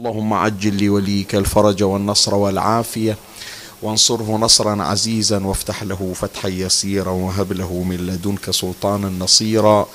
اللهم 0.00 0.32
عجل 0.32 0.84
لوليك 0.84 1.34
الفرج 1.34 1.82
والنصر 1.82 2.34
والعافية. 2.34 3.16
وانصره 3.82 4.36
نصرا 4.36 4.82
عزيزا 4.82 5.38
وافتح 5.44 5.82
له 5.82 6.12
فتحا 6.14 6.48
يسيرا 6.48 7.10
وهب 7.10 7.52
له 7.52 7.82
من 7.82 7.96
لدنك 7.96 8.50
سلطانا 8.50 9.08
نصيرا. 9.08 9.88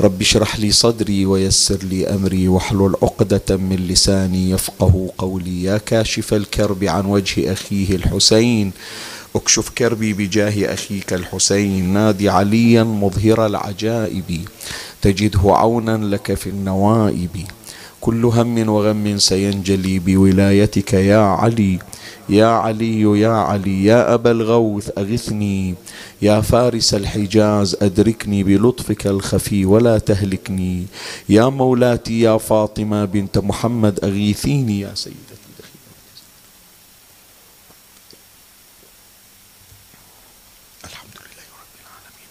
رب 0.00 0.20
اشرح 0.20 0.60
لي 0.60 0.72
صدري 0.72 1.26
ويسر 1.26 1.78
لي 1.82 2.08
أمري 2.08 2.48
واحلل 2.48 2.94
عقدة 3.02 3.56
من 3.56 3.76
لساني 3.76 4.50
يفقه 4.50 5.10
قولي. 5.18 5.62
يا 5.62 5.78
كاشف 5.78 6.34
الكرب 6.34 6.84
عن 6.84 7.06
وجه 7.06 7.52
أخيه 7.52 7.96
الحسين. 7.96 8.72
اكشف 9.36 9.68
كربي 9.68 10.12
بجاه 10.12 10.74
أخيك 10.74 11.12
الحسين. 11.12 11.92
نادي 11.92 12.28
عليا 12.28 12.84
مظهر 12.84 13.46
العجائب. 13.46 14.48
تجده 15.02 15.40
عونا 15.44 16.14
لك 16.14 16.34
في 16.34 16.50
النوائب. 16.50 17.46
كل 18.00 18.24
هم 18.24 18.68
وغم 18.68 19.18
سينجلي 19.18 19.98
بولايتك 19.98 20.92
يا 20.94 21.18
علي 21.18 21.78
يا 22.28 22.46
علي 22.46 23.00
يا 23.20 23.28
علي 23.30 23.84
يا 23.84 24.14
أبا 24.14 24.30
الغوث 24.30 24.90
أغثني 24.98 25.74
يا 26.22 26.40
فارس 26.40 26.94
الحجاز 26.94 27.76
أدركني 27.82 28.42
بلطفك 28.42 29.06
الخفي 29.06 29.64
ولا 29.64 29.98
تهلكني 29.98 30.86
يا 31.28 31.48
مولاتي 31.48 32.20
يا 32.20 32.38
فاطمة 32.38 33.04
بنت 33.04 33.38
محمد 33.38 34.04
أغيثيني 34.04 34.80
يا 34.80 34.94
سيدتي 34.94 35.16
الحمد 40.84 41.14
لله 41.16 41.46
رب 41.62 41.74
العالمين 41.80 42.30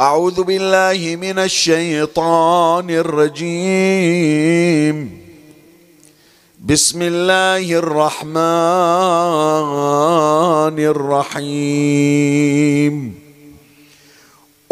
أعوذ 0.00 0.42
بالله 0.42 1.16
من 1.16 1.38
الشيطان 1.38 2.90
الرجيم. 2.90 4.46
بسم 6.64 7.02
الله 7.02 7.72
الرحمن 7.72 8.38
الرحيم. 10.78 11.54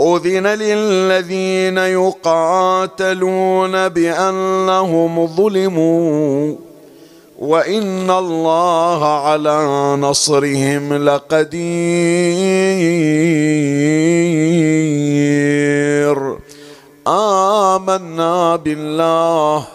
أذن 0.01 0.47
للذين 0.47 1.79
يقاتلون 1.79 3.89
بأنهم 3.89 5.27
ظلموا 5.27 6.57
وان 7.39 8.11
الله 8.11 9.05
على 9.05 9.97
نصرهم 10.01 10.95
لقدير. 10.95 11.59
امنا 17.07 18.57
بالله. 18.57 19.67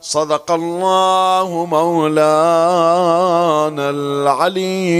صدق 0.00 0.50
الله 0.50 1.66
مولانا 1.70 2.30
العلي 3.90 4.96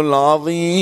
العظيم. 0.00 0.80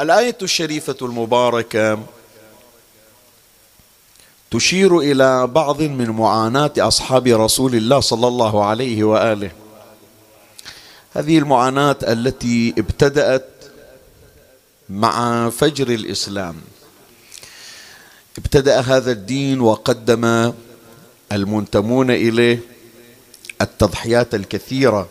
الآية 0.00 0.36
الشريفة 0.42 0.96
المباركة 1.02 1.98
تشير 4.50 4.98
إلى 4.98 5.46
بعض 5.46 5.82
من 5.82 6.10
معاناة 6.10 6.72
أصحاب 6.78 7.26
رسول 7.26 7.74
الله 7.74 8.00
صلى 8.00 8.28
الله 8.28 8.64
عليه 8.64 9.04
وآله. 9.04 9.50
هذه 11.14 11.38
المعاناة 11.38 11.96
التي 12.02 12.74
ابتدأت 12.78 13.48
مع 14.90 15.50
فجر 15.50 15.88
الإسلام. 15.88 16.56
ابتدأ 18.38 18.80
هذا 18.80 19.12
الدين 19.12 19.60
وقدم 19.60 20.52
المنتمون 21.32 22.10
إليه 22.10 22.60
التضحيات 23.60 24.34
الكثيرة. 24.34 25.08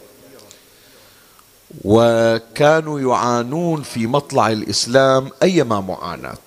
وكانوا 1.83 2.99
يعانون 2.99 3.83
في 3.83 4.07
مطلع 4.07 4.51
الإسلام 4.51 5.29
أيما 5.43 5.81
معاناة. 5.81 6.37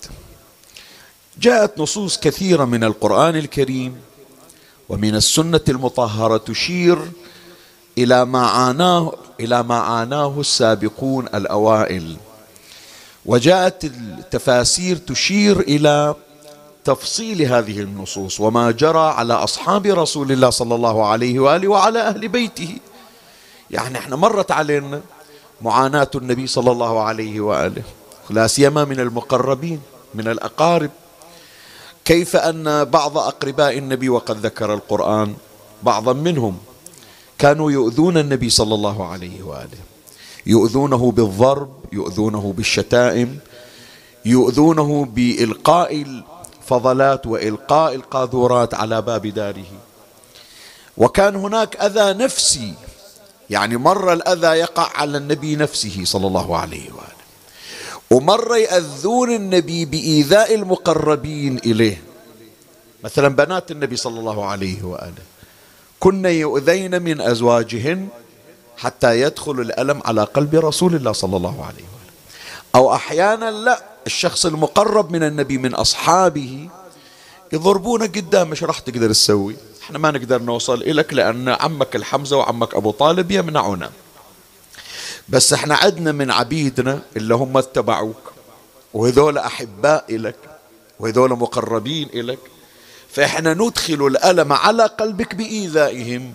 جاءت 1.39 1.79
نصوص 1.79 2.17
كثيرة 2.17 2.65
من 2.65 2.83
القرآن 2.83 3.35
الكريم 3.35 3.95
ومن 4.89 5.15
السنة 5.15 5.61
المطهرة 5.69 6.37
تشير 6.37 7.11
إلى 7.97 8.25
ما 8.25 8.47
عاناه 8.47 9.13
إلى 9.39 9.63
ما 9.63 9.75
عاناه 9.75 10.39
السابقون 10.39 11.27
الأوائل. 11.27 12.17
وجاءت 13.25 13.85
التفاسير 13.85 14.97
تشير 14.97 15.59
إلى 15.59 16.15
تفصيل 16.83 17.41
هذه 17.41 17.79
النصوص 17.79 18.39
وما 18.39 18.71
جرى 18.71 18.99
على 18.99 19.33
أصحاب 19.33 19.85
رسول 19.85 20.31
الله 20.31 20.49
صلى 20.49 20.75
الله 20.75 21.05
عليه 21.07 21.39
وآله 21.39 21.67
وعلى 21.67 21.99
أهل 21.99 22.27
بيته. 22.27 22.77
يعني 23.71 23.97
إحنا 23.97 24.15
مرت 24.15 24.51
علينا 24.51 25.01
معاناة 25.61 26.11
النبي 26.15 26.47
صلى 26.47 26.71
الله 26.71 27.03
عليه 27.03 27.41
وآله 27.41 27.83
لا 28.29 28.47
سيما 28.47 28.85
من 28.85 28.99
المقربين 28.99 29.81
من 30.15 30.27
الأقارب. 30.27 30.91
كيف 32.05 32.35
أن 32.35 32.83
بعض 32.83 33.17
أقرباء 33.17 33.77
النبي 33.77 34.09
وقد 34.09 34.45
ذكر 34.45 34.73
القرآن 34.73 35.35
بعضا 35.83 36.13
منهم 36.13 36.57
كانوا 37.37 37.71
يؤذون 37.71 38.17
النبي 38.17 38.49
صلى 38.49 38.75
الله 38.75 39.07
عليه 39.07 39.43
وآله. 39.43 39.81
يؤذونه 40.45 41.11
بالضرب 41.11 41.71
يؤذونه 41.91 42.53
بالشتائم 42.57 43.39
يؤذونه 44.25 45.05
بإلقاء 45.05 46.05
الفضلات 46.61 47.27
وإلقاء 47.27 47.95
القاذورات 47.95 48.73
على 48.73 49.01
باب 49.01 49.27
داره. 49.27 49.71
وكان 50.97 51.35
هناك 51.35 51.75
أذى 51.75 52.23
نفسي 52.23 52.73
يعني 53.49 53.77
مره 53.77 54.13
الأذى 54.13 54.47
يقع 54.47 54.89
على 54.95 55.17
النبي 55.17 55.55
نفسه 55.55 56.01
صلى 56.05 56.27
الله 56.27 56.57
عليه 56.57 56.91
وآله. 56.91 57.20
ومرة 58.11 58.57
يأذون 58.57 59.31
النبي 59.31 59.85
بإيذاء 59.85 60.55
المقربين 60.55 61.57
إليه. 61.57 62.01
مثلا 63.03 63.27
بنات 63.27 63.71
النبي 63.71 63.95
صلى 63.95 64.19
الله 64.19 64.45
عليه 64.45 64.83
وآله. 64.83 65.23
كن 65.99 66.25
يؤذين 66.25 67.01
من 67.01 67.21
أزواجهن 67.21 68.07
حتى 68.77 69.21
يدخل 69.21 69.51
الألم 69.51 70.01
على 70.05 70.23
قلب 70.23 70.55
رسول 70.55 70.95
الله 70.95 71.11
صلى 71.11 71.37
الله 71.37 71.65
عليه 71.65 71.83
وآله. 71.83 72.11
أو 72.75 72.95
أحيانا 72.95 73.51
لا 73.51 73.83
الشخص 74.07 74.45
المقرب 74.45 75.11
من 75.11 75.23
النبي 75.23 75.57
من 75.57 75.73
أصحابه 75.73 76.69
يضربونه 77.53 78.05
قدام 78.05 78.49
مش 78.49 78.63
راح 78.63 78.79
تقدر 78.79 79.09
تسوي؟ 79.09 79.55
إحنا 79.83 79.97
ما 79.97 80.11
نقدر 80.11 80.41
نوصل 80.41 80.81
إليك 80.81 81.13
لأن 81.13 81.49
عمك 81.49 81.95
الحمزة 81.95 82.37
وعمك 82.37 82.75
أبو 82.75 82.91
طالب 82.91 83.31
يمنعونا. 83.31 83.89
بس 85.31 85.53
إحنا 85.53 85.75
عدنا 85.75 86.11
من 86.11 86.31
عبيدنا 86.31 86.99
اللي 87.17 87.35
هم 87.35 87.57
اتبعوك 87.57 88.31
وهذول 88.93 89.37
أحباء 89.37 90.05
إلك 90.09 90.35
وهذول 90.99 91.29
مقربين 91.29 92.09
إلك 92.13 92.39
فإحنا 93.11 93.53
ندخل 93.53 94.07
الألم 94.07 94.53
على 94.53 94.85
قلبك 94.85 95.35
بإيذائهم. 95.35 96.33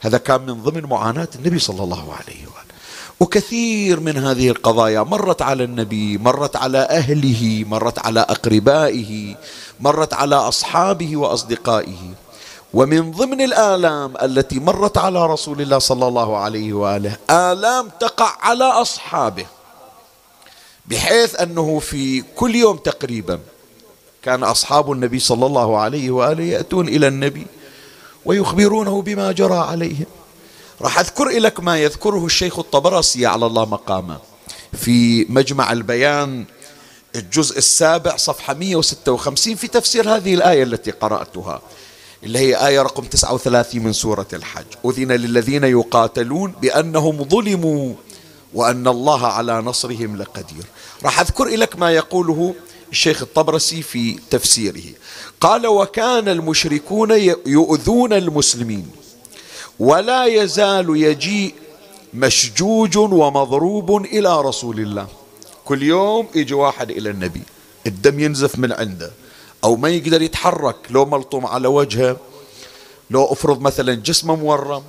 هذا 0.00 0.18
كان 0.18 0.40
من 0.40 0.62
ضمن 0.62 0.82
معاناة 0.82 1.28
النبي 1.34 1.58
صلى 1.58 1.82
الله 1.84 2.12
عليه 2.12 2.42
وآله. 2.46 2.72
وكثير 3.20 4.00
من 4.00 4.16
هذه 4.16 4.48
القضايا 4.50 5.00
مرت 5.00 5.42
على 5.42 5.64
النبي 5.64 6.18
مرت 6.18 6.56
على 6.56 6.78
أهله 6.78 7.64
مرت 7.68 7.98
على 7.98 8.20
أقربائه 8.20 9.36
مرت 9.80 10.14
على 10.14 10.34
أصحابه 10.34 11.16
وأصدقائه. 11.16 12.14
ومن 12.74 13.10
ضمن 13.10 13.40
الآلام 13.40 14.14
التي 14.22 14.58
مرت 14.58 14.98
على 14.98 15.26
رسول 15.26 15.60
الله 15.60 15.78
صلى 15.78 16.08
الله 16.08 16.36
عليه 16.36 16.72
وآله 16.72 17.16
آلام 17.30 17.88
تقع 18.00 18.36
على 18.40 18.64
أصحابه 18.64 19.46
بحيث 20.86 21.40
أنه 21.40 21.78
في 21.78 22.22
كل 22.36 22.54
يوم 22.54 22.76
تقريبا 22.76 23.40
كان 24.22 24.42
أصحاب 24.42 24.92
النبي 24.92 25.18
صلى 25.18 25.46
الله 25.46 25.78
عليه 25.78 26.10
وآله 26.10 26.44
يأتون 26.44 26.88
إلى 26.88 27.08
النبي 27.08 27.46
ويخبرونه 28.24 29.02
بما 29.02 29.32
جرى 29.32 29.58
عليهم. 29.58 30.06
راح 30.82 30.98
أذكر 30.98 31.28
لك 31.28 31.60
ما 31.60 31.78
يذكره 31.78 32.26
الشيخ 32.26 32.58
الطبرسي 32.58 33.26
على 33.26 33.46
الله 33.46 33.64
مقامه. 33.64 34.18
في 34.72 35.26
مجمع 35.28 35.72
البيان 35.72 36.44
الجزء 37.16 37.58
السابع 37.58 38.16
صفحة 38.16 38.54
156 38.54 39.54
في 39.54 39.68
تفسير 39.68 40.16
هذه 40.16 40.34
الآية 40.34 40.62
التي 40.62 40.90
قرأتها. 40.90 41.62
اللي 42.24 42.38
هي 42.38 42.66
آية 42.66 42.82
رقم 42.82 43.04
39 43.04 43.82
من 43.82 43.92
سورة 43.92 44.26
الحج. 44.32 44.64
أذن 44.84 45.12
للذين 45.12 45.64
يقاتلون 45.64 46.52
بأنهم 46.62 47.24
ظلموا 47.24 47.94
وأن 48.54 48.88
الله 48.88 49.26
على 49.26 49.60
نصرهم 49.60 50.16
لقدير. 50.16 50.64
راح 51.04 51.20
أذكر 51.20 51.44
لك 51.44 51.78
ما 51.78 51.90
يقوله 51.90 52.54
الشيخ 52.92 53.22
الطبرسي 53.22 53.82
في 53.82 54.18
تفسيره. 54.30 54.84
قال 55.40 55.66
وكان 55.66 56.28
المشركون 56.28 57.10
يؤذون 57.46 58.12
المسلمين 58.12 58.90
ولا 59.78 60.26
يزال 60.26 60.86
يجيء 60.96 61.54
مشجوج 62.14 62.96
ومضروب 62.96 64.04
إلى 64.04 64.40
رسول 64.40 64.80
الله. 64.80 65.06
كل 65.64 65.82
يوم 65.82 66.26
يجي 66.34 66.54
واحد 66.54 66.90
إلى 66.90 67.10
النبي 67.10 67.42
الدم 67.86 68.20
ينزف 68.20 68.58
من 68.58 68.72
عنده. 68.72 69.10
أو 69.64 69.76
ما 69.76 69.88
يقدر 69.88 70.22
يتحرك 70.22 70.76
لو 70.90 71.04
ملطم 71.04 71.46
على 71.46 71.68
وجهه 71.68 72.16
لو 73.10 73.32
أفرض 73.32 73.60
مثلا 73.60 73.94
جسمه 73.94 74.36
مورم. 74.36 74.82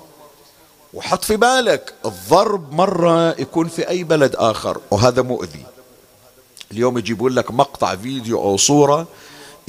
وحط 0.94 1.24
في 1.24 1.38
بالك 1.38 1.94
الضرب 2.06 2.74
مرة 2.74 3.42
يكون 3.42 3.68
في 3.68 3.90
أي 3.90 4.04
بلد 4.04 4.36
آخر 4.36 4.82
وهذا 4.92 5.22
مؤذي. 5.22 5.66
اليوم 6.72 6.98
يجيبون 6.98 7.32
لك 7.32 7.52
مقطع 7.52 7.96
فيديو 7.96 8.40
أو 8.40 8.58
صورة 8.58 9.08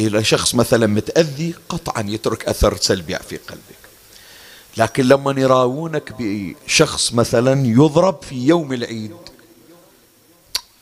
إلى 0.00 0.24
شخص 0.24 0.54
مثلا 0.54 0.86
متأذي 0.86 1.54
قطعا 1.68 2.04
يترك 2.08 2.48
أثر 2.48 2.76
سلبي 2.76 3.16
في 3.16 3.36
قلبك. 3.36 3.84
لكن 4.76 5.04
لما 5.04 5.40
يراونك 5.40 6.14
بشخص 6.18 7.12
مثلا 7.12 7.66
يضرب 7.66 8.22
في 8.22 8.46
يوم 8.46 8.72
العيد 8.72 9.16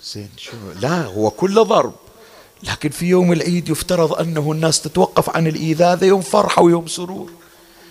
زين 0.02 0.30
شو؟ 0.36 0.52
لا 0.80 1.04
هو 1.04 1.30
كله 1.30 1.62
ضرب. 1.62 1.94
لكن 2.62 2.88
في 2.88 3.06
يوم 3.06 3.32
العيد 3.32 3.68
يفترض 3.68 4.12
أنه 4.12 4.52
الناس 4.52 4.80
تتوقف 4.80 5.30
عن 5.30 5.46
الإيذاء 5.46 5.92
هذا 5.92 6.06
يوم 6.06 6.20
فرحة 6.20 6.62
ويوم 6.62 6.86
سرور. 6.86 7.30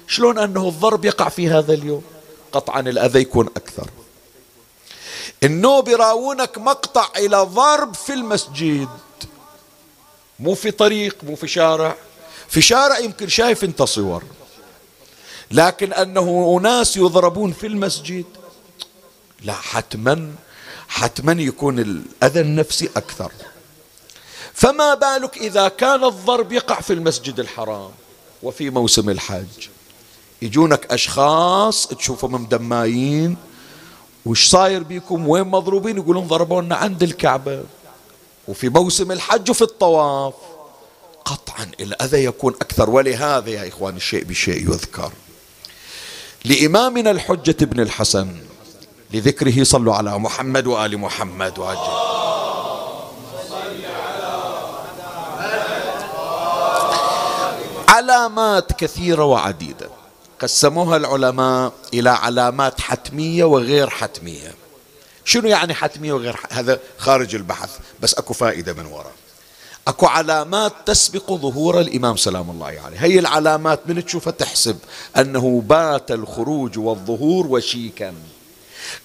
شلون 0.08 0.38
أنه 0.38 0.68
الضرب 0.68 1.06
يقع 1.06 1.30
في 1.30 1.50
هذا 1.50 1.74
اليوم؟ 1.74 2.04
قطعا 2.52 2.80
الأذى 2.80 3.20
يكون 3.20 3.48
أكثر. 3.48 3.90
النوب 5.44 5.88
يراونك 5.88 6.58
مقطع 6.58 7.10
إلى 7.18 7.38
ضرب 7.38 7.96
في 7.96 8.14
المسجد. 8.14 8.88
مو 10.40 10.56
في 10.56 10.72
طريق 10.72 11.18
مو 11.24 11.36
في 11.36 11.48
شارع. 11.48 11.96
في 12.48 12.62
شارع 12.62 13.00
يمكن 13.00 13.28
شايف 13.28 13.64
أنت 13.64 13.84
صور. 13.84 14.24
لكن 15.52 15.94
أنه 15.94 16.58
أناس 16.60 16.98
يضربون 16.98 17.52
في 17.54 17.68
المسجد 17.68 18.26
لا 19.42 19.54
حتما 19.54 20.36
حتما 20.88 21.32
يكون 21.32 21.80
الأذى 21.80 22.42
النفسي 22.42 22.90
أكثر. 22.96 23.32
فما 24.54 24.94
بالك 24.94 25.38
إذا 25.38 25.68
كان 25.68 26.04
الضرب 26.04 26.52
يقع 26.52 26.82
في 26.82 26.94
المسجد 26.94 27.40
الحرام 27.40 27.92
وفي 28.44 28.70
موسم 28.70 29.10
الحج؟ 29.10 29.68
يجونك 30.42 30.92
أشخاص 30.92 31.88
تشوفهم 31.88 32.34
مدمايين 32.34 33.38
وش 34.26 34.50
صاير 34.50 34.84
بيكم؟ 34.84 35.28
وين 35.28 35.44
مضروبين؟ 35.44 35.98
يقولون 35.98 36.28
ضربونا 36.28 36.76
عند 36.76 37.04
الكعبة. 37.04 37.64
وفي 38.48 38.70
موسم 38.70 39.12
الحج 39.12 39.50
وفي 39.50 39.62
الطواف. 39.62 40.34
قطعا 41.26 41.72
الأذى 41.80 42.24
يكون 42.24 42.54
أكثر. 42.54 42.90
ولهذا 42.90 43.50
يا 43.50 43.68
إخوان 43.68 43.96
الشيء 43.96 44.24
بشيء 44.24 44.70
يذكر. 44.70 45.12
لإمامنا 46.46 47.12
الحجة 47.12 47.66
بن 47.66 47.80
الحسن 47.80 48.36
لذكره 49.14 49.64
صلوا 49.64 49.96
على 49.96 50.20
محمد 50.20 50.68
وآل 50.68 50.98
محمد. 50.98 51.60
وعجل 51.60 52.11
علامات 57.92 58.74
كثيرة 58.74 59.24
وعديدة. 59.24 59.90
قسموها 60.40 60.98
العلماء 60.98 61.74
إلى 61.94 62.10
علامات 62.10 62.82
حتمية 62.82 63.44
وغير 63.44 63.90
حتمية. 63.90 64.56
شنو 65.26 65.48
يعني 65.48 65.74
حتمية 65.74 66.14
وغير 66.14 66.36
حتمية؟ 66.36 66.60
هذا 66.60 66.80
خارج 66.98 67.36
البحث 67.36 67.70
بس 68.00 68.14
أكو 68.14 68.34
فائدة 68.34 68.74
من 68.74 68.86
وراء 68.86 69.12
أكو 69.88 70.06
علامات 70.06 70.74
تسبق 70.86 71.34
ظهور 71.34 71.82
الإمام 71.82 72.18
سلام 72.18 72.50
الله 72.50 72.66
عليه. 72.86 72.98
هي 72.98 73.20
العلامات 73.20 73.80
من 73.86 74.06
تشوفها 74.06 74.32
تحسب 74.32 74.78
أنه 75.18 75.64
بات 75.66 76.12
الخروج 76.12 76.80
والظهور 76.80 77.48
وشيكا. 77.48 78.14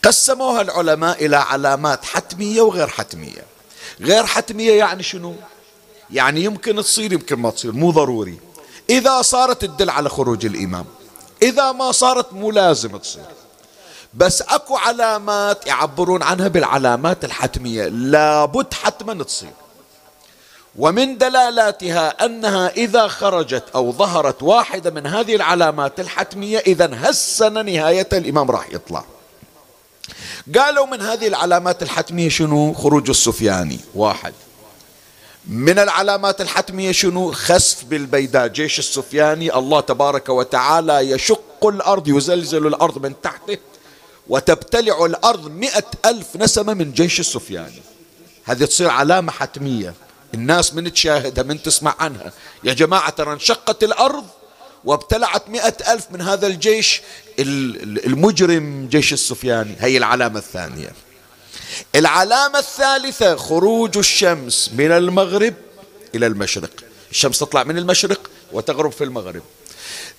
قسموها 0.05 0.61
العلماء 0.61 1.27
إلى 1.27 1.37
علامات 1.37 2.05
حتمية 2.05 2.63
وغير 2.63 2.89
حتمية. 2.89 3.45
غير 4.01 4.27
حتمية 4.27 4.73
يعني 4.73 5.03
شنو؟ 5.03 5.35
يعني 6.11 6.45
يمكن 6.45 6.77
تصير 6.77 7.13
يمكن 7.13 7.37
ما 7.37 7.51
تصير 7.51 7.73
مو 7.73 7.91
ضروري. 7.91 8.46
إذا 8.91 9.23
صارت 9.23 9.65
تدل 9.65 9.91
على 9.91 10.09
خروج 10.09 10.47
الإمام 10.47 10.85
إذا 11.43 11.73
ما 11.73 11.93
صارت 11.93 12.33
مو 12.33 12.51
لازم 12.51 12.97
تصير. 12.97 13.25
بس 14.15 14.43
أكو 14.43 14.77
علامات 14.77 15.67
يعبرون 15.67 16.23
عنها 16.23 16.49
بالعلامات 16.49 17.25
الحتمية 17.25 17.89
لابد 17.89 18.75
حتما 18.75 19.25
تصير. 19.25 19.53
ومن 20.79 21.19
دلالاتها 21.19 22.25
أنها 22.25 22.69
إذا 22.69 23.09
خرجت 23.09 23.65
أو 23.75 23.93
ظهرت 23.93 24.43
واحدة 24.43 24.91
من 24.91 25.07
هذه 25.07 25.37
العلامات 25.37 26.01
الحتمية 26.01 26.59
إذا 26.59 26.91
هسن 26.93 27.67
نهاية 27.67 28.09
الإمام 28.13 28.51
راح 28.51 28.69
يطلع. 28.73 29.05
قالوا 30.59 30.87
من 30.87 31.03
هذه 31.03 31.27
العلامات 31.29 31.83
الحتمية 31.83 32.29
شنو؟ 32.29 32.75
خروج 32.75 33.09
السفياني 33.11 33.81
واحد. 33.95 34.35
من 35.49 35.79
العلامات 35.79 36.41
الحتمية 36.41 36.93
شنو؟ 36.93 37.33
خسف 37.33 37.85
بالبيداء. 37.85 38.47
جيش 38.47 38.79
السفياني 38.79 39.55
الله 39.55 39.81
تبارك 39.81 40.29
وتعالى 40.29 41.11
يشق 41.11 41.67
الأرض 41.67 42.09
يزلزل 42.09 42.67
الأرض 42.67 43.07
من 43.07 43.15
تحته 43.23 43.59
وتبتلع 44.29 45.05
الأرض 45.05 45.51
مئة 45.51 45.85
ألف 46.07 46.27
نسمة 46.37 46.75
من 46.75 46.93
جيش 46.93 47.21
السفياني. 47.21 47.83
هذه 48.45 48.65
تصير 48.65 48.89
علامة 48.89 49.33
حتمية. 49.33 49.95
الناس 50.35 50.75
من 50.75 50.93
تشاهدها 50.93 51.45
من 51.45 51.63
تسمع 51.63 51.95
عنها. 51.99 52.33
يا 52.65 52.75
جماعة 52.75 53.11
ترى 53.11 53.33
انشقت 53.33 53.85
الأرض 53.85 54.25
وابتلعت 54.85 55.49
مئة 55.49 55.93
ألف 55.93 56.07
من 56.11 56.21
هذا 56.21 56.47
الجيش 56.47 57.03
المجرم 57.39 58.89
جيش 58.91 59.13
السفياني. 59.13 59.75
هي 59.81 59.97
العلامة 59.97 60.39
الثانية. 60.39 60.93
العلامة 61.95 62.59
الثالثة 62.59 63.37
خروج 63.37 63.99
الشمس 63.99 64.71
من 64.73 64.91
المغرب 64.91 65.55
إلى 66.15 66.27
المشرق. 66.27 66.71
الشمس 67.11 67.39
تطلع 67.39 67.65
من 67.65 67.79
المشرق 67.79 68.31
وتغرب 68.53 68.93
في 68.93 69.05
المغرب. 69.05 69.43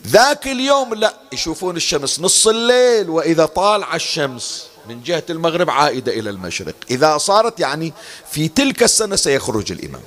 ذاك 0.08 0.48
اليوم 0.48 0.94
لا 0.94 1.14
يشوفون 1.34 1.76
الشمس 1.76 2.20
نص 2.20 2.48
الليل 2.48 3.10
وإذا 3.10 3.46
طالع 3.46 3.96
الشمس 3.96 4.68
من 4.90 5.04
جهة 5.04 5.24
المغرب 5.30 5.70
عائدة 5.70 6.12
إلى 6.12 6.30
المشرق. 6.30 6.76
إذا 6.92 7.18
صارت 7.18 7.60
يعني 7.60 7.94
في 8.32 8.48
تلك 8.48 8.84
السنة 8.84 9.16
سيخرج 9.16 9.72
الإمام. 9.72 10.02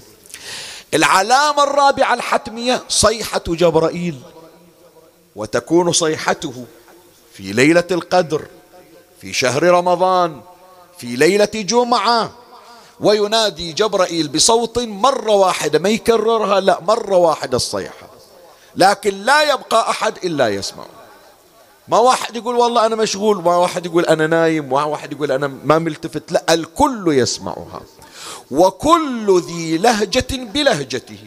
العلامة 0.95 1.63
الرابعة 1.63 2.15
الحتمية 2.15 2.85
صيحة 2.89 3.43
جبرائيل. 3.49 4.21
وتكون 5.37 5.93
صيحته 5.93 6.65
في 7.35 7.53
ليلة 7.53 7.85
القدر 7.91 8.47
في 9.21 9.33
شهر 9.33 9.63
رمضان. 9.63 10.41
في 11.01 11.17
ليلة 11.17 11.49
جمعة 11.55 12.31
وينادي 13.01 13.73
جبرائيل 13.73 14.29
بصوت 14.29 14.79
مرة 14.79 15.33
واحدة 15.33 15.79
ما 15.79 15.89
يكررها 15.89 16.61
لا 16.61 16.81
مرة 16.81 17.17
واحدة 17.17 17.57
الصيحة. 17.57 18.11
لكن 18.77 19.15
لا 19.15 19.43
يبقى 19.43 19.91
أحد 19.91 20.15
إلا 20.25 20.49
يسمع. 20.49 20.87
ما 21.89 21.99
واحد 21.99 22.37
يقول 22.37 22.55
والله 22.57 22.87
أنا 22.87 22.97
مشغول 22.97 23.43
ما 23.43 23.57
واحد 23.57 23.87
يقول 23.87 24.05
أنا 24.07 24.27
نايم 24.27 24.69
ما 24.69 24.85
واحد 24.85 25.13
يقول 25.13 25.33
أنا 25.33 25.47
ما 25.65 25.79
ملتفت 25.79 26.33
لا 26.33 26.55
الكل 26.55 27.05
يسمعها. 27.09 27.81
وكل 28.51 29.43
ذي 29.47 29.79
لهجة 29.79 30.27
بلهجته. 30.31 31.19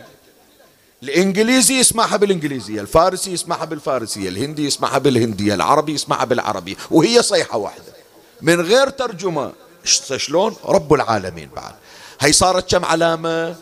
الإنجليزي 1.03 1.79
يسمعها 1.79 2.17
بالإنجليزية 2.17 2.81
الفارسي 2.81 3.31
يسمعها 3.31 3.65
بالفارسية 3.65 4.29
الهندي 4.29 4.65
يسمعها 4.65 4.97
بالهندية 4.97 5.53
العربي 5.53 5.93
يسمعها 5.93 6.25
بالعربية 6.25 6.75
وهي 6.91 7.21
صيحة 7.21 7.57
واحدة. 7.57 7.93
من 8.41 8.61
غير 8.61 8.89
ترجمة. 8.89 9.51
شلون؟ 9.83 10.55
رب 10.65 10.93
العالمين 10.93 11.49
بعد. 11.55 11.73
هي 12.19 12.33
صارت 12.33 12.71
كم 12.71 12.85
علامة؟ 12.85 13.55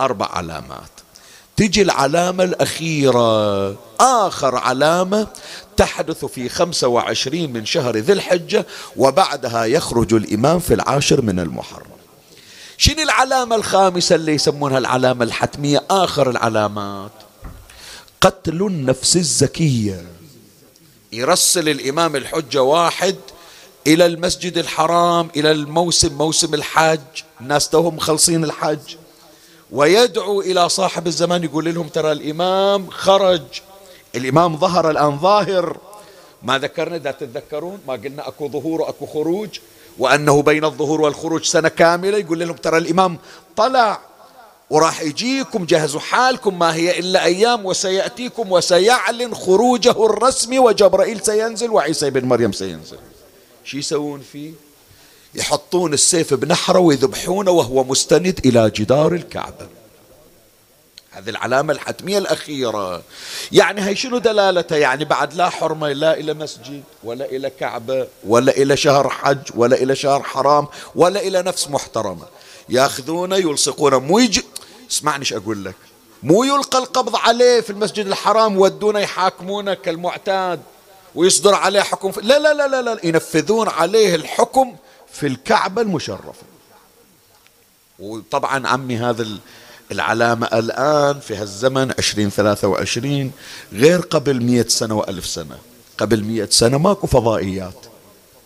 أربع 0.00 0.26
علامات. 0.26 0.90
تجي 1.56 1.82
العلامة 1.82 2.44
الأخيرة. 2.44 3.70
آخر 4.00 4.56
علامة 4.56 5.26
تحدث 5.76 6.24
في 6.24 6.48
خمسة 6.48 6.88
وعشرين 6.88 7.52
من 7.52 7.66
شهر 7.66 7.96
ذي 7.96 8.12
الحجة 8.12 8.66
وبعدها 8.96 9.64
يخرج 9.64 10.14
الإمام 10.14 10.58
في 10.58 10.74
العاشر 10.74 11.22
من 11.22 11.40
المحرم. 11.40 11.90
شنو 12.76 13.02
العلامة 13.02 13.56
الخامسة 13.56 14.14
اللي 14.14 14.32
يسمونها 14.32 14.78
العلامة 14.78 15.24
الحتمية؟ 15.24 15.84
آخر 15.90 16.30
العلامات. 16.30 17.12
قتل 18.20 18.62
النفس 18.62 19.16
الزكية. 19.16 20.06
يرسل 21.12 21.68
الإمام 21.68 22.16
الحجة 22.16 22.62
واحد 22.62 23.16
إلى 23.86 24.06
المسجد 24.06 24.58
الحرام 24.58 25.28
إلى 25.36 25.50
الموسم 25.50 26.18
موسم 26.18 26.54
الحج 26.54 26.98
الناس 27.40 27.68
توهم 27.68 27.96
مخلصين 27.96 28.44
الحج 28.44 28.96
ويدعو 29.72 30.40
إلى 30.40 30.68
صاحب 30.68 31.06
الزمان 31.06 31.44
يقول 31.44 31.74
لهم 31.74 31.88
ترى 31.88 32.12
الإمام 32.12 32.90
خرج. 32.90 33.42
الإمام 34.14 34.56
ظهر 34.56 34.90
الآن 34.90 35.18
ظاهر. 35.18 35.76
ما 36.42 36.58
ذكرنا 36.58 36.96
دا 36.96 37.10
تتذكرون 37.10 37.78
ما 37.88 37.94
قلنا 37.94 38.28
أكو 38.28 38.48
ظهور 38.48 38.80
وأكو 38.80 39.06
خروج. 39.06 39.48
وأنه 39.98 40.42
بين 40.42 40.64
الظهور 40.64 41.00
والخروج 41.00 41.44
سنة 41.44 41.68
كاملة 41.68 42.18
يقول 42.18 42.38
لهم 42.40 42.56
ترى 42.56 42.78
الإمام 42.78 43.18
طلع. 43.56 44.00
وراح 44.70 45.02
يجيكم 45.02 45.64
جهزوا 45.64 46.00
حالكم 46.00 46.58
ما 46.58 46.74
هي 46.74 46.98
إلا 46.98 47.24
أيام 47.24 47.66
وسيأتيكم 47.66 48.52
وسيعلن 48.52 49.34
خروجه 49.34 50.06
الرسمي 50.06 50.58
وجبرائيل 50.58 51.20
سينزل 51.20 51.70
وعيسى 51.70 52.10
بن 52.10 52.28
مريم 52.28 52.52
سينزل. 52.52 52.98
شو 53.70 53.78
يسوون 53.78 54.20
فيه؟ 54.32 54.52
يحطون 55.34 55.92
السيف 55.92 56.34
بنحره 56.34 56.78
ويذبحونه 56.78 57.50
وهو 57.50 57.84
مستند 57.84 58.40
إلى 58.44 58.70
جدار 58.70 59.12
الكعبة. 59.12 59.68
هذه 61.10 61.30
العلامة 61.30 61.72
الحتمية 61.72 62.18
الأخيرة. 62.18 63.02
يعني 63.52 63.82
هي 63.82 63.96
شنو 63.96 64.18
دلالتها؟ 64.18 64.78
يعني 64.78 65.04
بعد 65.04 65.34
لا 65.34 65.48
حرمة 65.48 65.92
لا 65.92 66.18
إلى 66.18 66.34
مسجد 66.34 66.82
ولا 67.04 67.24
إلى 67.24 67.50
كعبة 67.50 68.08
ولا 68.24 68.56
إلى 68.56 68.76
شهر 68.76 69.08
حج 69.08 69.50
ولا 69.54 69.76
إلى 69.76 69.96
شهر 69.96 70.22
حرام 70.22 70.66
ولا 70.94 71.20
إلى 71.20 71.42
نفس 71.42 71.68
محترمة. 71.68 72.26
ياخذونه 72.68 73.36
يلصقونه. 73.36 73.98
مو 73.98 74.18
يجي 74.18 74.44
اسمعني 74.90 75.20
إيش 75.20 75.32
أقول 75.32 75.64
لك. 75.64 75.76
مو 76.22 76.44
يلقى 76.44 76.78
القبض 76.78 77.16
عليه 77.16 77.60
في 77.60 77.70
المسجد 77.70 78.06
الحرام 78.06 78.58
ودونه 78.58 78.98
يحاكمونه 78.98 79.74
كالمعتاد. 79.74 80.60
ويصدر 81.14 81.54
عليه 81.54 81.80
حكم 81.80 82.12
لا 82.22 82.38
لا 82.38 82.54
لا 82.54 82.68
لا, 82.68 82.82
لا 82.82 83.00
ينفذون 83.04 83.68
عليه 83.68 84.14
الحكم 84.14 84.76
في 85.12 85.26
الكعبة 85.26 85.82
المشرفة. 85.82 86.42
وطبعا 87.98 88.68
عمي 88.68 88.96
هذا 88.96 89.26
العلامة 89.92 90.46
الآن 90.46 91.20
في 91.20 91.36
هالزمن 91.36 91.92
عشرين 91.98 92.30
ثلاثة 92.30 92.68
وعشرين 92.68 93.32
غير 93.72 94.00
قبل 94.00 94.42
مئة 94.42 94.68
سنة 94.68 94.94
وألف 94.94 95.26
سنة. 95.26 95.58
قبل 95.98 96.24
مئة 96.24 96.50
سنة 96.50 96.78
ماكو 96.78 97.06
فضائيات. 97.06 97.86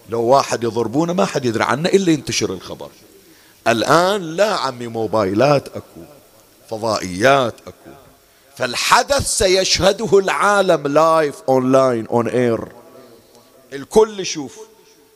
لو 0.09 0.23
واحد 0.23 0.64
يضربونه 0.64 1.12
ما 1.12 1.25
حد 1.25 1.44
يدري 1.44 1.64
عنه 1.64 1.88
إلا 1.88 2.12
ينتشر 2.12 2.52
الخبر. 2.52 2.90
الآن 3.68 4.23
لا 4.23 4.54
عمي 4.54 4.87
موبايلات 4.87 5.68
أكو 5.68 6.04
فضائيات 6.71 7.54
أكو. 7.66 8.03
فالحدث 8.56 9.26
سيشهده 9.26 10.18
العالم 10.18 10.87
live 10.87 11.35
online 11.49 12.07
on 12.07 12.28
air 12.28 12.69
الكل 13.73 14.20
يشوف. 14.20 14.58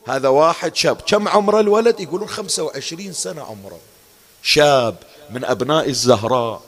هذا 0.07 0.27
واحد 0.27 0.75
شاب. 0.75 1.01
كم 1.07 1.27
عمره 1.27 1.59
الولد؟ 1.59 1.99
يقولون 1.99 2.27
خمسة 2.27 2.63
وعشرين 2.63 3.13
سنة 3.13 3.41
عمره. 3.41 3.79
شاب 4.43 4.95
من 5.29 5.45
أبناء 5.45 5.89
الزهراء. 5.89 6.61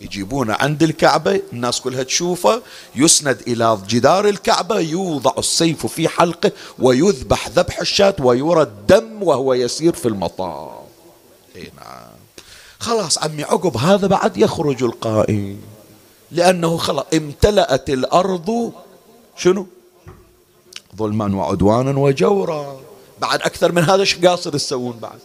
يجيبونه 0.00 0.54
عند 0.60 0.82
الكعبة. 0.82 1.40
الناس 1.52 1.80
كلها 1.80 2.02
تشوفه. 2.02 2.62
يسند 2.96 3.40
إلى 3.46 3.78
جدار 3.88 4.28
الكعبة. 4.28 4.80
يوضع 4.80 5.32
السيف 5.38 5.86
في 5.86 6.08
حلقه 6.08 6.52
ويذبح 6.78 7.48
ذبح 7.48 7.80
الشاة 7.80 8.16
ويرى 8.18 8.62
الدم 8.62 9.22
وهو 9.22 9.54
يسير 9.54 9.92
في 9.92 10.08
المطاف 10.08 10.84
اي 11.56 11.72
نعم. 11.76 12.14
خلاص 12.78 13.18
عمي 13.18 13.44
عقب 13.44 13.76
هذا 13.76 14.06
بعد 14.06 14.36
يخرج 14.36 14.82
القائم. 14.82 15.73
لأنه 16.30 16.76
خلاص 16.76 17.04
امتلأت 17.14 17.90
الأرض 17.90 18.72
شنو؟ 19.36 19.66
ظلما 20.96 21.36
وعدوانا 21.36 21.98
وجورا. 21.98 22.80
بعد 23.18 23.42
أكثر 23.42 23.72
من 23.72 23.82
هذا 23.82 24.00
إيش 24.00 24.26
قاصر 24.26 24.50
تسوون 24.50 24.98
بعد؟ 24.98 25.18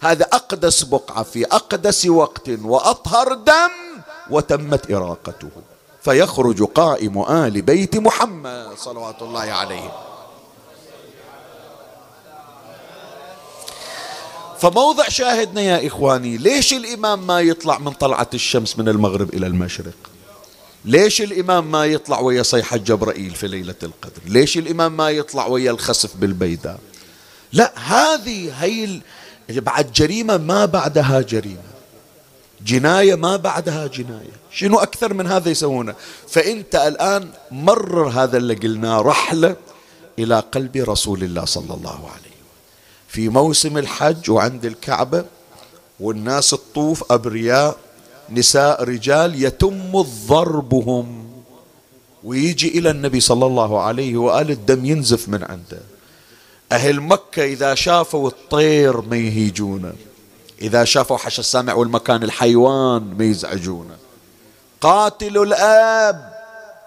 هذا 0.00 0.24
أقدس 0.24 0.82
بقعة 0.82 1.22
في 1.22 1.44
أقدس 1.46 2.06
وقت 2.06 2.48
وأطهر 2.48 3.34
دم 3.34 4.02
وتمت 4.30 4.90
إراقته. 4.90 5.50
فيخرج 6.02 6.62
قائم 6.62 7.22
آل 7.22 7.62
بيت 7.62 7.96
محمد 7.96 8.68
صلوات 8.76 9.22
الله 9.22 9.40
عليه. 9.40 9.92
فموضع 14.58 15.08
شاهدنا 15.08 15.60
يا 15.60 15.86
إخواني 15.86 16.36
ليش 16.36 16.72
الإمام 16.72 17.26
ما 17.26 17.40
يطلع 17.40 17.78
من 17.78 17.92
طلعة 17.92 18.28
الشمس 18.34 18.78
من 18.78 18.88
المغرب 18.88 19.34
إلى 19.34 19.46
المشرق؟ 19.46 20.11
ليش 20.84 21.22
الإمام 21.22 21.70
ما 21.70 21.86
يطلع 21.86 22.20
ويا 22.20 22.42
صيحة 22.42 22.76
جبرائيل 22.76 23.34
في 23.34 23.46
ليلة 23.46 23.74
القدر؟ 23.82 24.22
ليش 24.26 24.58
الإمام 24.58 24.96
ما 24.96 25.10
يطلع 25.10 25.46
ويا 25.46 25.70
الخسف 25.70 26.16
بالبيداء؟ 26.16 26.78
لا 27.52 27.72
هذه 27.78 28.64
هي 28.64 29.00
بعد 29.48 29.92
جريمة 29.92 30.36
ما 30.36 30.64
بعدها 30.64 31.20
جريمة. 31.20 31.72
جناية 32.66 33.14
ما 33.14 33.36
بعدها 33.36 33.86
جناية. 33.86 34.32
شنو 34.50 34.78
أكثر 34.78 35.14
من 35.14 35.26
هذا 35.26 35.50
يسوونه؟ 35.50 35.94
فأنت 36.28 36.74
الآن 36.74 37.28
مرر 37.50 38.08
هذا 38.08 38.36
اللي 38.36 38.54
قلناه 38.54 39.00
رحلة 39.00 39.56
إلى 40.18 40.40
قلب 40.52 40.76
رسول 40.76 41.22
الله 41.22 41.44
صلى 41.44 41.74
الله 41.74 42.10
عليه 42.10 42.32
في 43.08 43.28
موسم 43.28 43.78
الحج 43.78 44.30
وعند 44.30 44.64
الكعبة 44.64 45.24
والناس 46.00 46.50
تطوف 46.50 47.12
أبرياء 47.12 47.76
نساء 48.34 48.84
رجال 48.84 49.44
يتم 49.44 50.02
ضربهم 50.02 51.26
ويجي 52.24 52.78
إلى 52.78 52.90
النبي 52.90 53.20
صلى 53.20 53.46
الله 53.46 53.80
عليه 53.80 54.16
وآله 54.16 54.52
الدم 54.52 54.84
ينزف 54.84 55.28
من 55.28 55.44
عنده. 55.44 55.82
أهل 56.72 57.00
مكة 57.00 57.44
إذا 57.44 57.74
شافوا 57.74 58.28
الطير 58.28 59.00
ما 59.00 59.16
يهيجونه 59.16 59.92
إذا 60.62 60.84
شافوا 60.84 61.16
حش 61.16 61.38
السامع 61.38 61.74
والمكان 61.74 62.22
الحيوان 62.22 63.14
ما 63.18 63.24
يزعجونه. 63.24 63.96
قاتل 64.80 65.38
الآب 65.38 66.32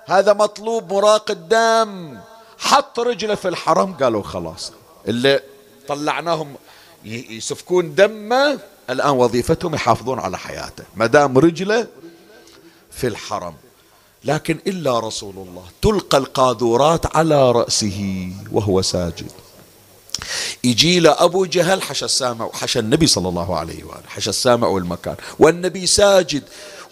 هذا 0.05 0.33
مطلوب 0.33 0.93
مراق 0.93 1.31
الدم. 1.31 2.17
حط 2.57 2.99
رجله 2.99 3.35
في 3.35 3.47
الحرم 3.47 3.93
قالوا 3.93 4.23
خلاص. 4.23 4.71
اللي 5.07 5.39
طلعناهم 5.87 6.55
يسفكون 7.05 7.95
دمه 7.95 8.59
الآن 8.89 9.10
وظيفتهم 9.10 9.75
يحافظون 9.75 10.20
على 10.20 10.38
حياته 10.38 10.84
ما 10.96 11.06
دام 11.06 11.38
رجلة 11.38 11.88
في 12.92 13.08
الحرم. 13.08 13.54
لكن 14.24 14.60
إلا 14.68 15.00
رسول 15.00 15.36
الله 15.36 15.63
تلقى 15.82 16.18
القاذورات 16.18 17.15
على 17.15 17.51
رأسه 17.51 18.32
وهو 18.51 18.82
ساجد. 18.82 19.32
يجي 20.63 21.00
له 21.00 21.15
أبو 21.20 21.46
جهل 21.46 21.82
حشى 21.82 22.06
السامع 22.06 22.46
وحشى 22.46 22.80
النبي 22.80 23.08
صلى 23.08 23.30
الله 23.30 23.58
عليه 23.58 23.84
وآله 23.84 24.08
حشى 24.08 24.30
السامع 24.30 24.68
والمكان. 24.68 25.15
والنبي 25.39 25.88
ساجد 25.88 26.44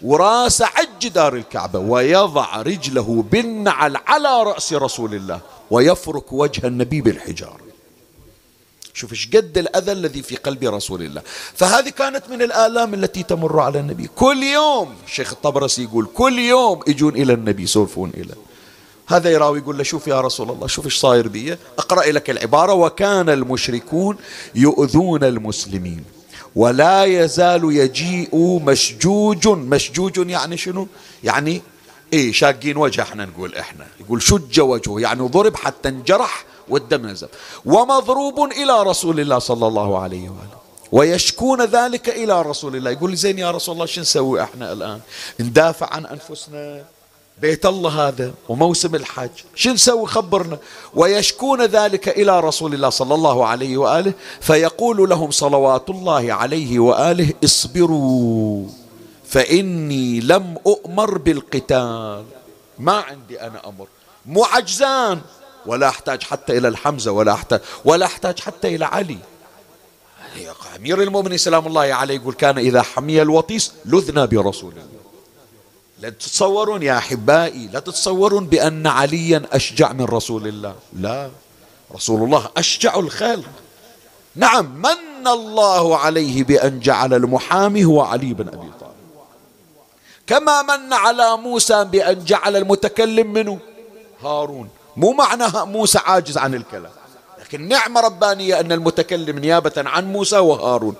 وراسه 0.02 0.66
عج 0.66 0.88
جدار 1.00 1.34
الكعبة 1.34 1.78
ويضع 1.78 2.62
رجله 2.62 3.24
بالنعل 3.30 3.96
على 3.96 4.42
رأس 4.42 4.72
رسول 4.72 5.14
الله 5.14 5.40
ويفرك 5.70 6.32
وجه 6.32 6.66
النبي 6.66 7.00
بالحجارة. 7.00 7.63
شوف 8.94 9.12
إيش 9.12 9.28
قد 9.36 9.58
الأذى 9.58 9.92
الذي 9.92 10.22
في 10.22 10.36
قلب 10.36 10.64
رسول 10.64 11.02
الله. 11.02 11.22
فهذه 11.54 11.88
كانت 11.88 12.22
من 12.30 12.42
الآلام 12.42 12.94
التي 12.94 13.22
تمر 13.22 13.60
على 13.60 13.80
النبي. 13.80 14.08
كل 14.16 14.42
يوم 14.42 14.94
الشيخ 15.06 15.32
الطبرسي 15.32 15.82
يقول 15.82 16.06
كل 16.14 16.38
يوم 16.38 16.80
يجون 16.86 17.16
إلى 17.16 17.32
النبي 17.32 17.62
يسولفون 17.62 18.12
إلى. 18.16 18.34
هذا 19.06 19.30
يراوي 19.30 19.58
يقول 19.58 19.78
له 19.78 19.82
شوف 19.82 20.06
يا 20.06 20.20
رسول 20.20 20.50
الله 20.50 20.66
شوف 20.66 20.84
إيش 20.84 20.98
صاير 20.98 21.28
بي. 21.28 21.56
أقرأ 21.78 22.12
لك 22.12 22.30
العبارة. 22.30 22.72
وكان 22.72 23.28
المشركون 23.28 24.16
يؤذون 24.54 25.24
المسلمين. 25.24 26.04
ولا 26.56 27.04
يزال 27.04 27.62
يجيء 27.64 28.60
مشجوج. 28.64 29.48
مشجوج 29.48 30.30
يعني 30.30 30.56
شنو؟ 30.56 30.88
يعني 31.24 31.62
إيه 32.14 32.32
شاقين 32.32 32.76
وجه 32.76 33.02
إحنا 33.02 33.24
نقول 33.24 33.54
إحنا. 33.54 33.86
يقول 34.00 34.22
شج 34.22 34.60
وجهه 34.60 35.00
يعني 35.00 35.28
ضرب 35.28 35.56
حتى 35.56 35.88
انجرح 35.88 36.44
والدم 36.68 37.06
نزل 37.06 37.28
ومضروب 37.64 38.38
إلى 38.52 38.82
رسول 38.82 39.20
الله 39.20 39.38
صلى 39.38 39.66
الله 39.66 39.98
عليه 39.98 40.28
وآله. 40.28 40.58
ويشكون 40.92 41.64
ذلك 41.64 42.08
إلى 42.08 42.42
رسول 42.42 42.76
الله. 42.76 42.90
يقول 42.90 43.16
زين 43.16 43.38
يا 43.38 43.50
رسول 43.50 43.74
الله 43.74 43.86
شو 43.86 44.00
نسوي 44.00 44.42
إحنا 44.42 44.72
الآن؟ 44.72 45.00
ندافع 45.40 45.86
عن 45.94 46.06
أنفسنا. 46.06 46.84
بيت 47.42 47.66
الله 47.66 48.08
هذا 48.08 48.34
وموسم 48.48 48.94
الحج. 48.94 49.30
شو 49.54 49.70
نسوي؟ 49.70 50.06
خبرنا. 50.06 50.58
ويشكون 50.94 51.62
ذلك 51.62 52.08
إلى 52.08 52.40
رسول 52.40 52.74
الله 52.74 52.90
صلى 52.90 53.14
الله 53.14 53.46
عليه 53.46 53.76
وآله. 53.76 54.12
فيقول 54.40 55.10
لهم 55.10 55.30
صلوات 55.30 55.90
الله 55.90 56.32
عليه 56.32 56.78
وآله 56.78 57.32
اصبروا. 57.44 58.83
فإني 59.34 60.20
لم 60.20 60.56
أؤمر 60.66 61.18
بالقتال. 61.18 62.24
ما 62.78 62.92
عندي 62.92 63.40
أنا 63.40 63.68
أمر. 63.68 63.86
مو 64.26 64.44
عجزان. 64.44 65.20
ولا 65.66 65.88
أحتاج 65.88 66.22
حتى 66.22 66.58
إلى 66.58 66.68
الحمزة 66.68 67.12
ولا 67.12 67.32
أحتاج 67.32 67.60
ولا 67.84 68.06
أحتاج 68.06 68.40
حتى 68.40 68.74
إلى 68.74 68.84
علي. 68.84 69.18
أمير 70.76 71.02
المؤمنين 71.02 71.38
سلام 71.38 71.66
الله 71.66 71.80
عليه 71.80 72.14
يقول 72.14 72.34
كان 72.34 72.58
إذا 72.58 72.82
حمي 72.82 73.22
الوطيس 73.22 73.72
لذنا 73.84 74.24
برسول 74.24 74.72
الله 74.72 75.04
لا 76.00 76.10
تتصورون 76.10 76.82
يا 76.82 76.98
أحبائي 76.98 77.68
لا 77.72 77.80
تتصورون 77.80 78.46
بأن 78.46 78.86
عليا 78.86 79.42
أشجع 79.52 79.92
من 79.92 80.04
رسول 80.04 80.48
الله. 80.48 80.74
لا 80.92 81.30
رسول 81.94 82.22
الله 82.22 82.50
أشجع 82.56 82.98
الخلق. 82.98 83.50
نعم 84.36 84.82
من 84.82 85.26
الله 85.26 85.98
عليه 85.98 86.44
بأن 86.44 86.80
جعل 86.80 87.14
المحامي 87.14 87.84
هو 87.84 88.00
علي 88.00 88.34
بن 88.34 88.48
أبي 88.48 88.70
طالب. 88.80 88.93
كما 90.26 90.62
من 90.62 90.92
على 90.92 91.36
موسى 91.36 91.84
بأن 91.84 92.24
جعل 92.24 92.56
المتكلم 92.56 93.32
منه. 93.32 93.58
هارون 94.22 94.68
مو 94.96 95.12
معنى 95.12 95.44
موسى 95.54 95.98
عاجز 95.98 96.38
عن 96.38 96.54
الكلام. 96.54 96.92
لكن 97.40 97.68
نعمة 97.68 98.00
ربانية 98.00 98.60
أن 98.60 98.72
المتكلم 98.72 99.38
نيابة 99.38 99.72
عن 99.76 100.12
موسى 100.12 100.38
وهارون. 100.38 100.94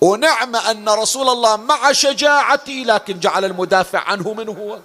ونعمة 0.00 0.70
أن 0.70 0.88
رسول 0.88 1.28
الله 1.28 1.56
مع 1.56 1.92
شجاعته 1.92 2.72
لكن 2.86 3.20
جعل 3.20 3.44
المدافع 3.44 3.98
عنه 3.98 4.32
من 4.32 4.48
هو. 4.48 4.78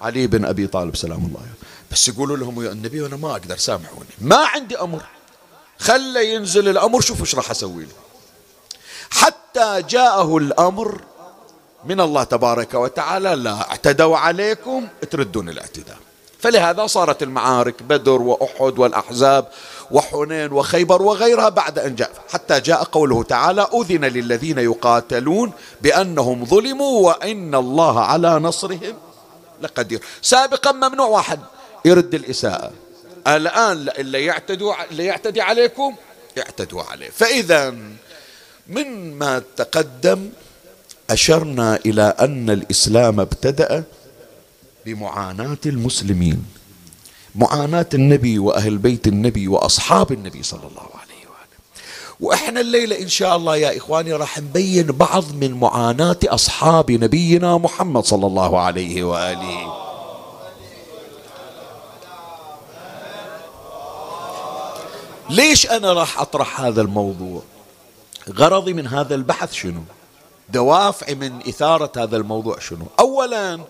علي 0.00 0.26
بن 0.26 0.44
أبي 0.44 0.66
طالب 0.66 0.96
سلام 0.96 1.24
الله 1.26 1.40
عليه. 1.40 1.58
بس 1.92 2.08
يقولوا 2.08 2.36
لهم 2.36 2.64
يا 2.64 2.72
النبي 2.72 3.06
أنا 3.06 3.16
ما 3.16 3.30
أقدر 3.30 3.56
سامحوني. 3.56 4.08
ما 4.20 4.36
عندي 4.36 4.80
أمر. 4.80 5.02
خلى 5.78 6.34
ينزل 6.34 6.68
الأمر 6.68 7.00
شوفوا 7.00 7.24
إيش 7.24 7.34
راح 7.34 7.50
أسوي 7.50 7.82
له. 7.82 7.92
حتى 9.10 9.82
جاءه 9.88 10.36
الأمر 10.36 11.00
من 11.84 12.00
الله 12.00 12.24
تبارك 12.24 12.74
وتعالى 12.74 13.34
لا 13.34 13.70
اعتدوا 13.70 14.16
عليكم 14.16 14.86
تردون 15.10 15.48
الاعتداء. 15.48 15.96
فلهذا 16.38 16.86
صارت 16.86 17.22
المعارك 17.22 17.82
بدر 17.82 18.22
وأحد 18.22 18.78
والأحزاب 18.78 19.48
وحنين 19.90 20.52
وخيبر 20.52 21.02
وغيرها 21.02 21.48
بعد 21.48 21.78
أن 21.78 21.94
جاء 21.94 22.10
حتى 22.32 22.60
جاء 22.60 22.84
قوله 22.84 23.22
تعالى 23.22 23.68
أذن 23.74 24.04
للذين 24.04 24.58
يقاتلون 24.58 25.52
بأنهم 25.82 26.44
ظلموا 26.44 27.06
وإن 27.06 27.54
الله 27.54 28.00
على 28.00 28.38
نصرهم 28.38 28.94
لقدير. 29.62 30.00
سابقا 30.22 30.72
ممنوع 30.72 31.06
واحد 31.06 31.40
يرد 31.84 32.14
الإساءة. 32.14 32.72
الآن 33.26 33.88
اللي 33.98 34.24
يعتدوا 34.24 34.74
اللي 34.90 35.04
يعتدي 35.04 35.40
عليكم 35.40 35.94
يعتدوا 36.36 36.82
عليه. 36.82 37.10
فإذا 37.10 37.74
من 38.66 39.18
ما 39.18 39.42
تقدم 39.56 40.30
أشرنا 41.10 41.76
إلى 41.86 42.02
أن 42.02 42.50
الإسلام 42.50 43.20
ابتدأ 43.20 43.84
بمعاناة 44.86 45.58
المسلمين 45.66 46.44
معاناة 47.34 47.86
النبي 47.94 48.38
وأهل 48.38 48.78
بيت 48.78 49.06
النبي 49.06 49.48
وأصحاب 49.48 50.12
النبي 50.12 50.42
صلى 50.42 50.66
الله 50.66 50.88
عليه 50.94 51.22
وآله. 51.30 51.58
وإحنا 52.20 52.60
الليلة 52.60 53.02
إن 53.02 53.08
شاء 53.08 53.36
الله 53.36 53.56
يا 53.56 53.76
إخواني 53.76 54.12
راح 54.12 54.38
نبين 54.38 54.86
بعض 54.86 55.24
من 55.34 55.52
معاناة 55.52 56.16
أصحاب 56.24 56.90
نبينا 56.90 57.58
محمد 57.58 58.04
صلى 58.04 58.26
الله 58.26 58.60
عليه 58.60 59.02
وآله. 59.04 59.74
ليش 65.30 65.70
أنا 65.70 65.92
راح 65.92 66.20
أطرح 66.20 66.60
هذا 66.60 66.82
الموضوع؟ 66.82 67.42
غرضي 68.28 68.72
من 68.72 68.86
هذا 68.86 69.14
البحث 69.14 69.52
شنو؟ 69.52 69.82
دوافعي 70.50 71.14
من 71.14 71.40
إثارة 71.48 71.92
هذا 71.96 72.16
الموضوع 72.16 72.58
شنو؟ 72.58 72.86
أولا 73.00 73.60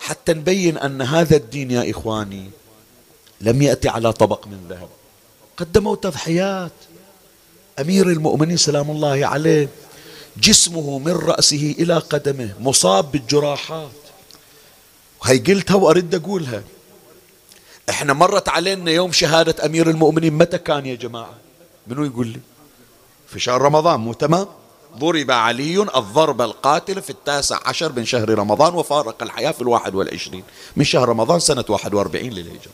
حتى 0.00 0.32
نبين 0.32 0.78
أن 0.78 1.02
هذا 1.02 1.36
الدين 1.36 1.70
يا 1.70 1.90
إخواني 1.90 2.50
لم 3.40 3.62
يأتي 3.62 3.88
على 3.88 4.12
طبق 4.12 4.46
من 4.46 4.66
ذهب. 4.68 4.88
قدموا 5.56 5.96
تضحيات. 5.96 6.72
أمير 7.80 8.06
المؤمنين 8.08 8.56
سلام 8.56 8.90
الله 8.90 9.26
عليه 9.26 9.68
جسمه 10.36 10.98
من 10.98 11.12
رأسه 11.12 11.74
إلى 11.78 11.98
قدمه 11.98 12.54
مصاب 12.60 13.12
بالجراحات. 13.12 13.90
وهي 15.22 15.38
قلتها 15.38 15.74
وأرد 15.74 16.14
أقولها. 16.14 16.62
إحنا 17.90 18.12
مرت 18.12 18.48
علينا 18.48 18.90
يوم 18.90 19.12
شهادة 19.12 19.66
أمير 19.66 19.90
المؤمنين. 19.90 20.32
متى 20.32 20.58
كان 20.58 20.86
يا 20.86 20.94
جماعة؟ 20.94 21.34
منو 21.86 22.04
يقول 22.04 22.26
لي؟ 22.26 22.40
في 23.28 23.40
شهر 23.40 23.62
رمضان 23.62 24.00
مو 24.00 24.12
تمام؟ 24.12 24.46
ضرب 24.98 25.30
علي 25.30 25.82
الضربة 25.82 26.44
القاتلة 26.44 27.00
في 27.00 27.10
التاسع 27.10 27.58
عشر 27.64 27.92
من 27.92 28.04
شهر 28.04 28.28
رمضان 28.28 28.74
وفارق 28.74 29.22
الحياة 29.22 29.50
في 29.50 29.60
الواحد 29.60 29.94
والعشرين. 29.94 30.44
من 30.76 30.84
شهر 30.84 31.08
رمضان 31.08 31.40
سنة 31.40 31.64
واحد 31.68 31.94
وأربعين 31.94 32.32
للهجرة. 32.32 32.72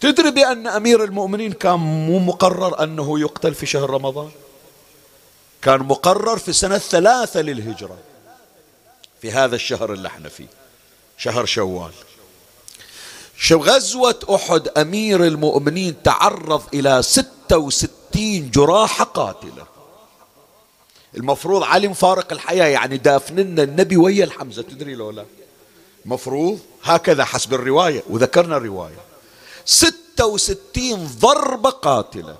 تدري 0.00 0.30
بأن 0.30 0.66
أمير 0.66 1.04
المؤمنين 1.04 1.52
كان 1.52 1.78
مو 1.78 2.18
مقرر 2.18 2.82
أنه 2.82 3.20
يقتل 3.20 3.54
في 3.54 3.66
شهر 3.66 3.90
رمضان؟ 3.90 4.30
كان 5.62 5.80
مقرر 5.80 6.38
في 6.38 6.52
سنة 6.52 6.78
ثلاثة 6.78 7.40
للهجرة. 7.40 7.96
في 9.22 9.32
هذا 9.32 9.56
الشهر 9.56 9.92
اللي 9.92 10.08
إحنا 10.08 10.28
فيه. 10.28 10.48
شهر 11.18 11.44
شوال. 11.44 11.92
شو 13.36 13.58
غزوة 13.58 14.18
أحد 14.34 14.68
أمير 14.68 15.24
المؤمنين 15.24 16.02
تعرض 16.02 16.62
إلى 16.74 17.02
ستة 17.02 17.58
وستين 17.58 18.50
جراحة 18.50 19.04
قاتلة. 19.04 19.77
المفروض 21.16 21.62
علي 21.62 21.88
مفارق 21.88 22.32
الحياة 22.32 22.66
يعني 22.66 22.96
دافننا 22.96 23.62
النبي 23.62 23.96
ويا 23.96 24.24
الحمزة 24.24 24.62
تدري 24.62 24.94
لو 24.94 25.10
لا؟ 25.10 25.24
مفروض 26.04 26.58
هكذا 26.82 27.24
حسب 27.24 27.54
الرواية 27.54 28.02
وذكرنا 28.10 28.56
الرواية. 28.56 28.98
ستة 29.64 30.26
وستين 30.26 31.06
ضربة 31.20 31.70
قاتلة. 31.70 32.36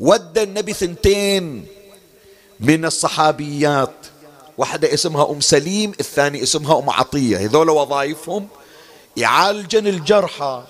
ودى 0.00 0.42
النبي 0.42 0.72
ثنتين 0.72 1.66
من 2.60 2.84
الصحابيات. 2.84 3.94
واحدة 4.58 4.94
اسمها 4.94 5.30
أم 5.30 5.40
سليم 5.40 5.92
الثاني 6.00 6.42
اسمها 6.42 6.78
أم 6.78 6.90
عطية. 6.90 7.36
هذول 7.36 7.70
وظائفهم 7.70 8.48
يعالجن 9.16 9.86
الجرحى. 9.86 10.64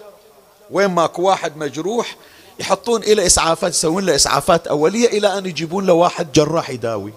وين 0.70 0.90
ماكو 0.90 1.22
واحد 1.22 1.56
مجروح 1.56 2.16
يحطون 2.60 3.02
إلى 3.02 3.26
إسعافات 3.26 3.72
يسوون 3.72 4.06
له 4.06 4.14
إسعافات 4.14 4.66
أولية 4.66 5.08
إلى 5.08 5.38
أن 5.38 5.46
يجيبون 5.46 5.86
له 5.86 5.92
واحد 5.92 6.32
جراح 6.32 6.70
يداوي. 6.70 7.12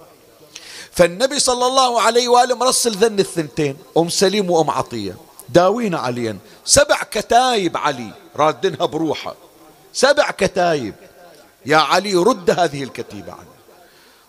فالنبي 0.92 1.38
صلى 1.38 1.66
الله 1.66 2.00
عليه 2.00 2.28
وآله 2.28 2.54
مرسل 2.54 2.90
ذن 2.90 3.18
الثنتين 3.18 3.76
أم 3.98 4.08
سليم 4.08 4.50
وأم 4.50 4.70
عطية. 4.70 5.16
داوين 5.48 5.94
عليا. 5.94 6.38
سبع 6.64 7.02
كتايب 7.10 7.76
علي 7.76 8.10
رادنها 8.36 8.86
بروحه. 8.86 9.34
سبع 9.92 10.30
كتايب. 10.30 10.94
يا 11.66 11.76
علي 11.76 12.14
رد 12.14 12.50
هذه 12.50 12.82
الكتيبة 12.82 13.32
عني 13.32 13.54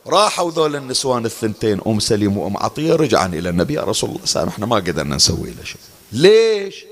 راحوا 0.07 0.51
ذول 0.51 0.75
النسوان 0.75 1.25
الثنتين 1.25 1.81
أم 1.87 1.99
سليم 1.99 2.37
وأم 2.37 2.57
عطية 2.57 2.93
رجعن 2.95 3.33
إلى 3.33 3.49
النبي. 3.49 3.73
يا 3.73 3.81
رسول 3.81 4.09
الله 4.09 4.25
سامحنا 4.25 4.65
ما 4.65 4.75
قدرنا 4.75 5.15
نسوي 5.15 5.49
له 5.49 5.63
شيء. 5.63 5.81
ليش؟ 6.11 6.85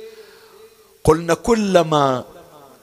قلنا 1.04 1.34
كلما 1.34 2.26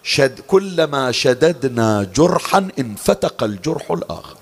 شد 0.03 0.41
كلما 0.41 1.13
شددنا 1.13 2.11
جرحا 2.17 2.69
انفتق 2.79 3.43
الجرح 3.45 3.91
الآخر. 3.91 4.37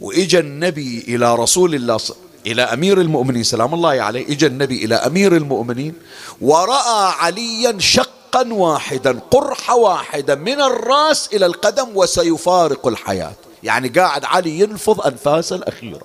وإجا 0.00 0.38
النبي 0.38 1.04
إلى 1.08 1.34
رسول 1.34 1.74
الله 1.74 1.98
إلى 2.46 2.62
أمير 2.62 3.00
المؤمنين 3.00 3.42
سلام 3.42 3.74
الله 3.74 3.88
عليه 3.88 4.32
إجا 4.32 4.46
النبي 4.46 4.84
إلى 4.84 4.94
أمير 4.94 5.36
المؤمنين 5.36 5.94
ورأى 6.40 7.12
عليا 7.18 7.78
شقا 7.78 8.52
واحدا 8.52 9.20
قرحة 9.30 9.76
واحدة 9.76 10.34
من 10.34 10.60
الرأس 10.60 11.28
إلى 11.32 11.46
القدم 11.46 11.88
وسيفارق 11.94 12.86
الحياة. 12.86 13.32
يعني 13.62 13.88
قاعد 13.88 14.24
علي 14.24 14.60
ينفض 14.60 15.00
أنفاسه 15.00 15.56
الأخيرة. 15.56 16.02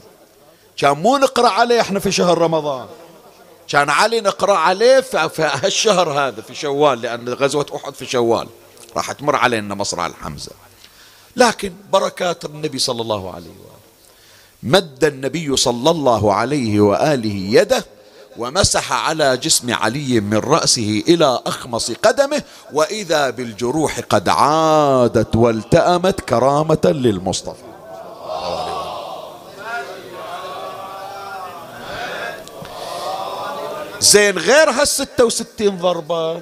كان 0.78 0.92
مو 0.92 1.18
نقرأ 1.18 1.50
عليه 1.50 1.82
إحنا 1.82 2.00
في 2.00 2.12
شهر 2.12 2.38
رمضان. 2.38 2.88
كان 3.72 3.90
علي 3.90 4.22
نقرأ 4.22 4.58
عليه 4.58 5.00
في 5.00 5.42
هالشهر 5.64 6.10
هذا 6.10 6.42
في 6.42 6.56
شوال 6.56 7.02
لأن 7.02 7.30
غزوة 7.30 7.66
أحد 7.76 7.94
في 7.94 8.06
شوال. 8.06 8.48
راح 8.96 9.12
تمر 9.12 9.36
علينا 9.36 9.76
مصرع 9.76 10.08
الحمزة. 10.08 10.52
لكن 11.36 11.74
بركات 11.94 12.46
النبي 12.46 12.80
صلى 12.80 13.02
الله 13.02 13.34
عليه 13.34 13.50
وآله. 13.50 13.82
مد 14.64 15.04
النبي 15.04 15.58
صلى 15.58 15.92
الله 15.92 16.34
عليه 16.34 16.80
وآله 16.80 17.60
يده 17.62 17.86
ومسح 18.38 18.94
على 18.94 19.38
جسم 19.38 19.74
علي 19.74 20.20
من 20.20 20.38
رأسه 20.38 21.04
إلى 21.08 21.40
أخمص 21.46 21.92
قدمه 21.92 22.44
وإذا 22.74 23.30
بالجروح 23.30 24.00
قد 24.00 24.30
عادت 24.30 25.36
والتأمت 25.36 26.22
كرامة 26.22 26.82
للمصطفى. 26.86 27.64
زين 34.02 34.38
غير 34.38 34.70
هالستة 34.70 35.26
وستين 35.26 35.78
ضربة. 35.78 36.42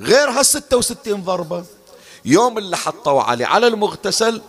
غير 0.00 0.30
هالستة 0.30 0.76
وستين 0.76 1.22
ضربة. 1.22 1.64
يوم 2.24 2.58
اللي 2.58 2.76
حطوا 2.76 3.22
علي 3.22 3.44
على 3.44 3.66
المغتسل 3.66 4.42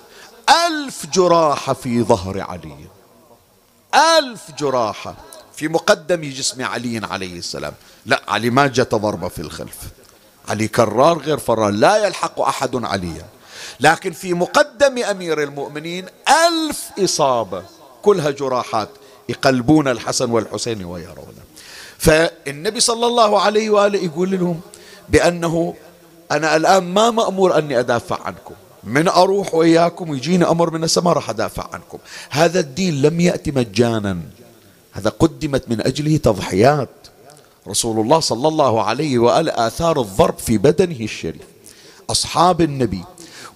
ألف 0.67 1.06
جراحة 1.06 1.73
في 1.73 2.03
ظهر 2.03 2.41
علي. 2.41 2.88
ألف 4.17 4.41
جراحة. 4.60 5.15
في 5.56 5.67
مقدم 5.67 6.21
جسم 6.21 6.65
علي 6.65 7.01
عليه 7.03 7.38
السلام. 7.38 7.73
لا 8.06 8.21
علي 8.27 8.49
ما 8.49 8.67
جت 8.67 8.95
ضربة 8.95 9.27
في 9.27 9.39
الخلف. 9.39 9.77
علي 10.49 10.67
كرار 10.67 11.17
غير 11.17 11.38
فرار 11.38 11.69
لا 11.69 12.06
يلحق 12.06 12.41
أحد 12.41 12.86
عليا. 12.86 13.25
لكن 13.79 14.12
في 14.12 14.34
مقدم 14.34 15.03
أمير 15.03 15.43
المؤمنين 15.43 16.06
ألف 16.47 16.89
إصابة. 16.99 17.63
كلها 18.01 18.32
جراحات 18.32 18.89
يقلبون 19.29 19.88
الحسن 19.88 20.32
والحسين 20.32 20.86
ويرونه. 20.86 21.43
فالنبي 22.04 22.80
صلى 22.80 23.06
الله 23.08 23.42
عليه 23.42 23.70
وآله 23.70 24.00
يقول 24.00 24.32
لهم 24.32 24.60
بأنه 25.10 25.74
أنا 26.32 26.56
الآن 26.56 26.84
ما 26.84 27.12
مأمور 27.12 27.58
أني 27.58 27.80
أدافع 27.80 28.20
عنكم. 28.24 28.56
من 28.84 29.08
أروح 29.08 29.56
وإياكم 29.56 30.10
ويجيني 30.10 30.46
أمر 30.46 30.72
من 30.72 30.84
السماء 30.84 31.13
راح 31.13 31.30
أدافع 31.30 31.68
عنكم. 31.74 31.98
هذا 32.30 32.60
الدين 32.60 33.02
لم 33.02 33.20
يأتي 33.20 33.52
مجانا. 33.52 34.18
هذا 34.92 35.10
قدمت 35.10 35.70
من 35.70 35.82
أجله 35.82 36.18
تضحيات. 36.18 36.89
رسول 37.68 38.00
الله 38.00 38.20
صلى 38.20 38.48
الله 38.48 38.84
عليه 38.84 39.20
وآله 39.20 39.68
آثار 39.68 40.02
الضرب 40.02 40.38
في 40.38 40.58
بدنه 40.58 41.00
الشريف. 41.00 41.48
أصحاب 42.10 42.62
النبي. 42.62 43.04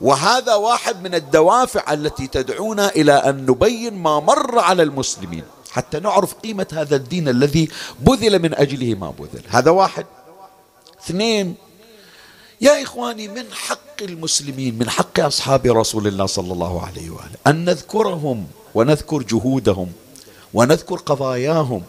وهذا 0.01 0.55
واحد 0.55 1.03
من 1.03 1.15
الدوافع 1.15 1.93
التي 1.93 2.27
تدعونا 2.27 2.89
إلى 2.89 3.13
أن 3.13 3.45
نبين 3.45 3.93
ما 3.93 4.19
مر 4.19 4.59
على 4.59 4.83
المسلمين. 4.83 5.43
حتى 5.77 5.99
نعرف 5.99 6.33
قيمة 6.33 6.67
هذا 6.73 6.95
الدين 6.95 7.29
الذي 7.29 7.69
بذل 7.99 8.39
من 8.39 8.53
أجله 8.53 8.95
ما 8.95 9.13
بذل. 9.19 9.41
هذا 9.49 9.71
واحد. 9.71 10.05
اثنين 11.03 11.55
يا 12.61 12.83
إخواني 12.83 13.27
من 13.27 13.45
حق 13.53 14.01
المسلمين 14.01 14.77
من 14.77 14.89
حق 14.89 15.19
أصحاب 15.19 15.65
رسول 15.65 16.07
الله 16.07 16.25
صلى 16.25 16.53
الله 16.53 16.85
عليه 16.85 17.09
وآله 17.09 17.37
أن 17.47 17.65
نذكرهم 17.65 18.47
ونذكر 18.75 19.21
جهودهم 19.21 19.91
ونذكر 20.53 20.95
قضاياهم 20.95 21.83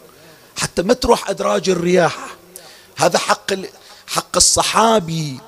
حتى 0.55 0.81
ما 0.81 0.93
تروح 0.93 1.29
أدراج 1.29 1.69
الرياح. 1.69 2.35
هذا 2.95 3.17
حق 3.17 3.53
حق 4.07 4.35
الصحابي. 4.35 5.39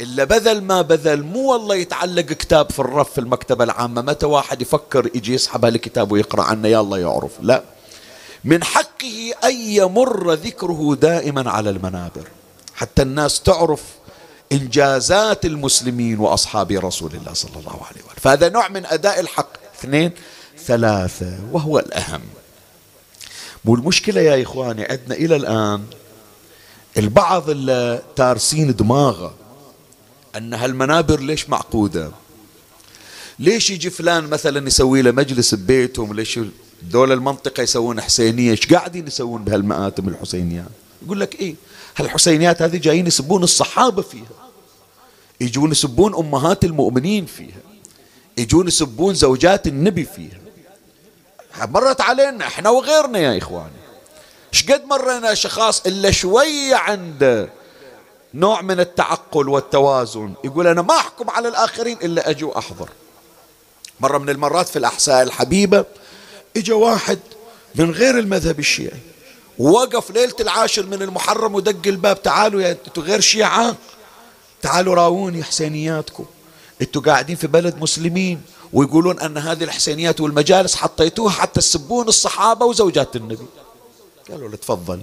إلا 0.00 0.24
بذل 0.24 0.62
ما 0.62 0.82
بذل. 0.82 1.22
مو 1.22 1.52
والله 1.52 1.74
يتعلق 1.74 2.24
كتاب 2.24 2.72
في 2.72 2.78
الرف 2.78 3.12
في 3.12 3.20
المكتبة 3.20 3.64
العامة. 3.64 4.02
متى 4.02 4.26
واحد 4.26 4.62
يفكر 4.62 5.10
يجي 5.14 5.34
يسحب 5.34 5.64
هالكتاب 5.64 6.12
ويقرأ 6.12 6.42
عنه؟ 6.42 6.80
الله 6.80 6.98
يعرف. 6.98 7.32
لا. 7.40 7.75
من 8.46 8.64
حقه 8.64 9.32
أن 9.44 9.54
يمر 9.54 10.32
ذكره 10.32 10.94
دائما 11.00 11.50
على 11.50 11.70
المنابر. 11.70 12.28
حتى 12.74 13.02
الناس 13.02 13.42
تعرف 13.42 13.82
إنجازات 14.52 15.46
المسلمين 15.46 16.18
وأصحاب 16.18 16.72
رسول 16.72 17.14
الله 17.14 17.32
صلى 17.32 17.56
الله 17.56 17.72
عليه 17.72 18.00
وسلم. 18.00 18.16
فهذا 18.16 18.48
نوع 18.48 18.68
من 18.68 18.86
أداء 18.86 19.20
الحق. 19.20 19.48
اثنين 19.78 20.10
ثلاثة 20.66 21.38
وهو 21.52 21.78
الأهم. 21.78 22.22
والمشكلة 23.64 24.20
يا 24.20 24.42
إخواني 24.42 24.84
عندنا 24.84 25.14
إلى 25.14 25.36
الآن 25.36 25.84
البعض 26.96 27.50
اللي 27.50 28.02
تارسين 28.16 28.76
دماغه 28.76 29.34
أن 30.36 30.54
هالمنابر 30.54 31.20
ليش 31.20 31.48
معقودة؟ 31.48 32.10
ليش 33.38 33.70
يجي 33.70 33.90
فلان 33.90 34.24
مثلا 34.24 34.66
يسوي 34.66 35.02
له 35.02 35.10
مجلس 35.10 35.54
ببيتهم؟ 35.54 36.14
ليش 36.14 36.40
دول 36.82 37.12
المنطقة 37.12 37.62
يسوون 37.62 38.00
حسينية. 38.00 38.50
إيش 38.50 38.72
قاعدين 38.72 39.06
يسوون 39.06 39.44
بهالمآتم 39.44 40.08
الحسينيات 40.08 40.66
يقول 41.02 41.20
لك 41.20 41.34
إيه؟ 41.34 41.54
هالحسينيات 41.96 42.62
هذه 42.62 42.76
جايين 42.76 43.06
يسبون 43.06 43.42
الصحابة 43.42 44.02
فيها. 44.02 44.50
يجون 45.40 45.70
يسبون 45.70 46.14
أمهات 46.14 46.64
المؤمنين 46.64 47.26
فيها. 47.26 47.60
يجون 48.38 48.68
يسبون 48.68 49.14
زوجات 49.14 49.66
النبي 49.66 50.04
فيها. 50.04 50.38
مرت 51.66 52.00
علينا 52.00 52.46
إحنا 52.46 52.70
وغيرنا 52.70 53.18
يا 53.18 53.38
إخواني. 53.38 53.70
إيش 54.54 54.70
قد 54.70 54.84
مرينا 54.84 55.32
اشخاص 55.32 55.86
إلا 55.86 56.10
شوية 56.10 56.74
عند 56.74 57.48
نوع 58.34 58.62
من 58.62 58.80
التعقل 58.80 59.48
والتوازن. 59.48 60.34
يقول 60.44 60.66
أنا 60.66 60.82
ما 60.82 60.96
أحكم 60.96 61.30
على 61.30 61.48
الآخرين 61.48 61.98
إلا 62.02 62.30
أجي 62.30 62.44
واحضر 62.44 62.88
مرة 64.00 64.18
من 64.18 64.28
المرات 64.28 64.68
في 64.68 64.78
الاحساء 64.78 65.22
الحبيبة 65.22 65.84
إجا 66.56 66.74
واحد 66.74 67.18
من 67.74 67.90
غير 67.90 68.18
المذهب 68.18 68.58
الشيعي 68.58 69.00
ووقف 69.58 70.10
ليلة 70.10 70.34
العاشر 70.40 70.86
من 70.86 71.02
المحرم 71.02 71.54
ودق 71.54 71.86
الباب 71.86 72.22
تعالوا 72.22 72.62
يا 72.62 72.70
أنتوا 72.86 73.02
غير 73.02 73.20
شيعة 73.20 73.76
تعالوا 74.62 74.94
راوني 74.94 75.44
حسينياتكم. 75.44 76.24
أنتوا 76.82 77.02
قاعدين 77.02 77.36
في 77.36 77.46
بلد 77.46 77.76
مسلمين 77.80 78.42
ويقولون 78.72 79.20
أن 79.20 79.38
هذه 79.38 79.64
الحسينيات 79.64 80.20
والمجالس 80.20 80.74
حطيتوها 80.74 81.32
حتى 81.32 81.60
تسبون 81.60 82.08
الصحابة 82.08 82.66
وزوجات 82.66 83.16
النبي. 83.16 83.46
قالوا 84.30 84.48
له 84.48 84.56
تفضل 84.56 85.02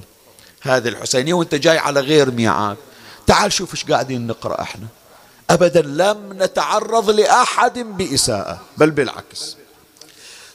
هذه 0.62 0.88
الحسينية 0.88 1.34
وانت 1.34 1.56
جاي 1.56 1.78
على 1.78 2.00
غير 2.00 2.32
ميعاد. 2.32 2.78
تعال 3.28 3.54
شوف 3.54 3.74
إيش 3.74 3.86
قاعدين 3.86 4.28
نقرأ 4.28 4.62
إحنا. 4.62 4.88
ابدا 5.50 5.82
لم 5.82 6.44
نتعرض 6.44 7.10
لأحد 7.10 7.80
بإساءة 7.80 8.62
بل 8.78 8.92
بالعكس. 8.92 9.58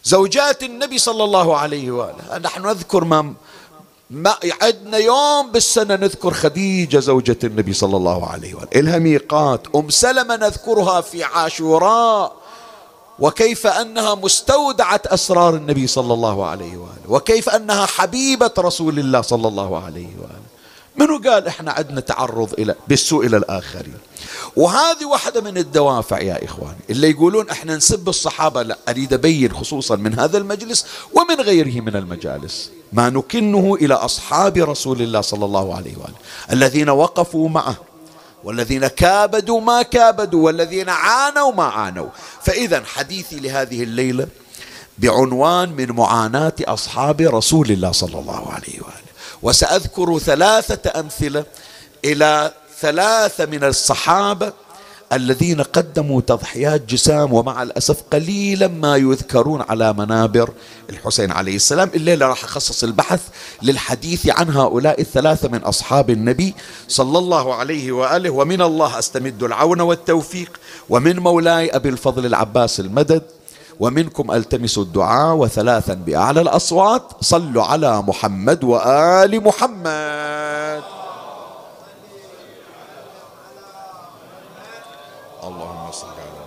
زوجات 0.09 0.63
النبي 0.63 0.99
صلى 0.99 1.25
الله 1.25 1.57
عليه 1.57 1.91
وآله. 1.91 2.39
نحن 2.39 2.67
نذكر 2.67 3.05
ما 3.05 3.35
ما 4.11 4.35
عندنا 4.63 4.99
يوم 4.99 5.53
بالسنة 5.53 5.97
نذكر 5.97 6.33
خديجة 6.33 6.99
زوجة 6.99 7.39
النبي 7.45 7.73
صلى 7.73 7.97
الله 7.97 8.27
عليه 8.27 8.55
وآله. 8.55 8.69
إلها 8.77 8.99
ميقات. 8.99 9.67
أم 9.77 9.91
سلمة 9.91 10.37
نذكرها 10.37 11.01
في 11.01 11.25
عاشوراء. 11.25 12.33
وكيف 13.19 13.67
أنها 13.67 14.15
مستودعة 14.15 15.03
أسرار 15.07 15.55
النبي 15.55 15.87
صلى 15.87 16.15
الله 16.15 16.47
عليه 16.47 16.77
وآله. 16.77 17.09
وكيف 17.09 17.49
أنها 17.49 17.87
حبيبة 17.87 18.51
رسول 18.59 18.99
الله 18.99 19.21
صلى 19.21 19.49
الله 19.49 19.85
عليه 19.85 20.07
وآله. 20.07 20.49
منو 20.99 21.21
قال 21.25 21.47
إحنا 21.47 21.73
عندنا 21.73 22.01
تعرض 22.01 22.53
إلى 22.59 22.75
بالسوء 22.89 23.27
إلى 23.27 23.37
الآخرين؟ 23.37 23.95
وهذه 24.57 25.05
واحدة 25.05 25.41
من 25.41 25.59
الدوافع 25.59 26.21
يا 26.21 26.45
إخواني 26.45 26.79
اللي 26.91 27.11
يقولون 27.11 27.51
إحنا 27.51 27.77
نسب 27.77 28.09
الصحابة 28.09 28.63
لا 28.63 28.79
أريد 28.89 29.13
أبين 29.13 29.53
خصوصا 29.53 29.97
من 29.97 30.19
هذا 30.19 30.39
المجلس 30.39 30.87
ومن 31.15 31.41
غيره 31.41 31.81
من 31.81 31.97
المجالس. 31.97 32.71
ما 32.93 33.11
نكنه 33.11 33.75
إلى 33.81 33.95
أصحاب 33.95 34.57
رسول 34.57 35.03
الله 35.03 35.21
صلى 35.21 35.45
الله 35.45 35.77
عليه 35.77 35.97
وآله. 35.97 36.15
الذين 36.53 36.91
وقفوا 36.91 37.49
معه 37.49 37.77
والذين 38.45 38.87
كابدوا 38.87 39.61
ما 39.61 39.83
كابدوا 39.83 40.47
والذين 40.47 40.89
عانوا 40.89 41.53
ما 41.53 41.65
عانوا. 41.65 42.09
فاذا 42.43 42.85
حديثي 42.85 43.41
لهذه 43.41 43.83
الليلة 43.83 44.27
بعنوان 44.99 45.69
من 45.73 45.93
معاناة 45.93 46.55
أصحاب 46.61 47.21
رسول 47.21 47.71
الله 47.71 47.93
صلى 47.93 48.19
الله 48.19 48.53
عليه 48.53 48.81
وآله. 48.81 49.08
وسأذكر 49.43 50.19
ثلاثة 50.19 51.01
أمثلة 51.01 51.45
إلى 52.05 52.53
ثلاثة 52.81 53.47
من 53.47 53.65
الصحابة 53.65 54.53
الذين 55.13 55.61
قدموا 55.63 56.21
تضحيات 56.21 56.83
جسام 56.89 57.33
ومع 57.33 57.63
الأسف 57.63 58.03
قليلا 58.11 58.69
ما 58.69 58.97
يذكرون 58.97 59.63
على 59.69 59.93
منابر 59.93 60.51
الحسين 60.91 61.33
عليه 61.33 61.57
السلام. 61.57 61.91
الليلة 61.95 62.27
راح 62.27 62.45
أخصص 62.45 62.85
البحث 62.85 63.21
للحديث 63.63 64.29
عن 64.29 64.51
هؤلاء 64.51 65.01
الثلاثة 65.01 65.49
من 65.49 65.59
أصحاب 65.59 66.11
النبي 66.11 66.55
صلى 66.89 67.19
الله 67.19 67.55
عليه 67.55 67.93
وآله. 67.93 68.31
ومن 68.31 68.63
الله 68.63 68.99
أستمد 68.99 69.43
العون 69.43 69.81
والتوفيق. 69.81 70.51
ومن 70.89 71.19
مولاي 71.19 71.71
أبي 71.77 71.89
الفضل 71.89 72.27
العباس 72.27 72.81
المدد. 72.81 73.23
ومنكم 73.81 74.31
التمس 74.33 74.79
الدعاء 74.79 75.37
وثلاثا 75.37 75.95
بأعلى 75.95 76.41
الأصوات. 76.41 77.03
صلوا 77.21 77.65
على 77.65 78.03
محمد 78.03 78.65
وآل 78.65 79.45
محمد 79.45 80.83
اللهم 85.45 85.93
صل 85.93 86.07
على 86.07 86.39